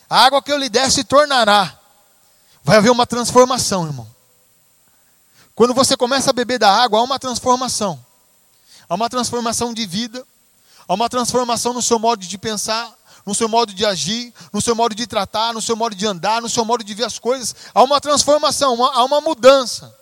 A 0.09 0.25
água 0.25 0.41
que 0.41 0.51
eu 0.51 0.57
lhe 0.57 0.67
der 0.67 0.89
se 0.89 1.03
tornará. 1.03 1.79
Vai 2.63 2.77
haver 2.77 2.89
uma 2.89 3.05
transformação, 3.05 3.85
irmão. 3.85 4.07
Quando 5.53 5.71
você 5.71 5.95
começa 5.95 6.31
a 6.31 6.33
beber 6.33 6.57
da 6.57 6.75
água, 6.75 6.99
há 6.99 7.03
uma 7.03 7.19
transformação. 7.19 8.03
Há 8.89 8.95
uma 8.95 9.07
transformação 9.07 9.71
de 9.71 9.85
vida, 9.85 10.25
há 10.87 10.93
uma 10.95 11.07
transformação 11.07 11.73
no 11.73 11.83
seu 11.83 11.99
modo 11.99 12.25
de 12.25 12.37
pensar, 12.39 12.91
no 13.29 13.35
seu 13.35 13.47
modo 13.47 13.71
de 13.75 13.85
agir, 13.85 14.33
no 14.51 14.59
seu 14.59 14.73
modo 14.73 14.95
de 14.95 15.05
tratar, 15.05 15.53
no 15.53 15.61
seu 15.61 15.75
modo 15.75 15.93
de 15.95 16.03
andar, 16.03 16.41
no 16.41 16.49
seu 16.49 16.65
modo 16.65 16.83
de 16.83 16.95
ver 16.95 17.03
as 17.03 17.19
coisas. 17.19 17.55
Há 17.75 17.83
uma 17.83 18.01
transformação, 18.01 18.73
uma, 18.73 18.91
há 18.91 19.03
uma 19.03 19.21
mudança. 19.21 19.95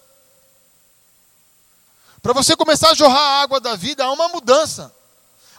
Para 2.21 2.31
você 2.31 2.55
começar 2.55 2.91
a 2.91 2.93
jorrar 2.93 3.19
a 3.19 3.41
água 3.41 3.59
da 3.59 3.75
vida, 3.75 4.05
há 4.05 4.11
uma 4.13 4.29
mudança, 4.29 4.95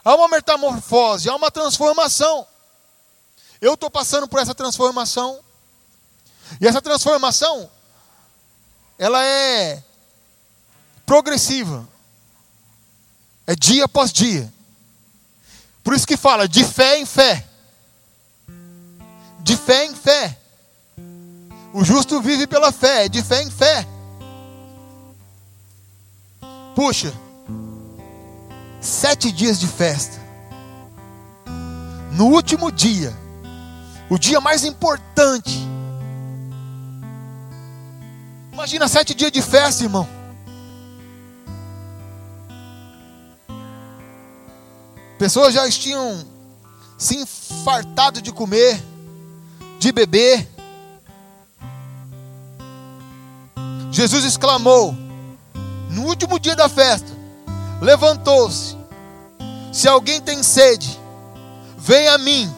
há 0.02 0.14
uma 0.14 0.28
metamorfose, 0.28 1.28
há 1.28 1.36
uma 1.36 1.50
transformação. 1.50 2.46
Eu 3.60 3.74
estou 3.74 3.90
passando 3.90 4.26
por 4.26 4.40
essa 4.40 4.54
transformação, 4.54 5.38
e 6.58 6.66
essa 6.66 6.80
transformação, 6.80 7.70
ela 8.98 9.22
é 9.22 9.84
progressiva, 11.04 11.86
é 13.46 13.54
dia 13.54 13.84
após 13.84 14.10
dia. 14.10 14.50
Por 15.84 15.92
isso 15.92 16.06
que 16.06 16.16
fala 16.16 16.48
de 16.48 16.64
fé 16.64 16.98
em 16.98 17.04
fé 17.04 17.47
de 19.48 19.56
fé 19.56 19.86
em 19.86 19.94
fé. 19.94 20.38
O 21.72 21.82
justo 21.82 22.20
vive 22.20 22.46
pela 22.46 22.70
fé, 22.70 23.08
de 23.08 23.22
fé 23.22 23.42
em 23.42 23.50
fé. 23.50 23.88
Puxa, 26.74 27.10
sete 28.78 29.32
dias 29.32 29.58
de 29.58 29.66
festa. 29.66 30.18
No 32.12 32.26
último 32.26 32.70
dia, 32.70 33.16
o 34.10 34.18
dia 34.18 34.38
mais 34.38 34.66
importante. 34.66 35.66
Imagina 38.52 38.86
sete 38.86 39.14
dias 39.14 39.32
de 39.32 39.40
festa, 39.40 39.82
irmão. 39.82 40.06
Pessoas 45.18 45.54
já 45.54 45.66
tinham 45.70 46.22
se 46.98 47.16
infartado 47.16 48.20
de 48.20 48.30
comer 48.30 48.78
de 49.78 49.92
beber. 49.92 50.48
Jesus 53.90 54.24
exclamou, 54.24 54.96
no 55.90 56.02
último 56.02 56.38
dia 56.38 56.54
da 56.54 56.68
festa, 56.68 57.08
levantou-se: 57.80 58.76
Se 59.72 59.88
alguém 59.88 60.20
tem 60.20 60.42
sede, 60.42 60.98
venha 61.78 62.14
a 62.14 62.18
mim 62.18 62.52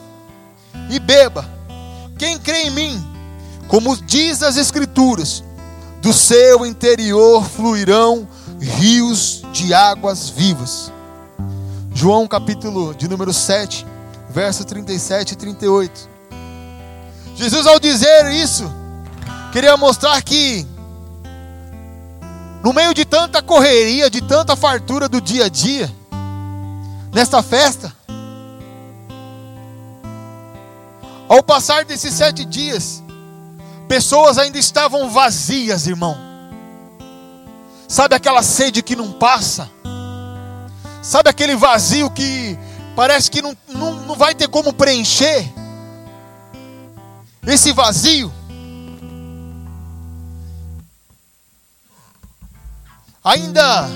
e 0.91 0.99
beba. 0.99 1.49
Quem 2.18 2.39
crê 2.39 2.64
em 2.64 2.71
mim, 2.71 3.07
como 3.68 3.97
diz 3.97 4.43
as 4.43 4.57
Escrituras, 4.57 5.43
do 6.03 6.12
seu 6.12 6.66
interior 6.66 7.45
fluirão 7.45 8.29
rios 8.61 9.43
de 9.53 9.73
águas 9.73 10.29
vivas. 10.29 10.93
João 11.95 12.27
capítulo 12.27 12.95
de 12.95 13.09
número 13.09 13.33
7, 13.33 13.87
verso 14.29 14.64
37 14.64 15.33
e 15.33 15.37
38. 15.37 16.10
Jesus, 17.41 17.66
ao 17.66 17.80
dizer 17.80 18.30
isso, 18.32 18.70
queria 19.51 19.74
mostrar 19.74 20.20
que, 20.20 20.66
no 22.62 22.70
meio 22.70 22.93
de 22.93 23.07
tanta 23.07 23.41
correria, 23.41 24.11
de 24.11 24.20
tanta 24.20 24.55
fartura 24.55 25.09
do 25.09 25.22
dia 25.22 25.47
a 25.47 25.49
dia, 25.49 25.91
nesta 27.11 27.43
festa, 27.43 27.91
ao 31.26 31.43
passar 31.43 31.86
desses 31.86 32.12
sete 32.12 32.45
dias, 32.45 33.03
pessoas 33.88 34.36
ainda 34.36 34.59
estavam 34.59 35.09
vazias, 35.09 35.86
irmão. 35.86 36.18
Sabe 37.88 38.16
aquela 38.16 38.43
sede 38.43 38.82
que 38.82 38.95
não 38.95 39.12
passa? 39.12 39.70
Sabe 41.01 41.30
aquele 41.30 41.57
vazio 41.57 42.11
que 42.11 42.59
parece 42.95 43.30
que 43.30 43.41
não, 43.41 43.57
não, 43.66 43.95
não 43.95 44.14
vai 44.14 44.34
ter 44.34 44.47
como 44.47 44.74
preencher? 44.74 45.51
Esse 47.47 47.72
vazio, 47.72 48.30
ainda 53.24 53.88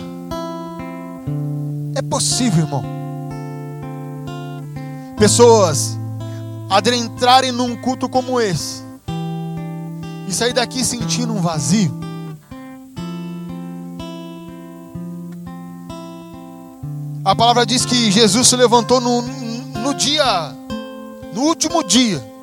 é 1.95 2.03
possível, 2.03 2.65
irmão. 2.65 2.85
Pessoas 5.19 5.99
adentrarem 6.71 7.53
num 7.53 7.77
culto 7.77 8.09
como 8.09 8.41
esse 8.41 8.83
e 10.27 10.33
sair 10.33 10.53
daqui 10.53 10.85
sentindo 10.85 11.33
um 11.33 11.41
vazio. 11.41 11.93
A 17.25 17.35
palavra 17.35 17.65
diz 17.65 17.87
que 17.87 18.11
Jesus 18.11 18.49
se 18.49 18.57
levantou 18.57 19.01
no, 19.01 19.23
no 19.23 19.95
dia, 19.95 20.55
no 21.33 21.43
último 21.43 21.83
dia 21.83 22.34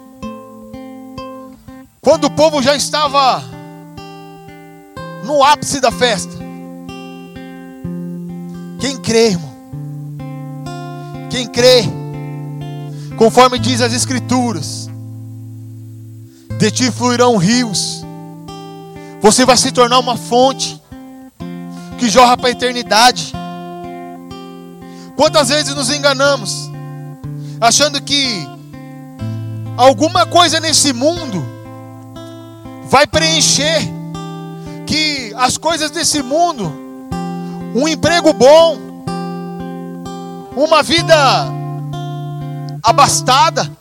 quando 2.01 2.25
o 2.25 2.31
povo 2.31 2.63
já 2.63 2.75
estava 2.75 3.43
no 5.23 5.43
ápice 5.43 5.79
da 5.79 5.91
festa. 5.91 6.35
Quem 8.79 8.97
crê, 8.97 9.27
irmão? 9.27 9.51
Quem 11.29 11.47
crê, 11.47 11.83
conforme 13.15 13.59
diz 13.59 13.81
as 13.81 13.93
Escrituras, 13.93 14.89
de 16.57 16.71
ti 16.71 16.91
fluirão 16.91 17.37
rios, 17.37 18.03
você 19.21 19.45
vai 19.45 19.55
se 19.55 19.71
tornar 19.71 19.99
uma 19.99 20.17
fonte 20.17 20.81
que 21.99 22.09
jorra 22.09 22.35
para 22.35 22.47
a 22.47 22.51
eternidade. 22.51 23.31
Quantas 25.15 25.49
vezes 25.49 25.75
nos 25.75 25.91
enganamos, 25.91 26.67
achando 27.59 28.01
que 28.01 28.43
alguma 29.77 30.25
coisa 30.25 30.59
nesse 30.59 30.91
mundo 30.93 31.50
vai 32.91 33.07
preencher 33.07 33.79
que 34.85 35.33
as 35.37 35.57
coisas 35.57 35.89
desse 35.89 36.21
mundo, 36.21 36.69
um 37.73 37.87
emprego 37.87 38.33
bom, 38.33 38.77
uma 40.57 40.83
vida 40.83 41.15
abastada, 42.83 43.71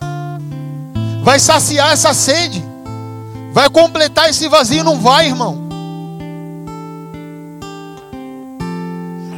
vai 1.25 1.41
saciar 1.41 1.93
essa 1.93 2.15
sede, 2.15 2.65
vai 3.53 3.69
completar 3.69 4.31
esse 4.31 4.47
vazio, 4.49 4.85
não 4.85 5.01
vai, 5.01 5.27
irmão. 5.27 5.59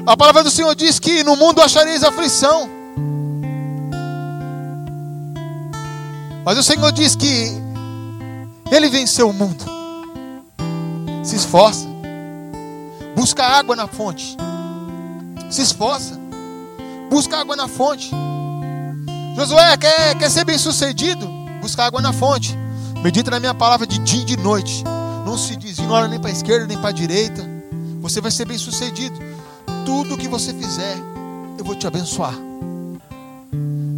A 0.04 0.14
palavra 0.18 0.44
do 0.44 0.50
Senhor 0.50 0.74
diz 0.74 0.98
que 0.98 1.24
no 1.24 1.34
mundo 1.34 1.62
achareis 1.62 2.04
aflição. 2.04 2.68
Mas 6.44 6.58
o 6.58 6.62
Senhor 6.62 6.92
diz 6.92 7.16
que 7.16 7.61
ele 8.72 8.88
venceu 8.88 9.28
o 9.28 9.32
mundo. 9.34 9.64
Se 11.22 11.36
esforça. 11.36 11.86
Busca 13.14 13.44
água 13.44 13.76
na 13.76 13.86
fonte. 13.86 14.34
Se 15.50 15.60
esforça. 15.60 16.18
Busca 17.10 17.38
água 17.38 17.54
na 17.54 17.68
fonte. 17.68 18.10
Josué, 19.36 19.76
quer, 19.76 20.16
quer 20.16 20.30
ser 20.30 20.44
bem 20.44 20.56
sucedido? 20.56 21.28
Busca 21.60 21.84
água 21.84 22.00
na 22.00 22.14
fonte. 22.14 22.56
Medita 23.02 23.30
na 23.30 23.38
minha 23.38 23.52
palavra 23.52 23.86
de 23.86 23.98
dia 23.98 24.22
e 24.22 24.24
de 24.24 24.38
noite. 24.38 24.82
Não 25.26 25.36
se 25.36 25.54
desenrola 25.54 26.08
nem 26.08 26.18
para 26.18 26.30
a 26.30 26.32
esquerda 26.32 26.66
nem 26.66 26.78
para 26.78 26.88
a 26.88 26.92
direita. 26.92 27.46
Você 28.00 28.22
vai 28.22 28.30
ser 28.30 28.46
bem 28.46 28.56
sucedido. 28.56 29.18
Tudo 29.84 30.16
que 30.16 30.28
você 30.28 30.52
fizer, 30.54 30.96
eu 31.58 31.64
vou 31.64 31.76
te 31.76 31.86
abençoar. 31.86 32.34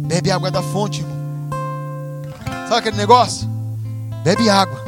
Bebe 0.07 0.31
água 0.31 0.51
da 0.51 0.61
fonte, 0.61 0.99
irmão. 0.99 1.15
Sabe 2.67 2.75
aquele 2.75 2.97
negócio? 2.97 3.54
Bebe 4.25 4.49
água. 4.49 4.83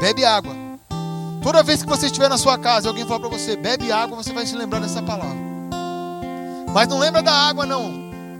Bebe 0.00 0.24
água. 0.24 0.56
Toda 1.42 1.62
vez 1.62 1.82
que 1.82 1.88
você 1.90 2.06
estiver 2.06 2.30
na 2.30 2.38
sua 2.38 2.56
casa 2.56 2.86
e 2.86 2.88
alguém 2.88 3.04
falar 3.04 3.20
para 3.20 3.28
você, 3.28 3.54
bebe 3.54 3.92
água, 3.92 4.16
você 4.16 4.32
vai 4.32 4.46
se 4.46 4.56
lembrar 4.56 4.80
dessa 4.80 5.02
palavra. 5.02 5.36
Mas 6.72 6.88
não 6.88 6.98
lembra 6.98 7.20
da 7.20 7.34
água, 7.34 7.66
não. 7.66 7.92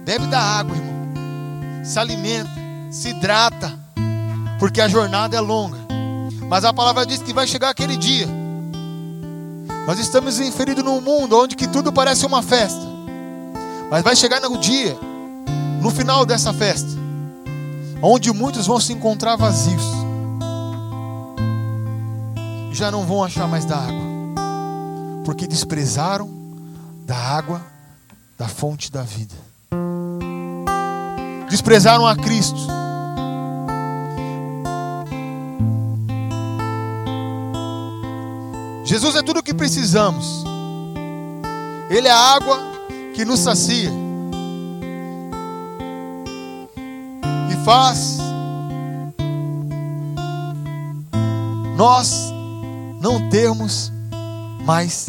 Bebe 0.03 0.25
da 0.25 0.39
água, 0.39 0.75
irmão. 0.75 1.85
Se 1.85 1.99
alimenta, 1.99 2.49
se 2.89 3.09
hidrata, 3.09 3.71
porque 4.57 4.81
a 4.81 4.87
jornada 4.87 5.37
é 5.37 5.39
longa. 5.39 5.77
Mas 6.49 6.65
a 6.65 6.73
palavra 6.73 7.05
diz 7.05 7.21
que 7.21 7.31
vai 7.31 7.45
chegar 7.45 7.69
aquele 7.69 7.95
dia. 7.95 8.27
Nós 9.85 9.99
estamos 9.99 10.39
inseridos 10.39 10.83
num 10.83 10.99
mundo 10.99 11.37
onde 11.37 11.55
que 11.55 11.67
tudo 11.67 11.93
parece 11.93 12.25
uma 12.25 12.41
festa. 12.41 12.81
Mas 13.91 14.01
vai 14.01 14.15
chegar 14.15 14.41
no 14.41 14.57
dia, 14.57 14.97
no 15.79 15.91
final 15.91 16.25
dessa 16.25 16.51
festa, 16.51 17.02
onde 18.05 18.33
muitos 18.33 18.67
vão 18.67 18.81
se 18.81 18.91
encontrar 18.91 19.37
vazios, 19.37 19.81
já 22.73 22.91
não 22.91 23.05
vão 23.05 23.23
achar 23.23 23.47
mais 23.47 23.63
da 23.63 23.77
água, 23.77 24.03
porque 25.23 25.47
desprezaram 25.47 26.29
da 27.05 27.15
água 27.15 27.61
da 28.37 28.49
fonte 28.49 28.91
da 28.91 29.03
vida, 29.03 29.33
desprezaram 31.49 32.05
a 32.05 32.13
Cristo. 32.13 32.59
Jesus 38.83 39.15
é 39.15 39.23
tudo 39.23 39.39
o 39.39 39.43
que 39.43 39.53
precisamos, 39.53 40.43
Ele 41.89 42.09
é 42.09 42.11
a 42.11 42.17
água 42.35 42.59
que 43.15 43.23
nos 43.23 43.39
sacia. 43.39 44.02
Faz 47.63 48.17
nós 51.77 52.31
não 53.01 53.29
termos 53.29 53.91
mais 54.63 55.07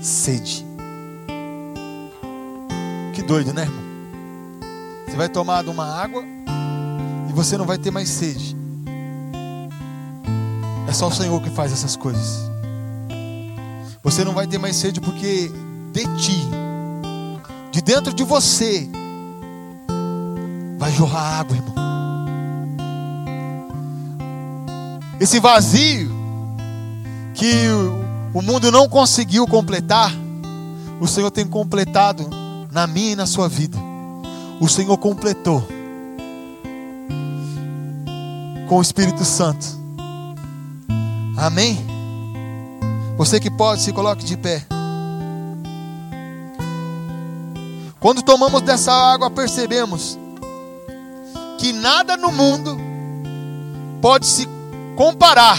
sede. 0.00 0.64
Que 3.12 3.22
doido, 3.22 3.52
né, 3.52 3.62
irmão? 3.62 3.82
Você 5.06 5.16
vai 5.16 5.28
tomar 5.28 5.62
de 5.62 5.70
uma 5.70 5.84
água 5.84 6.22
e 7.28 7.32
você 7.32 7.58
não 7.58 7.66
vai 7.66 7.76
ter 7.76 7.90
mais 7.90 8.08
sede. 8.08 8.56
É 10.88 10.92
só 10.92 11.08
o 11.08 11.12
Senhor 11.12 11.40
que 11.42 11.50
faz 11.50 11.72
essas 11.72 11.96
coisas. 11.96 12.50
Você 14.02 14.24
não 14.24 14.32
vai 14.32 14.46
ter 14.46 14.58
mais 14.58 14.76
sede 14.76 15.00
porque 15.00 15.50
de 15.92 16.04
ti, 16.16 16.48
de 17.70 17.82
dentro 17.82 18.14
de 18.14 18.24
você, 18.24 18.88
vai 20.82 20.90
jorrar 20.90 21.38
água, 21.38 21.56
irmão. 21.56 21.74
Esse 25.20 25.38
vazio 25.38 26.10
que 27.34 27.68
o 28.34 28.42
mundo 28.42 28.72
não 28.72 28.88
conseguiu 28.88 29.46
completar, 29.46 30.12
o 31.00 31.06
Senhor 31.06 31.30
tem 31.30 31.46
completado 31.46 32.28
na 32.72 32.88
minha 32.88 33.12
e 33.12 33.16
na 33.16 33.26
sua 33.26 33.48
vida. 33.48 33.78
O 34.58 34.68
Senhor 34.68 34.98
completou 34.98 35.64
com 38.68 38.78
o 38.78 38.82
Espírito 38.82 39.24
Santo. 39.24 39.64
Amém? 41.36 41.78
Você 43.16 43.38
que 43.38 43.52
pode, 43.52 43.82
se 43.82 43.92
coloque 43.92 44.24
de 44.24 44.36
pé. 44.36 44.66
Quando 48.00 48.20
tomamos 48.20 48.62
dessa 48.62 48.92
água, 48.92 49.30
percebemos 49.30 50.18
que 51.62 51.72
nada 51.72 52.16
no 52.16 52.32
mundo 52.32 52.76
pode 54.00 54.26
se 54.26 54.48
comparar 54.96 55.56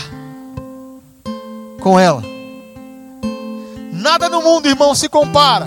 com 1.81 1.97
ela. 1.97 2.21
Nada 3.93 4.27
no 4.27 4.41
mundo, 4.41 4.67
irmão, 4.67 4.93
se 4.93 5.07
compara 5.07 5.65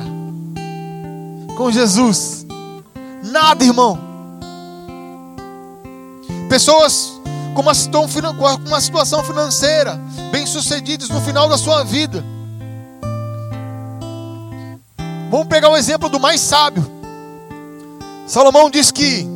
com 1.57 1.71
Jesus. 1.71 2.47
Nada, 3.25 3.65
irmão. 3.65 3.99
Pessoas 6.51 7.19
com 7.55 7.63
uma, 7.63 8.81
situação 8.83 9.25
financeira 9.25 9.99
bem-sucedidas 10.31 11.09
no 11.09 11.23
final 11.23 11.49
da 11.49 11.57
sua 11.57 11.83
vida. 11.83 12.23
Vamos 15.31 15.47
pegar 15.47 15.71
o 15.71 15.79
exemplo 15.79 16.11
do 16.11 16.21
mais 16.21 16.43
sábio. 16.43 16.85
Salomão 18.27 18.69
diz 18.69 18.91
que 18.91 19.35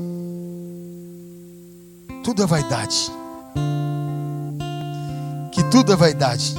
tudo 2.22 2.42
é 2.42 2.46
vaidade. 2.46 3.10
Que 5.52 5.62
tudo 5.64 5.92
é 5.92 5.96
vaidade. 5.96 6.54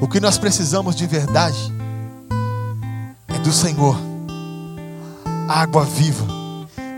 O 0.00 0.08
que 0.08 0.20
nós 0.20 0.38
precisamos 0.38 0.96
de 0.96 1.06
verdade 1.06 1.72
é 3.28 3.38
do 3.38 3.52
Senhor. 3.52 3.96
Água 5.48 5.84
viva, 5.84 6.24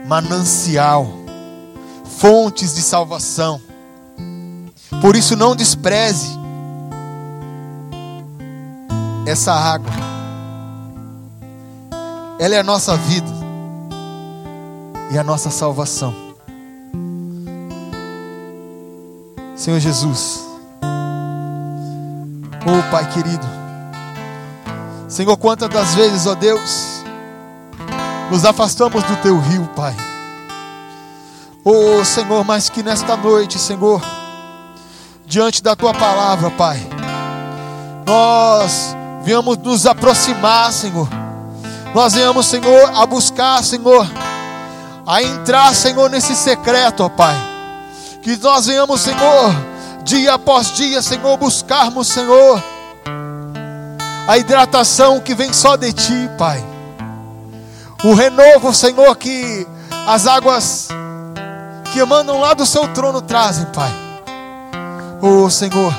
manancial, 0.06 1.06
fontes 2.04 2.74
de 2.74 2.82
salvação. 2.82 3.60
Por 5.00 5.16
isso 5.16 5.34
não 5.34 5.56
despreze 5.56 6.38
essa 9.26 9.52
água. 9.52 9.90
Ela 12.38 12.54
é 12.54 12.58
a 12.58 12.64
nossa 12.64 12.96
vida 12.96 13.30
e 15.10 15.18
a 15.18 15.24
nossa 15.24 15.50
salvação. 15.50 16.21
Senhor 19.62 19.78
Jesus, 19.78 20.44
oh 22.66 22.90
Pai 22.90 23.08
querido, 23.12 23.46
Senhor, 25.06 25.36
quantas 25.36 25.68
das 25.68 25.94
vezes, 25.94 26.26
ó 26.26 26.34
Deus, 26.34 27.04
nos 28.28 28.44
afastamos 28.44 29.04
do 29.04 29.14
Teu 29.18 29.38
rio, 29.38 29.70
Pai. 29.76 29.94
Oh 31.64 32.04
Senhor, 32.04 32.44
mas 32.44 32.68
que 32.68 32.82
nesta 32.82 33.16
noite, 33.16 33.56
Senhor, 33.56 34.02
diante 35.26 35.62
da 35.62 35.76
tua 35.76 35.94
palavra, 35.94 36.50
Pai. 36.50 36.84
Nós 38.04 38.96
viemos 39.22 39.56
nos 39.58 39.86
aproximar, 39.86 40.72
Senhor. 40.72 41.08
Nós 41.94 42.14
viemos, 42.14 42.46
Senhor, 42.46 42.90
a 42.96 43.06
buscar, 43.06 43.62
Senhor, 43.62 44.10
a 45.06 45.22
entrar, 45.22 45.72
Senhor, 45.72 46.10
nesse 46.10 46.34
secreto, 46.34 47.04
ó 47.04 47.08
Pai. 47.08 47.51
Que 48.22 48.36
nós 48.36 48.66
venhamos, 48.66 49.00
Senhor, 49.00 49.52
dia 50.04 50.34
após 50.34 50.72
dia, 50.72 51.02
Senhor, 51.02 51.36
buscarmos, 51.36 52.08
Senhor, 52.08 52.62
a 54.26 54.38
hidratação 54.38 55.20
que 55.20 55.34
vem 55.34 55.52
só 55.52 55.76
de 55.76 55.92
Ti, 55.92 56.30
Pai. 56.38 56.64
O 58.04 58.14
renovo, 58.14 58.72
Senhor, 58.72 59.14
que 59.16 59.66
as 60.06 60.26
águas 60.26 60.88
que 61.92 61.98
emanam 61.98 62.40
lá 62.40 62.54
do 62.54 62.64
Seu 62.64 62.88
trono 62.88 63.20
trazem, 63.20 63.66
Pai. 63.66 63.92
Oh 65.20 65.50
Senhor, 65.50 65.92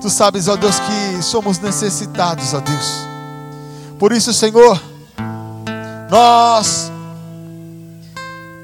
Tu 0.00 0.08
sabes, 0.08 0.46
ó 0.46 0.56
Deus, 0.56 0.76
que 0.78 1.22
somos 1.22 1.58
necessitados, 1.58 2.54
ó 2.54 2.60
Deus. 2.60 3.06
Por 3.98 4.12
isso, 4.12 4.32
Senhor, 4.32 4.80
nós 6.08 6.92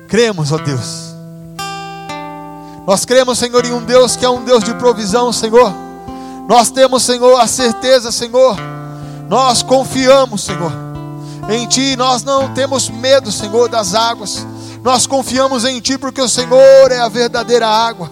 cremos, 0.06 0.52
ó 0.52 0.58
Deus. 0.58 1.03
Nós 2.86 3.04
cremos, 3.04 3.38
Senhor, 3.38 3.64
em 3.64 3.72
um 3.72 3.82
Deus 3.82 4.14
que 4.14 4.24
é 4.24 4.28
um 4.28 4.44
Deus 4.44 4.62
de 4.62 4.74
provisão, 4.74 5.32
Senhor. 5.32 5.72
Nós 6.46 6.70
temos, 6.70 7.02
Senhor, 7.02 7.40
a 7.40 7.46
certeza, 7.46 8.12
Senhor. 8.12 8.56
Nós 9.28 9.62
confiamos, 9.62 10.42
Senhor. 10.42 10.72
Em 11.48 11.66
Ti 11.66 11.96
nós 11.96 12.22
não 12.22 12.52
temos 12.52 12.88
medo, 12.88 13.32
Senhor, 13.32 13.68
das 13.68 13.94
águas. 13.94 14.46
Nós 14.82 15.06
confiamos 15.06 15.64
em 15.64 15.80
Ti 15.80 15.96
porque 15.96 16.20
o 16.20 16.28
Senhor 16.28 16.90
é 16.90 16.98
a 16.98 17.08
verdadeira 17.08 17.66
água. 17.66 18.10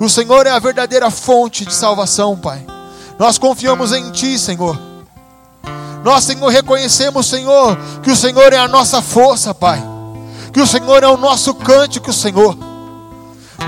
O 0.00 0.08
Senhor 0.08 0.46
é 0.46 0.50
a 0.50 0.58
verdadeira 0.58 1.10
fonte 1.10 1.64
de 1.64 1.74
salvação, 1.74 2.36
Pai. 2.36 2.64
Nós 3.18 3.36
confiamos 3.36 3.92
em 3.92 4.10
Ti, 4.10 4.38
Senhor. 4.38 4.78
Nós, 6.04 6.24
Senhor, 6.24 6.48
reconhecemos, 6.48 7.26
Senhor, 7.26 7.76
que 8.02 8.10
o 8.10 8.16
Senhor 8.16 8.52
é 8.52 8.58
a 8.58 8.68
nossa 8.68 9.02
força, 9.02 9.52
Pai. 9.52 9.82
Que 10.52 10.60
o 10.60 10.66
Senhor 10.66 11.02
é 11.02 11.08
o 11.08 11.16
nosso 11.16 11.52
cântico, 11.54 12.12
Senhor. 12.12 12.56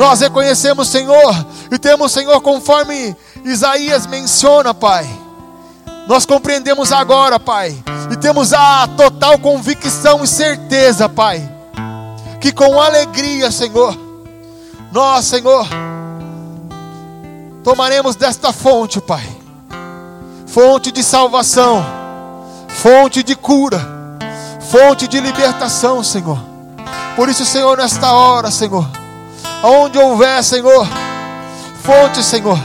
Nós 0.00 0.20
reconhecemos, 0.20 0.88
Senhor, 0.88 1.46
e 1.70 1.78
temos, 1.78 2.10
Senhor, 2.10 2.40
conforme 2.40 3.14
Isaías 3.44 4.06
menciona, 4.06 4.72
Pai. 4.72 5.06
Nós 6.08 6.24
compreendemos 6.24 6.90
agora, 6.90 7.38
Pai, 7.38 7.76
e 8.10 8.16
temos 8.16 8.54
a 8.54 8.88
total 8.96 9.38
convicção 9.38 10.24
e 10.24 10.26
certeza, 10.26 11.06
Pai, 11.06 11.46
que 12.40 12.50
com 12.50 12.80
alegria, 12.80 13.50
Senhor, 13.50 13.94
nós, 14.90 15.26
Senhor, 15.26 15.68
tomaremos 17.62 18.16
desta 18.16 18.54
fonte, 18.54 19.02
Pai. 19.02 19.28
Fonte 20.46 20.90
de 20.90 21.02
salvação, 21.02 21.84
fonte 22.68 23.22
de 23.22 23.36
cura, 23.36 23.78
fonte 24.62 25.06
de 25.06 25.20
libertação, 25.20 26.02
Senhor. 26.02 26.38
Por 27.14 27.28
isso, 27.28 27.44
Senhor, 27.44 27.76
nesta 27.76 28.10
hora, 28.12 28.50
Senhor, 28.50 28.99
aonde 29.62 29.98
houver, 29.98 30.42
Senhor, 30.42 30.86
fonte, 31.82 32.22
Senhor, 32.22 32.58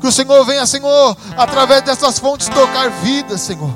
que 0.00 0.06
o 0.06 0.12
Senhor 0.12 0.44
venha, 0.44 0.66
Senhor, 0.66 1.16
através 1.36 1.82
dessas 1.82 2.18
fontes 2.18 2.48
tocar 2.48 2.90
vidas, 2.90 3.40
Senhor. 3.40 3.70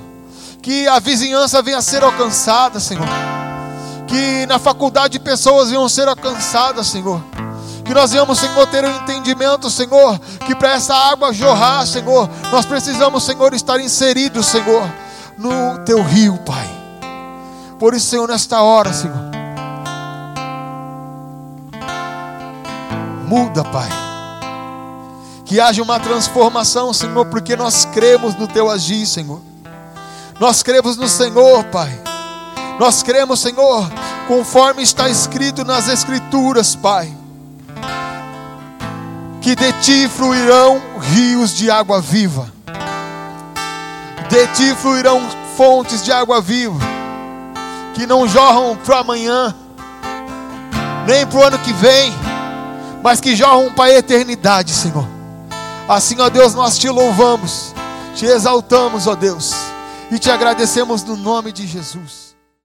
Que 0.60 0.88
a 0.88 0.98
vizinhança 0.98 1.62
venha 1.62 1.78
a 1.78 1.82
ser 1.82 2.02
alcançada, 2.02 2.80
Senhor. 2.80 3.06
Que 4.08 4.44
na 4.46 4.58
faculdade 4.58 5.20
pessoas 5.20 5.70
venham 5.70 5.88
ser 5.88 6.08
alcançadas, 6.08 6.88
Senhor 6.88 7.22
que 7.86 7.94
nós 7.94 8.10
venhamos, 8.10 8.38
Senhor, 8.40 8.66
ter 8.66 8.84
o 8.84 8.88
um 8.88 8.96
entendimento, 8.96 9.70
Senhor, 9.70 10.18
que 10.44 10.56
para 10.56 10.72
essa 10.72 10.92
água 10.92 11.32
jorrar, 11.32 11.86
Senhor, 11.86 12.28
nós 12.50 12.66
precisamos, 12.66 13.22
Senhor, 13.22 13.54
estar 13.54 13.78
inseridos, 13.78 14.46
Senhor, 14.46 14.82
no 15.38 15.78
teu 15.84 16.02
rio, 16.02 16.36
Pai. 16.38 16.68
Por 17.78 17.94
isso, 17.94 18.06
Senhor, 18.06 18.28
nesta 18.28 18.60
hora, 18.60 18.92
Senhor, 18.92 19.35
muda, 23.26 23.64
Pai. 23.64 23.88
Que 25.44 25.60
haja 25.60 25.82
uma 25.82 26.00
transformação, 26.00 26.92
Senhor, 26.92 27.26
porque 27.26 27.56
nós 27.56 27.84
cremos 27.84 28.34
no 28.34 28.48
teu 28.48 28.70
agir, 28.70 29.06
Senhor. 29.06 29.40
Nós 30.40 30.62
cremos 30.62 30.96
no 30.96 31.08
Senhor, 31.08 31.64
Pai. 31.64 31.92
Nós 32.78 33.02
cremos, 33.02 33.40
Senhor, 33.40 33.88
conforme 34.28 34.82
está 34.82 35.08
escrito 35.08 35.64
nas 35.64 35.88
Escrituras, 35.88 36.74
Pai 36.74 37.14
que 39.46 39.54
de 39.54 39.72
ti 39.74 40.08
fluirão 40.08 40.82
rios 41.00 41.54
de 41.54 41.70
água 41.70 42.00
viva. 42.00 42.52
De 44.28 44.44
ti 44.48 44.74
fluirão 44.74 45.22
fontes 45.56 46.02
de 46.02 46.10
água 46.10 46.40
viva, 46.40 46.80
que 47.94 48.08
não 48.08 48.26
jorram 48.26 48.76
para 48.84 48.98
amanhã, 48.98 49.54
nem 51.06 51.24
para 51.24 51.38
o 51.38 51.44
ano 51.44 51.60
que 51.60 51.72
vem, 51.74 52.12
mas 53.02 53.20
que 53.20 53.36
jorram 53.36 53.72
para 53.72 53.92
a 53.92 53.98
eternidade, 53.98 54.72
Senhor. 54.72 55.06
Assim, 55.88 56.20
ó 56.20 56.28
Deus, 56.28 56.54
nós 56.54 56.76
te 56.76 56.88
louvamos, 56.88 57.72
te 58.14 58.26
exaltamos, 58.26 59.06
ó 59.06 59.14
Deus, 59.14 59.52
e 60.10 60.18
te 60.18 60.30
agradecemos 60.30 61.04
no 61.04 61.16
nome 61.16 61.52
de 61.52 61.66
Jesus. 61.66 62.25